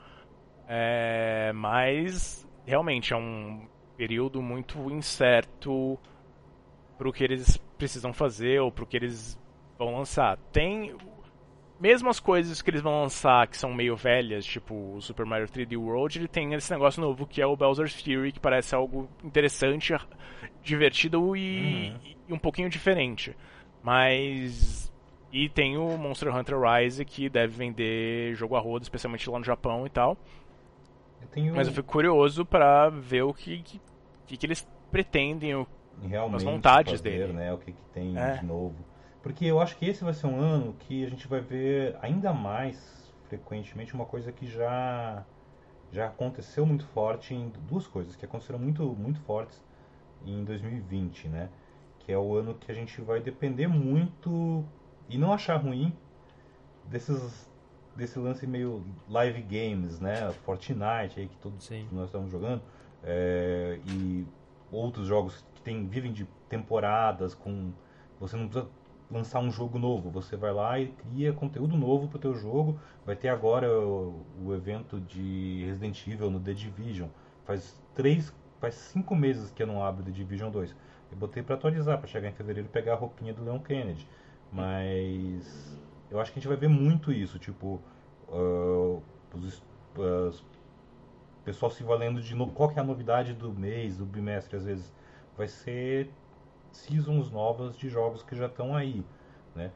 É, 0.66 1.52
mas 1.54 2.48
realmente 2.64 3.12
é 3.12 3.16
um 3.16 3.68
período 3.98 4.40
muito 4.40 4.90
incerto 4.90 5.98
para 6.96 7.08
o 7.08 7.12
que 7.12 7.22
eles 7.22 7.58
precisam 7.76 8.12
fazer 8.12 8.60
ou 8.60 8.72
para 8.72 8.84
o 8.84 8.86
que 8.86 8.96
eles 8.96 9.38
vão 9.85 9.97
lançar. 9.97 10.37
Tem 10.53 10.95
mesmo 11.83 12.09
as 12.09 12.20
coisas 12.20 12.62
que 12.62 12.70
eles 12.70 12.80
vão 12.80 13.03
lançar 13.03 13.49
que 13.49 13.57
são 13.57 13.74
meio 13.74 13.97
velhas, 13.97 14.45
tipo 14.45 14.95
o 14.95 15.03
Super 15.03 15.26
Mario 15.26 15.49
3D 15.49 15.76
World, 15.76 16.16
ele 16.16 16.28
tem 16.28 16.55
esse 16.55 16.70
negócio 16.70 17.03
novo 17.03 17.26
que 17.26 17.43
é 17.43 17.47
o 17.47 17.57
Bowser's 17.57 18.01
Fury, 18.01 18.30
que 18.30 18.39
parece 18.39 18.72
algo 18.72 19.09
interessante, 19.24 19.93
divertido 20.62 21.37
e, 21.37 21.91
uhum. 21.91 22.16
e 22.28 22.33
um 22.33 22.39
pouquinho 22.39 22.70
diferente. 22.70 23.37
Mas. 23.83 24.93
E 25.33 25.49
tem 25.49 25.76
o 25.76 25.97
Monster 25.97 26.35
Hunter 26.35 26.57
Rise, 26.61 27.05
que 27.05 27.28
deve 27.28 27.55
vender 27.57 28.35
jogo 28.35 28.55
a 28.55 28.61
rodo, 28.61 28.83
especialmente 28.83 29.28
lá 29.28 29.39
no 29.39 29.45
Japão 29.45 29.85
e 29.87 29.91
tal. 29.91 30.16
Eu 31.20 31.28
tenho... 31.28 31.55
Mas 31.55 31.66
eu 31.66 31.72
fico 31.72 31.91
curioso 31.91 32.45
para 32.45 32.91
ver 32.91 33.22
o 33.22 33.33
que, 33.33 33.62
que, 34.26 34.37
que 34.37 34.47
eles 34.47 34.68
pretendem, 34.91 35.55
o, 35.55 35.66
as 36.35 36.43
vontades 36.43 36.93
fazer, 36.93 37.03
dele. 37.03 37.33
Né, 37.33 37.53
o 37.53 37.57
que, 37.57 37.72
que 37.72 37.83
tem 37.95 38.16
é. 38.16 38.37
de 38.37 38.45
novo. 38.45 38.76
Porque 39.22 39.44
eu 39.44 39.60
acho 39.60 39.76
que 39.76 39.86
esse 39.86 40.02
vai 40.02 40.12
ser 40.12 40.26
um 40.26 40.40
ano 40.40 40.74
que 40.80 41.04
a 41.04 41.08
gente 41.08 41.28
vai 41.28 41.40
ver 41.40 41.96
ainda 42.02 42.32
mais 42.32 43.12
frequentemente 43.28 43.94
uma 43.94 44.04
coisa 44.04 44.32
que 44.32 44.46
já 44.46 45.24
já 45.92 46.06
aconteceu 46.06 46.64
muito 46.64 46.86
forte 46.86 47.34
em 47.34 47.52
duas 47.68 47.86
coisas 47.86 48.16
que 48.16 48.24
aconteceram 48.24 48.58
muito 48.58 48.82
muito 48.84 49.20
fortes 49.20 49.62
em 50.26 50.42
2020, 50.44 51.28
né? 51.28 51.48
Que 52.00 52.12
é 52.12 52.18
o 52.18 52.34
ano 52.34 52.54
que 52.54 52.70
a 52.70 52.74
gente 52.74 53.00
vai 53.00 53.20
depender 53.20 53.68
muito 53.68 54.64
e 55.08 55.16
não 55.18 55.32
achar 55.32 55.56
ruim 55.56 55.94
desses 56.84 57.48
desse 57.94 58.18
lance 58.18 58.46
meio 58.46 58.82
live 59.08 59.42
games, 59.42 60.00
né? 60.00 60.32
Fortnite 60.44 61.20
aí 61.20 61.28
que 61.28 61.36
todos 61.36 61.64
Sim. 61.64 61.86
nós 61.92 62.06
estamos 62.06 62.30
jogando 62.30 62.62
é, 63.04 63.78
e 63.86 64.26
outros 64.70 65.06
jogos 65.06 65.44
que 65.54 65.62
tem, 65.62 65.86
vivem 65.86 66.12
de 66.12 66.26
temporadas 66.48 67.34
com 67.34 67.72
você 68.18 68.36
não 68.36 68.48
precisa 68.48 68.70
lançar 69.12 69.40
um 69.40 69.50
jogo 69.50 69.78
novo. 69.78 70.10
Você 70.10 70.36
vai 70.36 70.52
lá 70.52 70.78
e 70.80 70.88
cria 70.88 71.32
conteúdo 71.32 71.76
novo 71.76 72.08
para 72.08 72.16
o 72.16 72.20
teu 72.20 72.34
jogo. 72.34 72.78
Vai 73.04 73.14
ter 73.14 73.28
agora 73.28 73.70
o, 73.70 74.24
o, 74.44 74.54
evento 74.54 75.00
de 75.00 75.64
Resident 75.66 76.06
Evil 76.06 76.30
no 76.30 76.40
The 76.40 76.54
Division. 76.54 77.08
Faz 77.44 77.80
três, 77.94 78.34
faz 78.60 78.74
cinco 78.74 79.14
meses 79.14 79.50
que 79.50 79.62
eu 79.62 79.66
não 79.66 79.84
abro 79.84 80.02
The 80.02 80.10
Division 80.10 80.50
2. 80.50 80.74
Eu 81.12 81.18
botei 81.18 81.42
para 81.42 81.54
atualizar, 81.56 81.98
para 81.98 82.06
chegar 82.06 82.28
em 82.28 82.32
fevereiro 82.32 82.68
e 82.68 82.72
pegar 82.72 82.94
a 82.94 82.96
roupinha 82.96 83.34
do 83.34 83.44
Leon 83.44 83.58
Kennedy. 83.58 84.08
Mas 84.50 85.78
eu 86.10 86.18
acho 86.20 86.32
que 86.32 86.38
a 86.38 86.40
gente 86.40 86.48
vai 86.48 86.56
ver 86.56 86.68
muito 86.68 87.12
isso, 87.12 87.38
tipo, 87.38 87.80
uh, 88.28 89.02
os, 89.34 89.58
uh, 89.96 90.44
pessoal 91.44 91.70
se 91.70 91.82
valendo 91.82 92.20
de 92.20 92.34
no, 92.34 92.46
qual 92.48 92.68
que 92.68 92.78
é 92.78 92.82
a 92.82 92.84
novidade 92.84 93.34
do 93.34 93.52
mês, 93.52 93.96
do 93.96 94.04
bimestre, 94.04 94.56
às 94.56 94.64
vezes 94.64 94.92
vai 95.36 95.48
ser 95.48 96.10
seasons 96.72 97.30
novas 97.30 97.76
de 97.76 97.88
jogos 97.88 98.22
que 98.22 98.34
já 98.34 98.46
estão 98.46 98.74
aí, 98.74 99.04
né? 99.54 99.70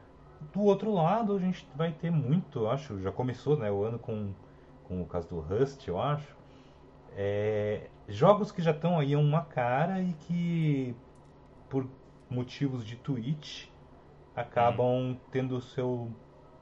Do 0.53 0.61
outro 0.61 0.93
lado, 0.93 1.35
a 1.35 1.39
gente 1.39 1.67
vai 1.75 1.91
ter 1.91 2.11
muito, 2.11 2.59
eu 2.59 2.69
acho, 2.69 2.99
já 3.01 3.11
começou, 3.11 3.57
né, 3.57 3.71
o 3.71 3.83
ano 3.83 3.97
com, 3.97 4.33
com 4.87 5.01
o 5.01 5.05
caso 5.05 5.27
do 5.29 5.39
Rust, 5.39 5.87
eu 5.87 5.99
acho. 5.99 6.35
É, 7.15 7.87
jogos 8.07 8.51
que 8.51 8.61
já 8.61 8.71
estão 8.71 8.99
aí 8.99 9.13
a 9.13 9.19
uma 9.19 9.43
cara 9.43 10.01
e 10.01 10.13
que 10.13 10.95
por 11.69 11.87
motivos 12.29 12.85
de 12.85 12.95
Twitch 12.95 13.67
acabam 14.35 14.85
uhum. 14.85 15.17
tendo 15.31 15.59
seu 15.59 16.11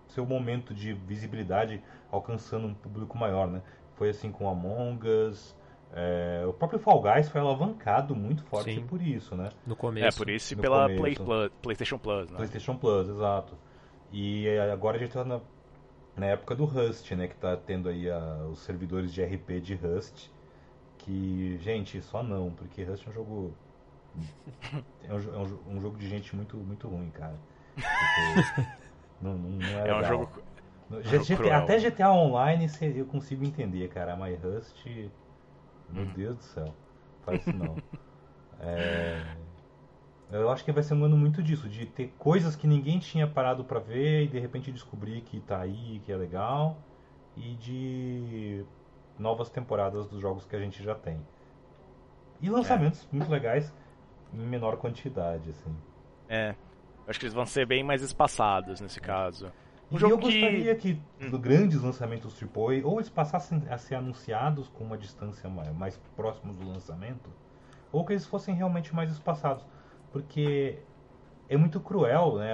seu 0.07 0.25
momento 0.25 0.73
de 0.73 0.93
visibilidade 0.93 1.81
alcançando 2.11 2.67
um 2.67 2.73
público 2.73 3.17
maior, 3.17 3.47
né? 3.47 3.61
Foi 3.95 4.09
assim 4.09 4.31
com 4.31 4.47
Among 4.47 5.07
Us, 5.07 5.55
é, 5.97 6.43
o 6.45 6.51
próprio 6.51 6.77
Fall 6.77 7.01
Guys 7.01 7.29
foi 7.29 7.39
alavancado 7.39 8.13
muito 8.13 8.43
forte 8.43 8.75
Sim. 8.75 8.85
por 8.85 9.01
isso, 9.01 9.33
né? 9.33 9.49
No 9.65 9.77
começo. 9.77 10.05
É, 10.05 10.11
por 10.11 10.29
isso 10.29 10.53
e 10.53 10.57
pela 10.57 10.87
Play 10.87 11.15
Plus, 11.15 11.49
PlayStation 11.61 11.97
Plus, 11.97 12.29
né? 12.29 12.35
PlayStation 12.35 12.75
Plus, 12.75 13.07
exato. 13.07 13.57
E 14.11 14.45
agora 14.73 14.97
a 14.97 14.99
gente 14.99 15.13
tá 15.13 15.23
na, 15.23 15.39
na 16.17 16.25
época 16.25 16.53
do 16.53 16.65
Rust, 16.65 17.09
né? 17.11 17.29
Que 17.29 17.35
tá 17.37 17.55
tendo 17.55 17.87
aí 17.87 18.11
a, 18.11 18.45
os 18.51 18.59
servidores 18.59 19.13
de 19.13 19.23
RP 19.23 19.61
de 19.61 19.75
Rust. 19.75 20.29
Que, 20.97 21.57
gente, 21.61 22.01
só 22.01 22.21
não, 22.21 22.51
porque 22.51 22.83
Rust 22.83 23.07
é 23.07 23.09
um 23.09 23.13
jogo. 23.13 23.53
é, 25.01 25.13
um, 25.13 25.17
é 25.17 25.37
um, 25.37 25.77
um, 25.77 25.81
jogo 25.81 25.97
de 25.97 26.09
gente 26.09 26.35
muito, 26.35 26.57
muito 26.57 26.89
ruim, 26.89 27.09
cara. 27.09 27.39
Porque, 27.73 28.69
não, 29.21 29.37
não 29.37 29.65
é, 29.65 29.87
é 29.87 29.95
um 29.95 30.03
jogo. 30.03 30.29
GTA, 30.89 31.57
até 31.57 31.79
GTA 31.79 32.11
Online 32.11 32.69
eu 32.81 33.05
consigo 33.05 33.45
entender, 33.45 33.87
cara. 33.87 34.17
Mas 34.17 34.37
Rust 34.43 34.85
meu. 35.93 36.05
Deus 36.07 36.37
do 36.37 36.43
céu. 36.43 36.73
Faz 37.23 37.41
isso 37.41 37.55
não. 37.55 37.77
é... 38.59 39.35
Eu 40.31 40.49
acho 40.49 40.65
que 40.65 40.71
vai 40.71 40.81
ser 40.81 40.95
um 40.95 41.05
ano 41.05 41.15
muito 41.15 41.43
disso, 41.43 41.69
de 41.69 41.85
ter 41.85 42.13
coisas 42.17 42.55
que 42.55 42.67
ninguém 42.67 42.97
tinha 42.99 43.27
parado 43.27 43.63
para 43.63 43.79
ver 43.79 44.23
e 44.23 44.27
de 44.27 44.39
repente 44.39 44.71
descobrir 44.71 45.21
que 45.21 45.39
tá 45.39 45.59
aí, 45.59 46.01
que 46.03 46.11
é 46.11 46.15
legal, 46.15 46.77
e 47.37 47.53
de 47.55 48.65
novas 49.19 49.49
temporadas 49.49 50.07
dos 50.07 50.19
jogos 50.19 50.45
que 50.45 50.55
a 50.55 50.59
gente 50.59 50.83
já 50.83 50.95
tem. 50.95 51.19
E 52.41 52.49
lançamentos 52.49 53.03
é. 53.03 53.15
muito 53.15 53.29
legais 53.31 53.73
em 54.33 54.39
menor 54.39 54.77
quantidade, 54.77 55.49
assim. 55.51 55.75
É. 56.27 56.55
Acho 57.07 57.19
que 57.19 57.25
eles 57.25 57.35
vão 57.35 57.45
ser 57.45 57.67
bem 57.67 57.83
mais 57.83 58.01
espaçados 58.01 58.81
nesse 58.81 58.99
caso. 58.99 59.51
Um 59.91 59.97
e 59.97 60.01
eu 60.01 60.17
gostaria 60.17 60.75
que, 60.75 60.95
que 61.19 61.25
hum. 61.25 61.39
grandes 61.39 61.81
lançamentos 61.81 62.41
AAA, 62.41 62.85
ou 62.85 62.99
eles 62.99 63.09
passassem 63.09 63.61
a 63.69 63.77
ser 63.77 63.95
anunciados 63.95 64.67
com 64.69 64.83
uma 64.83 64.97
distância 64.97 65.49
mais, 65.49 65.75
mais 65.75 65.97
próximos 66.15 66.57
do 66.57 66.67
lançamento, 66.67 67.29
ou 67.91 68.03
que 68.03 68.13
eles 68.13 68.25
fossem 68.25 68.55
realmente 68.55 68.93
mais 68.95 69.11
espaçados. 69.11 69.65
Porque 70.11 70.79
é 71.47 71.57
muito 71.57 71.79
cruel 71.79 72.37
né, 72.37 72.53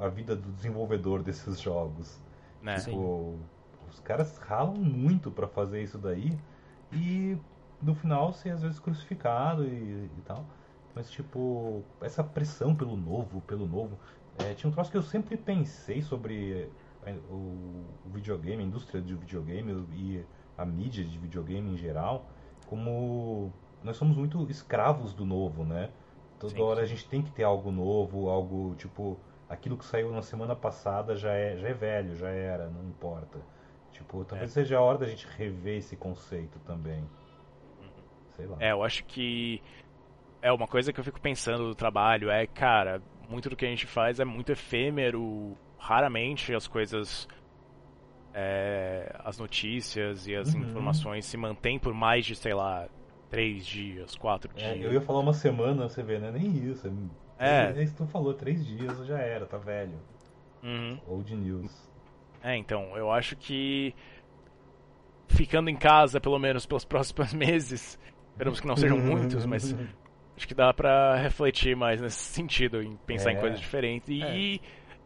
a 0.00 0.08
vida 0.08 0.34
do 0.34 0.50
desenvolvedor 0.50 1.22
desses 1.22 1.60
jogos. 1.60 2.20
Né? 2.60 2.76
Tipo, 2.80 3.38
os 3.90 4.00
caras 4.00 4.38
ralam 4.38 4.74
muito 4.74 5.30
para 5.30 5.46
fazer 5.46 5.82
isso 5.82 5.98
daí 5.98 6.36
e 6.92 7.36
no 7.80 7.94
final 7.94 8.32
ser 8.32 8.50
às 8.50 8.62
vezes 8.62 8.78
crucificado 8.78 9.64
e, 9.64 10.10
e 10.18 10.22
tal. 10.24 10.44
Mas 10.94 11.10
tipo, 11.10 11.82
essa 12.00 12.22
pressão 12.22 12.74
pelo 12.74 12.96
novo, 12.96 13.40
pelo 13.42 13.66
novo. 13.66 13.98
É, 14.38 14.54
tinha 14.54 14.70
um 14.70 14.72
troço 14.72 14.90
que 14.90 14.96
eu 14.96 15.02
sempre 15.02 15.36
pensei 15.36 16.00
sobre 16.02 16.70
é, 17.04 17.12
o, 17.30 17.84
videogame, 18.06 18.62
a 18.62 18.66
indústria 18.66 19.00
de 19.00 19.14
videogame 19.14 19.86
e 19.92 20.24
a 20.56 20.64
mídia 20.64 21.04
de 21.04 21.18
videogame 21.18 21.72
em 21.72 21.76
geral, 21.76 22.26
como 22.66 23.52
nós 23.82 23.96
somos 23.96 24.16
muito 24.16 24.48
escravos 24.50 25.12
do 25.12 25.24
novo, 25.24 25.64
né? 25.64 25.90
Toda 26.38 26.54
sim, 26.54 26.60
hora 26.60 26.80
sim. 26.80 26.82
a 26.82 26.86
gente 26.86 27.08
tem 27.08 27.22
que 27.22 27.30
ter 27.30 27.44
algo 27.44 27.70
novo, 27.70 28.28
algo 28.28 28.74
tipo 28.76 29.18
aquilo 29.48 29.76
que 29.76 29.84
saiu 29.84 30.10
na 30.10 30.22
semana 30.22 30.56
passada 30.56 31.14
já 31.14 31.32
é 31.32 31.56
já 31.56 31.68
é 31.68 31.74
velho, 31.74 32.16
já 32.16 32.30
era, 32.30 32.68
não 32.68 32.88
importa. 32.88 33.38
Tipo, 33.92 34.24
talvez 34.24 34.50
é. 34.50 34.54
seja 34.54 34.78
a 34.78 34.80
hora 34.80 34.98
da 34.98 35.06
gente 35.06 35.26
rever 35.36 35.76
esse 35.78 35.96
conceito 35.96 36.58
também. 36.60 37.00
Uhum. 37.80 37.88
Sei 38.30 38.46
lá. 38.46 38.56
É, 38.58 38.72
eu 38.72 38.82
acho 38.82 39.04
que 39.04 39.62
é 40.40 40.50
uma 40.50 40.66
coisa 40.66 40.92
que 40.92 40.98
eu 40.98 41.04
fico 41.04 41.20
pensando 41.20 41.68
do 41.68 41.74
trabalho 41.74 42.30
é, 42.30 42.46
cara, 42.46 43.02
muito 43.32 43.48
do 43.48 43.56
que 43.56 43.64
a 43.64 43.68
gente 43.68 43.86
faz 43.86 44.20
é 44.20 44.24
muito 44.24 44.52
efêmero. 44.52 45.56
Raramente 45.78 46.54
as 46.54 46.68
coisas. 46.68 47.26
É, 48.34 49.14
as 49.24 49.38
notícias 49.38 50.26
e 50.26 50.34
as 50.34 50.54
uhum. 50.54 50.62
informações 50.62 51.26
se 51.26 51.36
mantêm 51.36 51.78
por 51.78 51.92
mais 51.92 52.24
de, 52.24 52.34
sei 52.34 52.54
lá, 52.54 52.88
três 53.28 53.66
dias, 53.66 54.14
quatro 54.14 54.50
é, 54.56 54.74
dias. 54.74 54.84
Eu 54.86 54.92
ia 54.92 55.00
falar 55.02 55.20
uma 55.20 55.34
semana, 55.34 55.88
você 55.88 56.02
vê, 56.02 56.18
não 56.18 56.28
é 56.28 56.32
nem 56.32 56.70
isso. 56.70 56.90
É, 57.38 57.72
é 57.76 57.82
isso 57.82 57.92
que 57.92 57.98
tu 57.98 58.06
falou, 58.06 58.32
três 58.32 58.64
dias 58.64 59.06
já 59.06 59.18
era, 59.18 59.44
tá 59.44 59.58
velho. 59.58 59.98
Uhum. 60.62 60.98
Old 61.06 61.34
news. 61.34 61.90
É, 62.42 62.56
então, 62.56 62.96
eu 62.96 63.10
acho 63.10 63.36
que 63.36 63.94
ficando 65.28 65.68
em 65.68 65.76
casa, 65.76 66.20
pelo 66.20 66.38
menos 66.38 66.66
pelos 66.66 66.84
próximos 66.84 67.32
meses, 67.34 67.98
esperamos 68.30 68.60
que 68.60 68.66
não 68.66 68.76
sejam 68.76 68.96
muitos, 69.00 69.44
mas 69.44 69.74
Acho 70.36 70.48
que 70.48 70.54
dá 70.54 70.72
pra 70.72 71.14
refletir 71.16 71.76
mais 71.76 72.00
nesse 72.00 72.16
sentido, 72.16 72.82
em 72.82 72.96
pensar 73.06 73.30
É. 73.30 73.34
em 73.34 73.40
coisas 73.40 73.60
diferentes. 73.60 74.08
E 74.08 74.60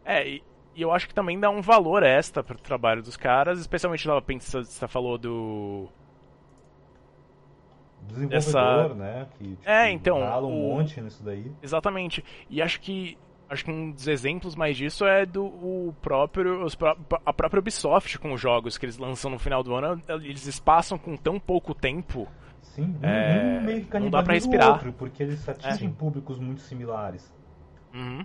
é, 0.05 0.27
e, 0.29 0.43
e 0.75 0.83
eu 0.83 0.93
acho 0.93 1.09
que 1.09 1.15
também 1.15 1.39
dá 1.39 1.51
um 1.51 1.61
valor 1.61 2.03
extra 2.03 2.43
pro 2.45 2.57
trabalho 2.59 3.03
dos 3.03 3.17
caras, 3.17 3.59
especialmente 3.59 4.07
lá 4.07 4.21
pensando, 4.23 4.65
você 4.65 4.87
falou 4.87 5.19
do. 5.19 5.89
Desenvolvedor, 8.03 8.37
Essa- 8.39 8.95
né? 8.95 9.27
Que 9.37 9.45
tipo, 9.57 9.69
É, 9.69 9.91
então, 9.91 10.21
rala 10.21 10.47
um 10.47 10.51
o- 10.73 10.77
monte 10.77 11.01
nisso 11.01 11.25
daí. 11.25 11.51
Exatamente. 11.63 12.25
E 12.49 12.63
acho 12.63 12.81
que. 12.81 13.19
Acho 13.49 13.65
que 13.65 13.71
um 13.71 13.93
dos 13.93 14.09
exemplos 14.09 14.57
mais 14.57 14.77
disso 14.77 15.07
é 15.07 15.25
do 15.25 15.45
o 15.45 15.95
próprio, 16.03 16.65
os 16.65 16.75
pró- 16.75 16.97
a 17.25 17.33
própria 17.33 17.61
Ubisoft 17.61 18.19
com 18.19 18.33
os 18.33 18.41
jogos 18.41 18.77
que 18.77 18.85
eles 18.87 18.99
lançam 18.99 19.31
no 19.31 19.39
final 19.39 19.63
do 19.63 19.73
ano. 19.75 20.03
Eles 20.09 20.47
espaçam 20.47 20.99
com 20.99 21.17
tão 21.17 21.39
pouco 21.39 21.73
tempo. 21.73 22.27
Sim, 22.61 22.97
É, 23.03 23.59
um 23.61 23.65
meio 23.65 23.85
que 23.85 23.99
não 24.01 24.11
dá 24.11 24.23
pra 24.23 24.35
respirar. 24.35 24.73
outro, 24.73 24.93
porque 24.93 25.23
eles 25.23 25.49
atingem 25.49 25.89
É. 25.89 25.93
públicos 25.93 26.39
muito 26.41 26.61
similares. 26.63 27.33
Uhum. 27.95 28.25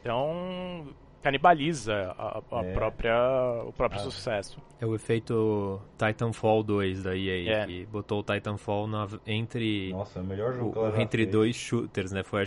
Então 0.00 0.86
canibaliza 1.26 2.14
a, 2.16 2.40
a 2.52 2.64
É. 2.64 2.72
própria 2.72 3.62
o 3.66 3.72
próprio 3.72 4.00
Ah. 4.00 4.04
sucesso. 4.04 4.60
É 4.80 4.86
o 4.86 4.94
efeito 4.94 5.80
Titanfall 5.98 6.62
2 6.62 7.02
da 7.02 7.16
EA, 7.16 7.62
É. 7.62 7.66
que 7.66 7.84
botou 7.86 8.20
o 8.20 8.22
Titanfall 8.22 8.86
na- 8.86 9.08
entre, 9.26 9.90
Nossa, 9.92 10.20
é 10.20 10.22
o 10.22 10.24
melhor 10.24 10.52
jogo 10.54 10.78
o- 10.80 11.00
entre 11.00 11.22
fez. 11.24 11.32
dois 11.32 11.56
shooters, 11.56 12.12
né? 12.12 12.22
Foi, 12.22 12.44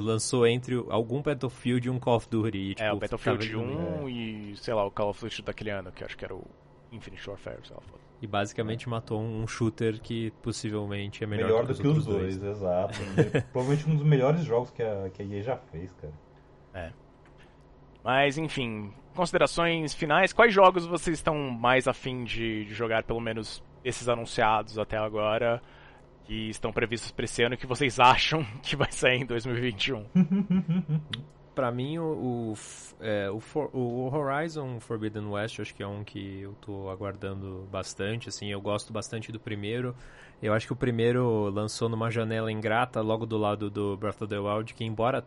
lançou 0.00 0.46
entre 0.46 0.82
algum 0.88 1.20
Battlefield 1.20 1.86
e 1.88 1.90
um 1.90 1.98
Call 1.98 2.16
of 2.16 2.28
Duty. 2.30 2.56
E, 2.58 2.68
tipo, 2.74 2.82
é, 2.82 2.92
o 2.92 2.96
Battlefield 2.96 3.46
ficava- 3.46 3.64
1 3.66 4.08
e, 4.08 4.56
sei 4.56 4.72
lá, 4.72 4.86
o 4.86 4.90
Call 4.90 5.10
of 5.10 5.20
Duty 5.20 5.42
daquele 5.42 5.70
ano, 5.70 5.92
que 5.92 6.02
acho 6.02 6.16
que 6.16 6.24
era 6.24 6.34
o 6.34 6.42
Infinite 6.90 7.28
Warfare, 7.28 7.58
sei 7.64 7.76
lá. 7.76 7.82
foda. 7.82 8.00
E 8.22 8.26
basicamente 8.26 8.88
matou 8.88 9.20
um 9.20 9.46
shooter 9.46 10.00
que 10.00 10.30
possivelmente 10.42 11.22
é 11.24 11.26
melhor, 11.26 11.46
Melhor, 11.48 11.66
que 11.66 11.72
do 11.74 11.80
que 11.80 11.86
os 11.88 12.06
outros 12.06 12.06
dois, 12.38 12.42
exato. 12.42 12.94
Provavelmente 13.52 13.90
um 13.90 13.96
dos 13.96 14.06
melhores 14.06 14.42
jogos 14.44 14.70
que 14.70 14.82
a, 14.82 15.10
que 15.12 15.20
a 15.22 15.24
EA 15.26 15.42
já 15.42 15.56
fez, 15.56 15.92
cara. 15.94 16.92
Mas, 18.04 18.36
enfim, 18.38 18.92
considerações 19.14 19.94
finais. 19.94 20.32
Quais 20.32 20.52
jogos 20.52 20.86
vocês 20.86 21.18
estão 21.18 21.36
mais 21.50 21.86
afim 21.86 22.24
de, 22.24 22.64
de 22.64 22.74
jogar, 22.74 23.04
pelo 23.04 23.20
menos 23.20 23.62
esses 23.84 24.08
anunciados 24.08 24.78
até 24.78 24.96
agora, 24.96 25.60
que 26.24 26.48
estão 26.50 26.72
previstos 26.72 27.10
para 27.12 27.24
esse 27.24 27.42
ano, 27.42 27.56
que 27.56 27.66
vocês 27.66 27.98
acham 28.00 28.44
que 28.62 28.74
vai 28.76 28.90
sair 28.90 29.22
em 29.22 29.26
2021? 29.26 30.04
Pra 31.54 31.70
mim, 31.70 31.98
o, 31.98 32.04
o, 32.04 32.54
é, 32.98 33.30
o, 33.30 33.38
For- 33.38 33.68
o 33.74 34.10
Horizon 34.10 34.80
Forbidden 34.80 35.26
West, 35.26 35.60
acho 35.60 35.74
que 35.74 35.82
é 35.82 35.86
um 35.86 36.02
que 36.02 36.40
eu 36.40 36.54
tô 36.62 36.88
aguardando 36.88 37.68
bastante, 37.70 38.30
assim, 38.30 38.50
eu 38.50 38.58
gosto 38.58 38.90
bastante 38.90 39.30
do 39.30 39.38
primeiro. 39.38 39.94
Eu 40.42 40.54
acho 40.54 40.66
que 40.66 40.72
o 40.72 40.76
primeiro 40.76 41.50
lançou 41.50 41.90
numa 41.90 42.10
janela 42.10 42.50
ingrata, 42.50 43.02
logo 43.02 43.26
do 43.26 43.36
lado 43.36 43.68
do 43.68 43.98
Breath 43.98 44.22
of 44.22 44.28
the 44.28 44.38
Wild, 44.38 44.72
que 44.72 44.82
embora 44.82 45.22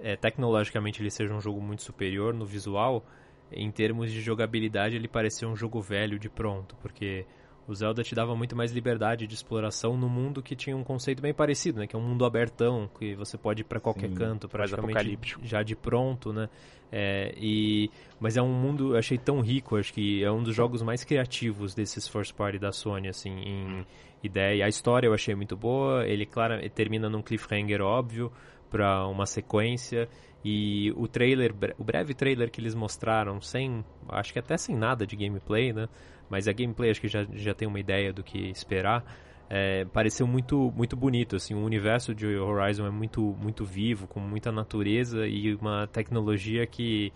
é, 0.00 0.16
tecnologicamente 0.16 1.02
ele 1.02 1.10
seja 1.10 1.32
um 1.34 1.40
jogo 1.40 1.60
muito 1.60 1.82
superior 1.82 2.34
no 2.34 2.44
visual, 2.44 3.04
em 3.50 3.70
termos 3.70 4.12
de 4.12 4.20
jogabilidade 4.20 4.96
ele 4.96 5.08
parecia 5.08 5.48
um 5.48 5.56
jogo 5.56 5.80
velho 5.80 6.18
de 6.18 6.28
pronto, 6.28 6.76
porque 6.82 7.24
o 7.68 7.74
Zelda 7.74 8.02
te 8.02 8.14
dava 8.14 8.34
muito 8.34 8.56
mais 8.56 8.72
liberdade 8.72 9.26
de 9.26 9.34
exploração 9.34 9.94
no 9.94 10.08
mundo 10.08 10.42
que 10.42 10.56
tinha 10.56 10.74
um 10.74 10.82
conceito 10.82 11.20
bem 11.20 11.34
parecido, 11.34 11.80
né? 11.80 11.86
Que 11.86 11.94
é 11.94 11.98
um 11.98 12.02
mundo 12.02 12.24
abertão, 12.24 12.88
que 12.98 13.14
você 13.14 13.36
pode 13.36 13.60
ir 13.60 13.64
pra 13.64 13.78
qualquer 13.78 14.08
Sim, 14.08 14.14
canto, 14.14 14.48
praticamente 14.48 15.18
já 15.42 15.62
de 15.62 15.76
pronto, 15.76 16.32
né? 16.32 16.48
É, 16.90 17.34
e, 17.36 17.90
mas 18.18 18.38
é 18.38 18.42
um 18.42 18.52
mundo, 18.52 18.94
eu 18.94 18.98
achei 18.98 19.18
tão 19.18 19.40
rico, 19.40 19.76
acho 19.76 19.92
que 19.92 20.24
é 20.24 20.32
um 20.32 20.42
dos 20.42 20.54
jogos 20.54 20.80
mais 20.80 21.04
criativos 21.04 21.74
desses 21.74 22.08
first 22.08 22.34
party 22.34 22.58
da 22.58 22.72
Sony, 22.72 23.08
assim, 23.08 23.30
em 23.30 23.86
ideia. 24.22 24.64
A 24.64 24.68
história 24.68 25.06
eu 25.06 25.14
achei 25.14 25.34
muito 25.34 25.56
boa, 25.56 26.06
ele, 26.06 26.26
claro, 26.26 26.54
termina 26.70 27.08
num 27.08 27.22
cliffhanger 27.22 27.80
óbvio 27.80 28.32
para 28.70 29.06
uma 29.06 29.26
sequência. 29.26 30.08
E 30.44 30.92
o 30.96 31.08
trailer, 31.08 31.52
o 31.76 31.84
breve 31.84 32.14
trailer 32.14 32.50
que 32.50 32.60
eles 32.60 32.74
mostraram, 32.74 33.40
sem, 33.40 33.84
acho 34.08 34.32
que 34.32 34.38
até 34.38 34.56
sem 34.56 34.76
nada 34.76 35.06
de 35.06 35.16
gameplay, 35.16 35.72
né? 35.72 35.88
Mas 36.30 36.46
a 36.46 36.52
gameplay 36.52 36.90
acho 36.90 37.00
que 37.00 37.08
já, 37.08 37.26
já 37.32 37.54
tem 37.54 37.66
uma 37.66 37.80
ideia 37.80 38.12
do 38.12 38.22
que 38.22 38.38
esperar. 38.50 39.04
É, 39.50 39.86
pareceu 39.86 40.26
muito 40.26 40.70
muito 40.76 40.94
bonito 40.94 41.34
assim 41.34 41.54
o 41.54 41.64
universo 41.64 42.14
de 42.14 42.26
Horizon 42.36 42.86
é 42.86 42.90
muito 42.90 43.34
muito 43.40 43.64
vivo 43.64 44.06
com 44.06 44.20
muita 44.20 44.52
natureza 44.52 45.26
e 45.26 45.54
uma 45.54 45.86
tecnologia 45.86 46.66
que 46.66 47.10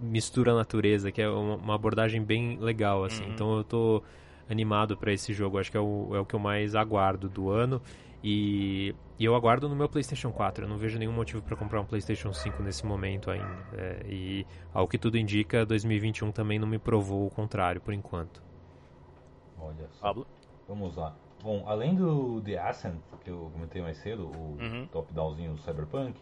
mistura 0.00 0.50
a 0.50 0.56
natureza 0.56 1.12
que 1.12 1.22
é 1.22 1.28
uma, 1.28 1.54
uma 1.54 1.74
abordagem 1.76 2.20
bem 2.20 2.58
legal 2.58 3.04
assim 3.04 3.22
Uhum. 3.22 3.30
então 3.32 3.56
eu 3.58 3.62
tô 3.62 4.02
animado 4.48 4.96
para 4.96 5.12
esse 5.12 5.32
jogo 5.32 5.58
acho 5.58 5.70
que 5.70 5.76
é 5.76 5.80
o, 5.80 6.14
é 6.14 6.20
o 6.20 6.26
que 6.26 6.34
eu 6.34 6.40
mais 6.40 6.74
aguardo 6.74 7.28
do 7.28 7.50
ano 7.50 7.82
e, 8.22 8.94
e 9.18 9.24
eu 9.24 9.34
aguardo 9.34 9.68
no 9.68 9.76
meu 9.76 9.88
PlayStation 9.88 10.32
4 10.32 10.64
eu 10.64 10.68
não 10.68 10.78
vejo 10.78 10.98
nenhum 10.98 11.12
motivo 11.12 11.42
para 11.42 11.56
comprar 11.56 11.80
um 11.80 11.86
PlayStation 11.86 12.32
5 12.32 12.62
nesse 12.62 12.84
momento 12.86 13.30
ainda 13.30 13.64
É, 13.72 14.02
e 14.06 14.46
ao 14.72 14.88
que 14.88 14.98
tudo 14.98 15.18
indica 15.18 15.64
2021 15.66 16.32
também 16.32 16.58
não 16.58 16.66
me 16.68 16.78
provou 16.78 17.26
o 17.26 17.30
contrário 17.30 17.80
por 17.80 17.92
enquanto 17.94 18.42
Olha 19.58 19.88
só. 19.90 20.06
Pablo? 20.06 20.26
Vamos 20.68 20.96
lá. 20.96 21.16
Bom, 21.42 21.64
além 21.68 21.94
do 21.94 22.40
The 22.42 22.58
Ascent, 22.58 23.00
que 23.22 23.30
eu 23.30 23.50
comentei 23.52 23.82
mais 23.82 23.98
cedo, 23.98 24.26
o 24.26 24.58
Uhum. 24.60 24.88
top-downzinho 24.90 25.52
do 25.52 25.58
Cyberpunk, 25.60 26.18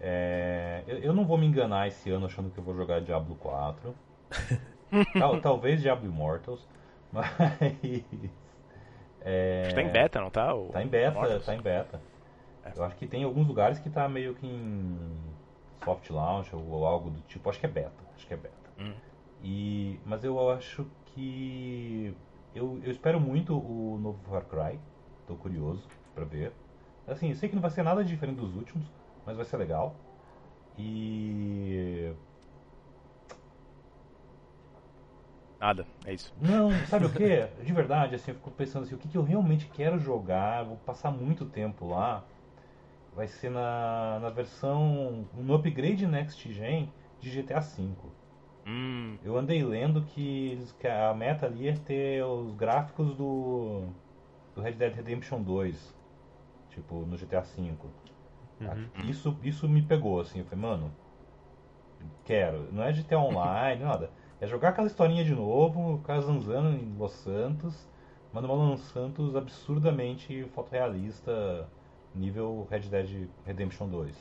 é, 0.00 0.84
eu, 0.86 0.98
eu 0.98 1.12
não 1.14 1.24
vou 1.26 1.38
me 1.38 1.46
enganar 1.46 1.88
esse 1.88 2.10
ano 2.10 2.26
achando 2.26 2.50
que 2.50 2.58
eu 2.58 2.64
vou 2.64 2.74
jogar 2.74 3.00
Diablo 3.00 3.36
4. 3.36 3.94
Tal- 5.16 5.40
talvez 5.40 5.80
Diablo 5.82 6.06
Immortals, 6.08 6.66
mas... 7.12 7.30
É, 9.22 9.62
Acho 9.66 9.70
que 9.70 9.74
tá 9.74 9.82
em 9.82 9.92
beta, 9.92 10.20
não 10.20 10.30
tá? 10.30 10.54
O 10.54 10.68
Tá 10.68 10.82
em 10.82 10.86
beta, 10.86 11.10
Immortals? 11.18 11.44
tá 11.46 11.54
em 11.54 11.60
beta. 11.60 12.00
É. 12.64 12.72
Eu 12.74 12.84
acho 12.84 12.96
que 12.96 13.06
tem 13.06 13.22
alguns 13.24 13.46
lugares 13.46 13.78
que 13.78 13.90
tá 13.90 14.08
meio 14.08 14.34
que 14.34 14.46
em 14.46 14.96
soft 15.84 16.08
launch 16.10 16.54
ou 16.54 16.86
algo 16.86 17.10
do 17.10 17.20
tipo. 17.22 17.48
Acho 17.50 17.58
que 17.60 17.66
é 17.66 17.68
beta, 17.68 17.92
acho 18.14 18.26
que 18.26 18.34
é 18.34 18.36
beta. 18.36 18.54
Hum. 18.78 18.94
E, 19.42 19.98
mas 20.06 20.24
eu 20.24 20.50
acho 20.50 20.86
que 21.06 22.14
eu, 22.54 22.80
eu 22.82 22.90
espero 22.90 23.20
muito 23.20 23.56
o 23.58 23.98
novo 23.98 24.18
Far 24.28 24.44
Cry. 24.44 24.78
Tô 25.26 25.34
curioso 25.34 25.86
pra 26.14 26.24
ver. 26.24 26.52
Assim, 27.06 27.30
eu 27.30 27.36
sei 27.36 27.48
que 27.48 27.54
não 27.54 27.62
vai 27.62 27.70
ser 27.70 27.82
nada 27.82 28.04
diferente 28.04 28.36
dos 28.36 28.54
últimos, 28.54 28.86
mas 29.26 29.36
vai 29.36 29.44
ser 29.44 29.56
legal. 29.56 29.94
E 30.78 32.12
Nada, 35.60 35.86
é 36.04 36.14
isso. 36.14 36.32
Não, 36.40 36.82
sabe 36.86 37.06
o 37.06 37.10
que? 37.10 37.46
De 37.62 37.72
verdade, 37.72 38.14
assim, 38.14 38.30
eu 38.30 38.34
fico 38.36 38.50
pensando 38.50 38.84
assim, 38.84 38.94
o 38.94 38.98
que, 38.98 39.08
que 39.08 39.16
eu 39.16 39.22
realmente 39.22 39.66
quero 39.68 39.98
jogar, 39.98 40.64
vou 40.64 40.76
passar 40.78 41.10
muito 41.10 41.44
tempo 41.46 41.86
lá, 41.86 42.24
vai 43.14 43.28
ser 43.28 43.50
na, 43.50 44.18
na 44.20 44.30
versão, 44.30 45.26
no 45.34 45.54
upgrade 45.54 46.06
Next 46.06 46.52
Gen 46.52 46.92
de 47.20 47.30
GTA 47.30 47.60
V. 47.60 48.10
Hum, 48.66 49.18
Eu 49.22 49.36
andei 49.36 49.62
lendo 49.62 50.02
que, 50.02 50.48
eles- 50.52 50.72
que 50.72 50.86
a 50.86 51.12
meta 51.14 51.46
ali 51.46 51.68
é 51.68 51.72
ter 51.74 52.24
os 52.24 52.54
gráficos 52.54 53.14
do, 53.16 53.82
do 54.54 54.62
Red 54.62 54.72
Dead 54.72 54.94
Redemption 54.94 55.42
2, 55.42 55.94
tipo, 56.70 57.06
no 57.06 57.16
GTA 57.16 57.40
V. 57.42 57.74
Tá? 58.64 58.76
Isso, 59.04 59.36
isso 59.42 59.68
me 59.68 59.82
pegou, 59.82 60.20
assim, 60.20 60.40
eu 60.40 60.44
falei, 60.46 60.60
mano, 60.62 60.92
quero. 62.24 62.72
Não 62.72 62.82
é 62.82 62.92
GTA 62.92 63.18
Online, 63.20 63.82
nada. 63.82 64.10
É 64.40 64.46
jogar 64.46 64.70
aquela 64.70 64.86
historinha 64.86 65.24
de 65.24 65.34
novo, 65.34 65.98
ficar 65.98 66.20
zanzando 66.20 66.70
em 66.70 66.94
Los 66.98 67.12
Santos, 67.12 67.88
mas 68.32 68.42
numa 68.42 68.54
Los 68.70 68.80
Santos 68.80 69.36
absurdamente 69.36 70.44
fotorrealista, 70.54 71.68
nível 72.14 72.66
Red 72.70 72.80
Dead 72.80 73.28
Redemption 73.44 73.88
2. 73.88 74.16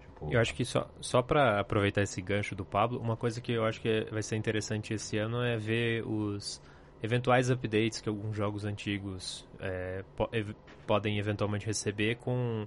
Tipo, 0.00 0.32
Eu 0.32 0.40
acho 0.40 0.54
que 0.54 0.64
só, 0.64 0.88
só 1.00 1.22
para 1.22 1.60
aproveitar 1.60 2.02
esse 2.02 2.20
gancho 2.22 2.54
do 2.54 2.64
Pablo, 2.64 3.00
uma 3.00 3.16
coisa 3.16 3.40
que 3.40 3.52
eu 3.52 3.64
acho 3.64 3.80
que 3.80 4.06
vai 4.10 4.22
ser 4.22 4.36
interessante 4.36 4.94
esse 4.94 5.18
ano 5.18 5.42
é 5.42 5.56
ver 5.56 6.06
os 6.06 6.60
eventuais 7.02 7.50
updates 7.50 8.00
que 8.00 8.08
alguns 8.08 8.36
jogos 8.36 8.64
antigos 8.64 9.46
é, 9.60 10.04
po- 10.16 10.28
ev- 10.32 10.54
podem 10.86 11.18
eventualmente 11.18 11.66
receber 11.66 12.16
com 12.16 12.66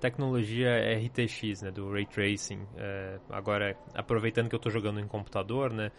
tecnologia 0.00 0.70
RTX, 0.96 1.62
né, 1.62 1.70
do 1.70 1.90
Ray 1.90 2.06
Tracing. 2.06 2.60
É, 2.76 3.18
agora, 3.30 3.76
aproveitando 3.94 4.48
que 4.48 4.54
eu 4.54 4.58
estou 4.58 4.70
jogando 4.70 5.00
em 5.00 5.06
computador, 5.06 5.72
né, 5.72 5.90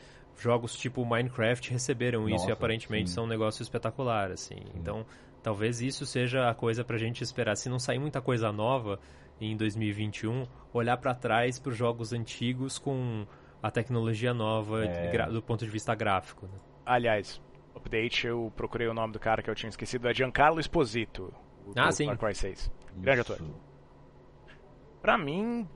jogos 0.42 0.76
tipo 0.76 1.06
Minecraft 1.06 1.72
receberam 1.72 2.22
isso 2.28 2.30
e 2.30 2.32
Nossa, 2.48 2.54
aparentemente 2.54 3.10
sim. 3.10 3.16
são 3.16 3.24
um 3.26 3.28
negócio 3.28 3.62
espetacular, 3.62 4.32
assim. 4.32 4.58
Então, 4.76 5.06
talvez 5.44 5.82
isso 5.82 6.06
seja 6.06 6.50
a 6.50 6.54
coisa 6.56 6.84
pra 6.84 6.98
gente 6.98 7.24
esperar. 7.24 7.56
Se 7.56 7.70
não 7.70 7.80
sair 7.80 8.00
muita 8.00 8.22
coisa 8.22 8.52
nova 8.52 9.00
em 9.42 9.56
2021, 9.56 10.46
olhar 10.74 10.98
pra 10.98 11.14
trás 11.16 11.58
para 11.60 11.72
os 11.72 11.78
jogos 11.78 12.12
antigos 12.14 12.78
com 12.78 13.26
a 13.62 13.70
tecnologia 13.72 14.34
nova 14.34 14.86
É. 14.86 15.26
do 15.28 15.42
ponto 15.42 15.64
de 15.66 15.72
vista 15.72 15.94
gráfico. 15.96 16.46
né? 16.46 16.60
aliás, 16.86 17.40
update, 17.76 18.26
eu 18.26 18.52
procurei 18.56 18.88
o 18.88 18.94
nome 18.94 19.14
do 19.14 19.20
cara 19.20 19.44
que 19.44 19.50
eu 19.50 19.56
tinha 19.56 19.70
esquecido, 19.70 20.08
é 20.08 20.14
Giancarlo 20.14 20.60
Esposito. 20.60 21.32
O 21.66 21.72
Ah, 21.76 21.88
do 21.88 21.92
sim. 21.94 22.06
Far 22.06 22.18
Cry 22.18 22.34
6. 22.34 22.72
Grande 22.98 23.22
ator. 23.22 23.38
Pra 25.02 25.18
mim, 25.18 25.68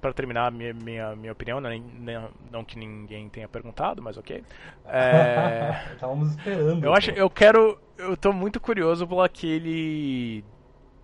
pra 0.00 0.12
terminar 0.12 0.52
minha, 0.52 0.72
minha, 0.72 1.16
minha 1.16 1.32
opinião, 1.32 1.60
nem- 1.60 1.80
nem- 1.80 2.30
não 2.50 2.64
que 2.64 2.78
ninguém 2.78 3.28
tenha 3.28 3.48
perguntado, 3.48 4.02
mas 4.02 4.16
ok. 4.16 4.42
É, 4.84 5.74
Estávamos 5.94 6.30
esperando. 6.30 6.84
eu 6.84 6.94
acho, 6.94 7.10
eu 7.10 7.28
quero, 7.28 7.78
eu 7.96 8.16
tô 8.16 8.32
muito 8.32 8.60
curioso 8.60 9.06
por 9.06 9.22
aquele 9.22 10.44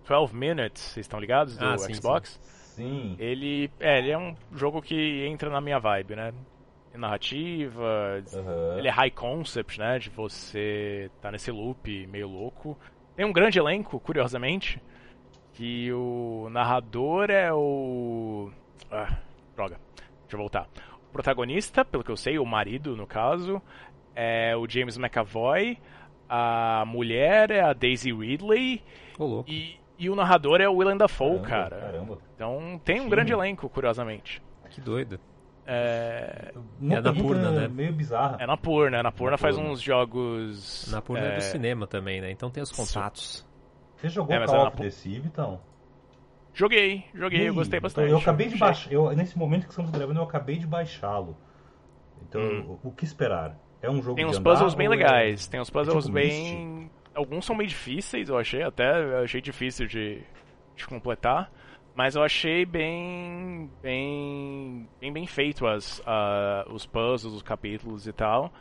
12 0.07 0.35
Minutes, 0.35 0.81
vocês 0.81 1.05
estão 1.05 1.19
ligados? 1.19 1.57
Do 1.57 1.65
Ah, 1.65 1.77
sim, 1.77 1.93
Xbox. 1.95 2.39
Sim. 2.75 3.17
Ele, 3.17 3.69
é, 3.79 3.99
ele 3.99 4.11
é 4.11 4.17
um 4.17 4.35
jogo 4.53 4.81
que 4.81 5.25
entra 5.25 5.49
na 5.49 5.61
minha 5.61 5.79
vibe, 5.79 6.15
né? 6.15 6.33
Narrativa, 6.93 8.23
Aham. 8.33 8.77
ele 8.77 8.87
é 8.87 8.91
high 8.91 9.11
concept, 9.11 9.79
né? 9.79 9.99
De 9.99 10.09
você 10.09 11.11
tá 11.21 11.31
nesse 11.31 11.51
loop 11.51 12.07
meio 12.07 12.27
louco. 12.27 12.77
Tem 13.15 13.25
um 13.25 13.33
grande 13.33 13.59
elenco, 13.59 13.99
curiosamente, 13.99 14.81
que 15.55 15.91
o 15.93 16.47
narrador 16.51 17.29
é 17.31 17.51
o... 17.51 18.51
Ah, 18.91 19.17
droga, 19.55 19.77
deixa 20.21 20.35
eu 20.35 20.39
voltar. 20.39 20.67
O 21.09 21.13
protagonista, 21.13 21.83
pelo 21.85 22.03
que 22.03 22.11
eu 22.11 22.17
sei, 22.17 22.37
o 22.37 22.45
marido, 22.45 22.95
no 22.95 23.07
caso, 23.07 23.61
é 24.13 24.55
o 24.55 24.67
James 24.69 24.97
McAvoy, 24.97 25.77
a 26.29 26.83
mulher 26.85 27.51
é 27.51 27.61
a 27.61 27.71
Daisy 27.73 28.11
Ridley 28.11 28.83
louco. 29.17 29.49
e, 29.49 29.79
e 29.97 30.09
o 30.09 30.15
narrador 30.15 30.59
é 30.59 30.67
o 30.67 30.75
Willem 30.75 30.97
Dafoe, 30.97 31.39
Caramba, 31.39 31.47
cara. 31.47 31.77
Caramba. 31.77 32.17
Então 32.35 32.81
tem 32.83 32.99
um 32.99 33.03
Sim. 33.03 33.09
grande 33.09 33.31
elenco, 33.31 33.69
curiosamente. 33.69 34.41
Que 34.69 34.81
doido. 34.81 35.19
É, 35.67 36.51
Uma 36.79 36.95
É 36.97 37.01
da 37.01 37.11
Purna, 37.13 37.49
né? 37.49 37.67
meio 37.67 37.91
bizarra. 37.93 38.37
é 38.39 38.45
na 38.45 38.55
Purna, 38.57 39.01
na 39.01 39.11
Purna 39.11 39.37
faz 39.37 39.57
uns 39.57 39.81
jogos. 39.81 40.91
Na 40.91 41.01
Purna 41.01 41.25
é, 41.25 41.31
é, 41.31 41.35
do 41.37 41.41
cinema 41.41 41.87
também, 41.87 42.21
né? 42.21 42.29
Então 42.29 42.51
tem 42.51 42.61
os 42.61 42.71
contatos. 42.71 43.47
Você 43.97 44.09
jogou 44.09 44.35
É, 44.35 44.45
Call 44.45 44.67
of 44.67 44.77
the 44.77 44.89
Sea, 44.89 45.17
então? 45.17 45.59
Joguei, 46.53 47.05
joguei, 47.13 47.49
eu 47.49 47.53
gostei 47.53 47.77
então 47.79 47.85
bastante. 47.85 48.11
Eu 48.11 48.17
acabei 48.17 48.47
de 48.47 48.57
baixar. 48.57 48.91
Eu, 48.91 49.09
nesse 49.15 49.37
momento 49.37 49.63
que 49.65 49.69
estamos 49.71 49.91
gravando, 49.91 50.19
eu 50.19 50.23
acabei 50.23 50.57
de 50.57 50.65
baixá-lo. 50.65 51.37
Então, 52.21 52.41
Hum. 52.41 52.79
o, 52.83 52.89
o 52.89 52.91
que 52.91 53.03
esperar? 53.03 53.57
É 53.81 53.89
um 53.89 54.01
jogo 54.01 54.15
Tem 54.15 54.25
uns 54.25 54.39
puzzles 54.39 54.73
bem 54.73 54.87
é- 54.87 54.89
legais, 54.89 55.47
tem 55.47 55.59
uns 55.59 55.69
puzzles 55.69 56.05
tipo 56.05 56.13
bem. 56.15 56.89
Alguns 57.13 57.45
são 57.45 57.55
meio 57.55 57.69
difíceis, 57.69 58.29
eu 58.29 58.37
achei, 58.37 58.63
até 58.63 59.01
eu 59.03 59.23
achei 59.23 59.39
difícil 59.41 59.85
de, 59.85 60.21
de 60.75 60.87
completar. 60.87 61.51
Mas 61.93 62.15
eu 62.15 62.23
achei 62.23 62.65
bem. 62.65 63.69
bem. 63.81 64.87
bem, 64.99 65.13
bem 65.13 65.27
feito 65.27 65.65
as, 65.67 66.01
a- 66.05 66.65
os 66.69 66.85
puzzles, 66.85 67.33
os 67.33 67.41
capítulos 67.41 68.07
e 68.07 68.11
tal. 68.13 68.51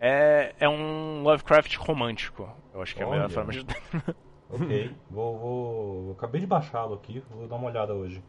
É, 0.00 0.54
é 0.60 0.68
um 0.68 1.22
Lovecraft 1.22 1.74
romântico. 1.76 2.48
Eu 2.74 2.82
acho 2.82 2.94
que 2.94 3.02
é 3.02 3.06
a 3.06 3.10
melhor 3.10 3.30
forma 3.30 3.52
de. 3.52 3.64
Ok, 4.50 4.90
vou, 5.10 5.38
vou. 5.38 6.12
Acabei 6.12 6.40
de 6.40 6.46
baixá-lo 6.46 6.94
aqui, 6.94 7.22
vou 7.30 7.46
dar 7.48 7.56
uma 7.56 7.66
olhada 7.68 7.94
hoje. 7.94 8.22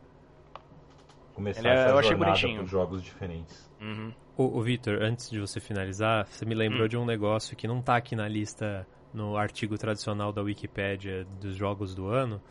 Começar 1.34 1.60
Ele 1.60 1.68
é- 1.70 1.74
essa 1.74 1.90
eu 1.90 1.98
achei 2.00 2.12
jornada 2.12 2.32
bonitinho. 2.34 2.62
por 2.62 2.68
jogos 2.68 3.04
diferentes. 3.04 3.72
Uhum. 3.80 4.12
O, 4.36 4.62
Vitor, 4.62 5.00
antes 5.02 5.30
de 5.30 5.40
você 5.40 5.60
finalizar, 5.60 6.26
você 6.28 6.46
me 6.46 6.54
lembrou 6.56 6.86
Hum. 6.86 6.88
de 6.88 6.98
um 6.98 7.06
negócio 7.06 7.56
que 7.56 7.68
não 7.68 7.82
tá 7.82 7.96
aqui 7.96 8.16
na 8.16 8.28
lista 8.28 8.88
no 9.14 9.36
artigo 9.38 9.78
tradicional 9.78 10.32
da 10.32 10.42
Wikipédia 10.42 11.26
dos 11.40 11.56
jogos 11.56 11.94
do 11.96 12.08
ano. 12.08 12.42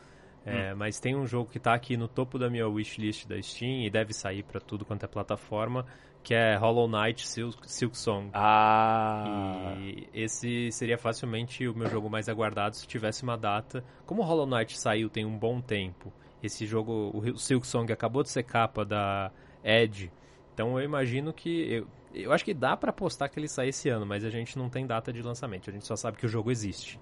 é, 0.45 0.73
Hum. 0.73 0.77
Mas 0.77 1.01
tem 1.01 1.17
um 1.17 1.27
jogo 1.27 1.51
que 1.51 1.59
tá 1.59 1.75
aqui 1.75 1.97
no 1.97 2.07
topo 2.07 2.39
da 2.39 2.49
minha 2.49 2.69
wishlist 2.69 3.27
da 3.27 3.41
Steam 3.43 3.83
e 3.85 3.91
deve 3.91 4.13
sair 4.13 4.45
pra 4.45 4.61
tudo 4.61 4.85
quanto 4.85 5.05
é 5.05 5.09
plataforma, 5.09 5.85
que 6.27 6.35
é 6.35 6.57
Hollow 6.57 6.89
Knight 6.89 7.25
Silk, 7.25 7.71
Silk 7.71 7.97
Song. 7.97 8.31
Ah. 8.35 9.77
E 9.79 10.09
esse 10.13 10.73
seria 10.73 10.99
facilmente 10.99 11.69
o 11.69 11.73
meu 11.73 11.89
jogo 11.89 12.11
mais 12.11 12.29
aguardado 12.29 12.75
se 12.75 12.85
tivesse 12.85 13.23
uma 13.23 13.39
data. 13.39 13.85
Como 14.05 14.23
o 14.23 14.25
Hollow 14.25 14.45
Knight 14.45 14.77
saiu 14.77 15.09
tem 15.09 15.25
um 15.25 15.39
bom 15.39 15.61
tempo, 15.61 16.13
esse 16.43 16.67
jogo, 16.67 17.13
o 17.15 17.39
Silk 17.39 17.65
Song 17.65 17.93
acabou 17.93 18.25
de 18.25 18.31
ser 18.31 18.43
capa 18.43 18.85
da 18.85 19.31
Edge, 19.63 20.11
então 20.53 20.77
eu 20.77 20.85
imagino 20.85 21.33
que. 21.33 21.73
Eu, 21.73 21.87
eu 22.13 22.33
acho 22.33 22.45
que 22.45 22.53
dá 22.53 22.77
pra 22.77 22.91
apostar 22.91 23.31
que 23.31 23.39
ele 23.39 23.47
sai 23.47 23.69
esse 23.69 23.89
ano, 23.89 24.05
mas 24.05 24.25
a 24.25 24.31
gente 24.31 24.59
não 24.59 24.69
tem 24.69 24.85
data 24.85 25.13
de 25.13 25.23
lançamento, 25.23 25.71
a 25.71 25.73
gente 25.73 25.87
só 25.87 25.95
sabe 25.95 26.17
que 26.17 26.27
o 26.27 26.29
jogo 26.29 26.51
existe. 26.51 26.99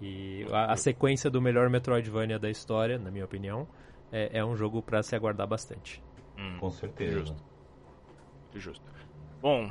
E 0.00 0.46
a, 0.50 0.72
a 0.72 0.76
sequência 0.76 1.28
do 1.28 1.42
melhor 1.42 1.68
Metroidvania 1.68 2.38
da 2.38 2.48
história, 2.48 2.98
na 2.98 3.10
minha 3.10 3.26
opinião, 3.26 3.68
é, 4.10 4.38
é 4.38 4.42
um 4.42 4.56
jogo 4.56 4.80
pra 4.80 5.02
se 5.02 5.14
aguardar 5.14 5.46
bastante. 5.46 6.02
Hum, 6.38 6.56
Com 6.58 6.70
certeza. 6.70 7.18
Justo. 7.18 7.51
Justo. 8.58 8.84
Bom, 9.40 9.70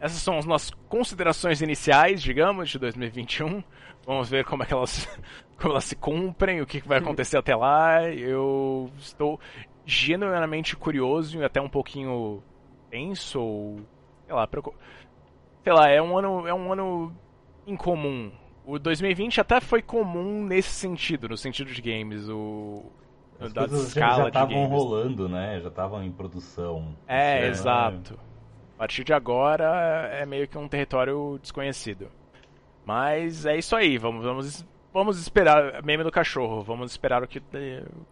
essas 0.00 0.18
são 0.18 0.38
as 0.38 0.44
nossas 0.44 0.70
considerações 0.88 1.62
iniciais, 1.62 2.22
digamos, 2.22 2.70
de 2.70 2.78
2021. 2.78 3.62
Vamos 4.04 4.28
ver 4.28 4.44
como 4.44 4.62
é 4.62 4.66
que 4.66 4.72
elas, 4.74 5.08
como 5.56 5.74
elas 5.74 5.84
se 5.84 5.94
cumprem, 5.94 6.60
o 6.60 6.66
que 6.66 6.80
que 6.80 6.88
vai 6.88 6.98
acontecer 6.98 7.36
até 7.36 7.54
lá. 7.54 8.10
Eu 8.10 8.90
estou 8.98 9.38
genuinamente 9.86 10.76
curioso 10.76 11.38
e 11.38 11.44
até 11.44 11.60
um 11.60 11.68
pouquinho 11.68 12.42
tenso, 12.90 13.40
ou, 13.40 13.80
sei 14.26 14.34
lá, 14.34 14.46
preocup... 14.46 14.76
sei 15.62 15.72
lá, 15.72 15.88
é 15.88 16.02
um 16.02 16.16
ano, 16.18 16.46
é 16.46 16.54
um 16.54 16.72
ano 16.72 17.14
incomum. 17.66 18.32
O 18.64 18.78
2020 18.78 19.40
até 19.40 19.60
foi 19.60 19.82
comum 19.82 20.44
nesse 20.44 20.70
sentido, 20.70 21.28
no 21.28 21.36
sentido 21.36 21.72
de 21.72 21.82
games, 21.82 22.28
o 22.28 22.84
As 23.46 23.52
da 23.52 23.60
coisas 23.68 23.80
já- 23.82 23.88
escala 23.88 24.16
já 24.16 24.22
de 24.22 24.28
estavam 24.28 24.66
rolando, 24.66 25.28
né? 25.28 25.60
Já 25.60 25.68
estavam 25.68 26.02
em 26.02 26.10
produção. 26.12 26.96
É, 27.06 27.38
ano, 27.38 27.46
exato. 27.48 28.18
A 28.76 28.78
partir 28.78 29.04
de 29.04 29.12
agora 29.12 30.08
é 30.12 30.26
meio 30.26 30.48
que 30.48 30.58
um 30.58 30.66
território 30.68 31.38
desconhecido. 31.40 32.08
Mas 32.84 33.46
é 33.46 33.56
isso 33.56 33.76
aí, 33.76 33.96
vamos, 33.96 34.24
vamos, 34.24 34.66
vamos 34.92 35.18
esperar. 35.20 35.82
Meme 35.84 36.02
do 36.02 36.10
cachorro, 36.10 36.62
vamos 36.62 36.90
esperar 36.90 37.22
o 37.22 37.28
que, 37.28 37.38
o 37.38 37.42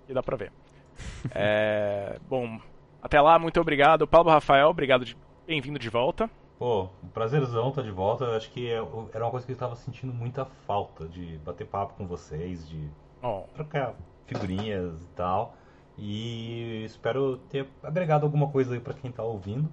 que 0.06 0.14
dá 0.14 0.22
pra 0.22 0.36
ver. 0.36 0.52
É, 1.34 2.18
bom, 2.28 2.60
até 3.02 3.20
lá, 3.20 3.38
muito 3.38 3.60
obrigado. 3.60 4.06
Pablo 4.06 4.30
Rafael, 4.30 4.68
obrigado, 4.68 5.04
de- 5.04 5.16
bem-vindo 5.46 5.78
de 5.78 5.88
volta. 5.88 6.30
Pô, 6.58 6.88
um 7.02 7.08
prazerzão 7.08 7.70
tá 7.72 7.80
de 7.82 7.90
volta. 7.90 8.24
Eu 8.26 8.36
acho 8.36 8.50
que 8.50 8.70
é- 8.70 8.84
era 9.14 9.24
uma 9.24 9.30
coisa 9.30 9.46
que 9.46 9.52
eu 9.52 9.56
tava 9.56 9.74
sentindo 9.76 10.12
muita 10.12 10.44
falta 10.44 11.08
de 11.08 11.38
bater 11.38 11.66
papo 11.66 11.94
com 11.94 12.06
vocês, 12.06 12.68
de 12.68 12.88
Bom, 13.22 13.48
trocar 13.54 13.94
figurinhas 14.34 15.02
e 15.04 15.08
tal. 15.08 15.56
E 15.98 16.82
espero 16.84 17.36
ter 17.50 17.66
agregado 17.82 18.24
alguma 18.24 18.48
coisa 18.48 18.74
aí 18.74 18.80
pra 18.80 18.94
quem 18.94 19.10
tá 19.12 19.22
ouvindo. 19.22 19.72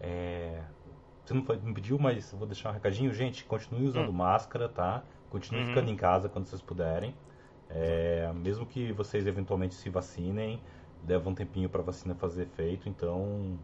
É, 0.00 0.60
Você 1.24 1.34
não 1.34 1.42
me 1.62 1.72
pediu, 1.74 1.98
mas 2.00 2.32
vou 2.32 2.46
deixar 2.48 2.70
um 2.70 2.72
recadinho. 2.72 3.14
Gente, 3.14 3.44
continue 3.44 3.86
usando 3.86 4.08
Hum. 4.08 4.12
máscara, 4.12 4.68
tá? 4.68 5.04
Continue 5.30 5.60
Uhum. 5.62 5.68
ficando 5.68 5.88
em 5.90 5.96
casa 5.96 6.28
quando 6.28 6.46
vocês 6.46 6.60
puderem. 6.60 7.14
É, 7.70 8.30
mesmo 8.34 8.66
que 8.66 8.92
vocês 8.92 9.24
eventualmente 9.26 9.74
se 9.74 9.88
vacinem, 9.88 10.60
leva 11.06 11.30
um 11.30 11.34
tempinho 11.34 11.70
pra 11.70 11.80
vacina 11.80 12.14
fazer 12.16 12.42
efeito, 12.42 12.88
então 12.88 13.56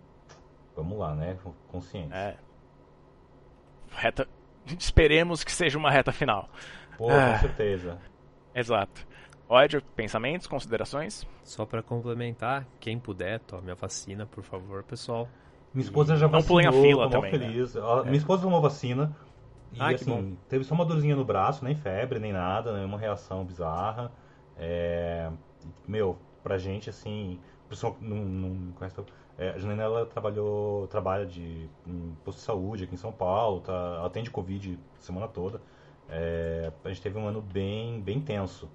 vamos 0.76 0.96
lá, 0.98 1.14
né? 1.16 1.36
Consciente. 1.66 2.14
é. 2.14 2.36
Reta. 3.90 4.28
Esperemos 4.78 5.42
que 5.42 5.50
seja 5.50 5.76
uma 5.78 5.90
reta 5.90 6.12
final. 6.12 6.48
Pô, 6.96 7.10
Ah. 7.10 7.32
com 7.32 7.38
certeza. 7.40 7.98
Exato. 8.54 9.06
Ódio, 9.48 9.82
pensamentos, 9.96 10.46
considerações? 10.46 11.26
Só 11.42 11.64
pra 11.66 11.82
complementar, 11.82 12.66
quem 12.78 12.98
puder, 13.00 13.40
tome 13.40 13.70
a 13.70 13.74
vacina, 13.74 14.26
por 14.26 14.44
favor, 14.44 14.82
pessoal. 14.84 15.28
Minha 15.72 15.84
esposa 15.84 16.16
já 16.16 16.26
Não 16.26 16.32
vacinou, 16.32 16.48
pulem 16.48 16.66
a 16.66 16.72
fila 16.72 17.08
também, 17.10 17.32
né? 17.32 17.46
feliz. 17.46 17.76
Ela- 17.76 18.04
Minha 18.04 18.16
esposa 18.18 18.42
tomou 18.42 18.60
vacina 18.60 19.14
e 19.72 19.78
Ah, 19.80 19.88
assim, 19.90 20.36
teve 20.48 20.64
só 20.64 20.74
uma 20.74 20.84
dorzinha 20.84 21.14
no 21.16 21.24
braço, 21.24 21.64
nem 21.64 21.74
febre, 21.74 22.18
nem 22.18 22.32
nada, 22.32 22.72
nenhuma 22.74 22.98
reação 22.98 23.44
bizarra. 23.44 24.12
É, 24.56 25.30
Meu, 25.86 26.18
pra 26.42 26.58
gente, 26.58 26.90
assim, 26.90 27.40
pessoal 27.68 27.96
não, 28.00 28.16
não 28.16 28.72
conhece. 28.72 28.96
É, 29.38 29.50
a 29.50 29.58
Janaína, 29.58 29.82
ela 29.84 30.06
trabalhou, 30.06 30.86
trabalha 30.88 31.26
de 31.26 31.68
em 31.86 32.16
posto 32.24 32.38
de 32.38 32.44
saúde 32.44 32.84
aqui 32.84 32.94
em 32.94 32.98
São 32.98 33.12
Paulo, 33.12 33.60
tá, 33.60 33.72
ela 33.72 34.06
atende 34.06 34.30
Covid 34.30 34.78
a 34.98 35.02
semana 35.02 35.28
toda. 35.28 35.60
É, 36.08 36.72
a 36.84 36.88
gente 36.88 37.02
teve 37.02 37.18
um 37.18 37.26
ano 37.28 37.40
bem, 37.42 38.00
bem 38.00 38.20
tenso, 38.20 38.68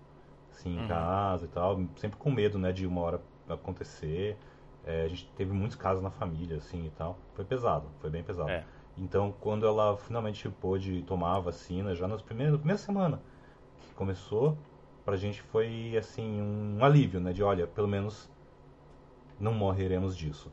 assim, 0.54 0.76
em 0.76 0.82
Uhum. 0.82 0.88
casa 0.88 1.46
e 1.46 1.48
tal, 1.48 1.84
sempre 1.98 2.18
com 2.18 2.32
medo, 2.32 2.58
né, 2.58 2.72
de 2.72 2.86
uma 2.88 3.02
hora 3.02 3.22
acontecer. 3.50 4.38
É, 4.86 5.04
a 5.04 5.08
gente 5.08 5.30
teve 5.36 5.52
muitos 5.52 5.76
casos 5.78 6.04
na 6.04 6.10
família, 6.10 6.58
assim, 6.58 6.86
e 6.86 6.90
tal. 6.92 7.18
Foi 7.34 7.46
pesado, 7.46 7.88
foi 8.00 8.10
bem 8.10 8.24
pesado. 8.24 8.50
É. 8.50 8.64
Então, 8.98 9.34
quando 9.40 9.66
ela 9.66 9.98
finalmente 9.98 10.48
pôde 10.50 11.02
tomar 11.04 11.38
a 11.38 11.40
vacina, 11.40 11.96
já 11.96 12.08
nas 12.08 12.22
primeiras, 12.22 12.54
na 12.54 12.60
primeira 12.60 12.78
semana 12.78 13.20
que 13.82 13.94
começou, 13.96 14.58
pra 15.06 15.16
gente 15.16 15.42
foi, 15.42 15.96
assim, 15.98 16.42
um 16.42 16.84
alívio, 16.84 17.20
né? 17.20 17.34
De, 17.34 17.42
olha, 17.42 17.66
pelo 17.66 17.88
menos 17.88 18.30
não 19.40 19.54
morreremos 19.54 20.16
disso. 20.16 20.52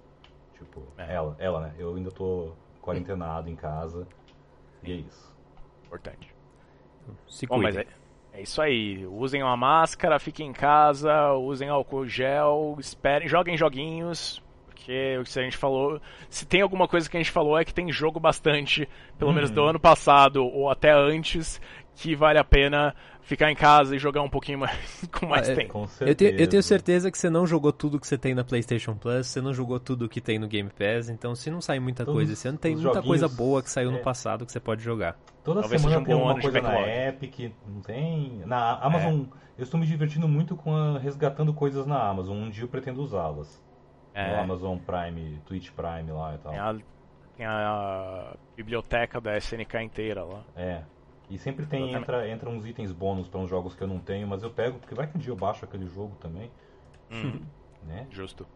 Tipo, 0.57 0.83
É. 0.97 1.15
ela, 1.15 1.37
ela, 1.39 1.61
né? 1.61 1.75
Eu 1.79 1.95
ainda 1.95 2.11
tô 2.11 2.53
quarentenado 2.81 3.51
em 3.51 3.57
casa, 3.57 4.07
e 4.83 4.93
é 4.93 4.95
isso. 4.95 5.35
Importante. 5.87 6.35
Se 7.29 7.47
Bom, 7.47 7.61
mas 7.61 7.77
é, 7.77 7.87
é 8.33 8.43
isso 8.43 8.61
aí. 8.63 9.07
Usem 9.07 9.43
uma 9.43 9.57
máscara, 9.57 10.19
fiquem 10.19 10.49
em 10.49 10.53
casa, 10.53 11.33
usem 11.35 11.69
álcool 11.69 12.07
gel, 12.07 12.77
esperem, 12.79 13.29
joguem 13.29 13.57
joguinhos. 13.57 14.43
Porque 14.67 15.19
o 15.19 15.25
que 15.25 15.39
a 15.39 15.43
gente 15.43 15.57
falou. 15.57 16.01
Se 16.29 16.47
tem 16.47 16.63
alguma 16.63 16.89
coisa 16.89 17.09
que 17.09 17.17
a 17.17 17.21
gente 17.21 17.31
falou 17.31 17.59
é 17.59 17.65
que 17.65 17.75
tem 17.75 17.93
jogo 17.93 18.19
bastante, 18.19 18.89
pelo 19.19 19.33
menos 19.33 19.51
do 19.51 19.61
Uhum. 19.61 19.69
ano 19.69 19.81
passado 19.81 20.45
ou 20.45 20.71
até 20.71 20.91
antes, 20.91 21.61
que 22.01 22.17
vale 22.17 22.39
a 22.39 22.45
pena 22.45 22.95
ficar 23.21 23.51
em 23.51 23.55
casa 23.55 23.95
e 23.95 23.99
jogar 23.99 24.23
um 24.23 24.29
pouquinho 24.29 24.59
mais 24.59 24.75
com 25.13 25.27
mais 25.27 25.49
Ah, 25.49 25.53
é, 25.53 25.55
tempo. 25.55 25.73
Com 25.73 25.87
Eu 26.01 26.15
tenho, 26.15 26.31
eu 26.31 26.49
tenho 26.49 26.63
certeza 26.63 27.11
que 27.11 27.19
você 27.19 27.29
não 27.29 27.47
jogou 27.47 27.73
tudo 27.73 28.01
que 28.01 28.07
você 28.07 28.17
tem 28.17 28.35
na 28.35 28.43
PlayStation 28.43 28.95
Plus, 28.95 29.27
você 29.27 29.41
não 29.41 29.53
jogou 29.53 29.79
tudo 29.79 30.09
que 30.09 30.19
tem 30.21 30.39
no 30.39 30.49
Game 30.49 30.71
Pass, 30.71 31.11
então 31.11 31.35
se 31.35 31.51
não 31.51 31.61
sair 31.61 31.79
muita 31.79 32.05
Todos 32.05 32.17
coisa 32.19 32.33
esse 32.33 32.49
ano, 32.49 32.57
tem 32.57 32.75
muita 32.75 33.03
coisa 33.03 33.29
boa 33.29 33.63
que 33.63 33.69
saiu 33.71 33.91
é. 33.91 33.93
no 33.93 33.99
passado 33.99 34.47
que 34.47 34.53
você 34.53 34.59
pode 34.59 34.83
jogar. 34.83 35.19
Toda 35.45 35.61
Talvez 35.61 35.81
semana 35.83 36.01
um 36.01 36.05
tem 36.05 36.35
de 36.35 36.41
coisa 36.41 36.63
na. 36.63 36.81
Epic, 36.81 37.53
não 37.69 37.83
tem? 37.83 38.43
Na 38.47 38.79
Amazon, 38.79 39.25
eu 39.59 39.65
estou 39.65 39.79
me 39.79 39.87
divertindo 39.87 40.27
muito 40.27 40.57
com 40.57 40.75
a, 40.75 40.99
resgatando 40.99 41.53
coisas 41.53 41.87
na 41.87 42.03
Amazon. 42.03 42.37
Um 42.37 42.51
dia 42.51 42.65
eu 42.65 42.69
pretendo 42.69 43.03
usá-las. 43.03 43.63
No 44.15 44.21
É, 44.21 44.41
Amazon 44.41 44.79
Prime, 44.79 45.39
Twitch 45.45 45.71
Prime 45.71 46.11
lá 46.11 46.35
e 46.35 46.39
tal. 46.39 46.53
tem, 46.53 46.61
a, 46.61 46.77
tem 47.37 47.47
a 47.47 48.35
biblioteca 48.57 49.21
da 49.21 49.37
SNK 49.37 49.83
inteira 49.83 50.25
lá. 50.25 50.43
É. 50.57 50.83
E 51.31 51.39
sempre 51.39 51.65
tem, 51.65 51.95
entra, 51.95 52.29
entra 52.29 52.51
uns 52.51 52.67
itens 52.67 52.91
bônus 52.93 53.29
para 53.29 53.39
uns 53.41 53.49
jogos 53.49 53.75
que 53.75 53.83
eu 53.83 53.89
não 53.89 53.99
tenho, 54.01 54.27
mas 54.27 54.43
eu 54.43 54.51
pego, 54.51 54.79
porque 54.79 54.95
vai 54.95 55.07
que 55.07 55.17
um 55.17 55.21
dia 55.21 55.31
eu 55.33 55.37
baixo 55.37 55.65
aquele 55.65 55.87
jogo 55.87 56.17
também, 56.21 56.51
Hum, 57.11 57.41
né? 57.87 58.07
justo. 58.11 58.47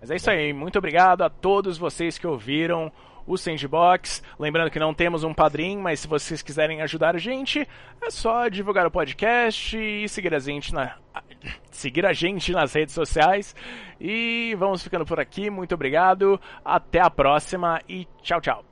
Mas 0.00 0.10
é 0.10 0.16
isso 0.16 0.30
aí, 0.30 0.52
muito 0.52 0.78
obrigado 0.78 1.22
a 1.22 1.28
todos 1.30 1.76
vocês 1.78 2.18
que 2.18 2.26
ouviram 2.26 2.90
o 3.26 3.36
Sandbox. 3.38 4.22
Lembrando 4.38 4.70
que 4.70 4.78
não 4.78 4.92
temos 4.92 5.24
um 5.24 5.32
padrinho, 5.32 5.80
mas 5.80 6.00
se 6.00 6.08
vocês 6.08 6.42
quiserem 6.42 6.82
ajudar 6.82 7.14
a 7.14 7.18
gente, 7.18 7.66
é 8.02 8.10
só 8.10 8.48
divulgar 8.48 8.86
o 8.86 8.90
podcast 8.90 9.76
e 9.78 10.08
seguir 10.08 10.34
a 10.34 10.38
gente 10.38 10.74
na 10.74 10.96
seguir 11.70 12.04
a 12.04 12.12
gente 12.12 12.52
nas 12.52 12.72
redes 12.74 12.94
sociais. 12.94 13.54
E 14.00 14.54
vamos 14.58 14.82
ficando 14.82 15.06
por 15.06 15.18
aqui. 15.18 15.48
Muito 15.48 15.74
obrigado. 15.74 16.38
Até 16.64 17.00
a 17.00 17.08
próxima 17.08 17.80
e 17.88 18.06
tchau, 18.22 18.40
tchau. 18.40 18.64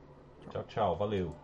Tchau, 0.51 0.65
tchau. 0.69 0.97
Valeu. 0.97 1.42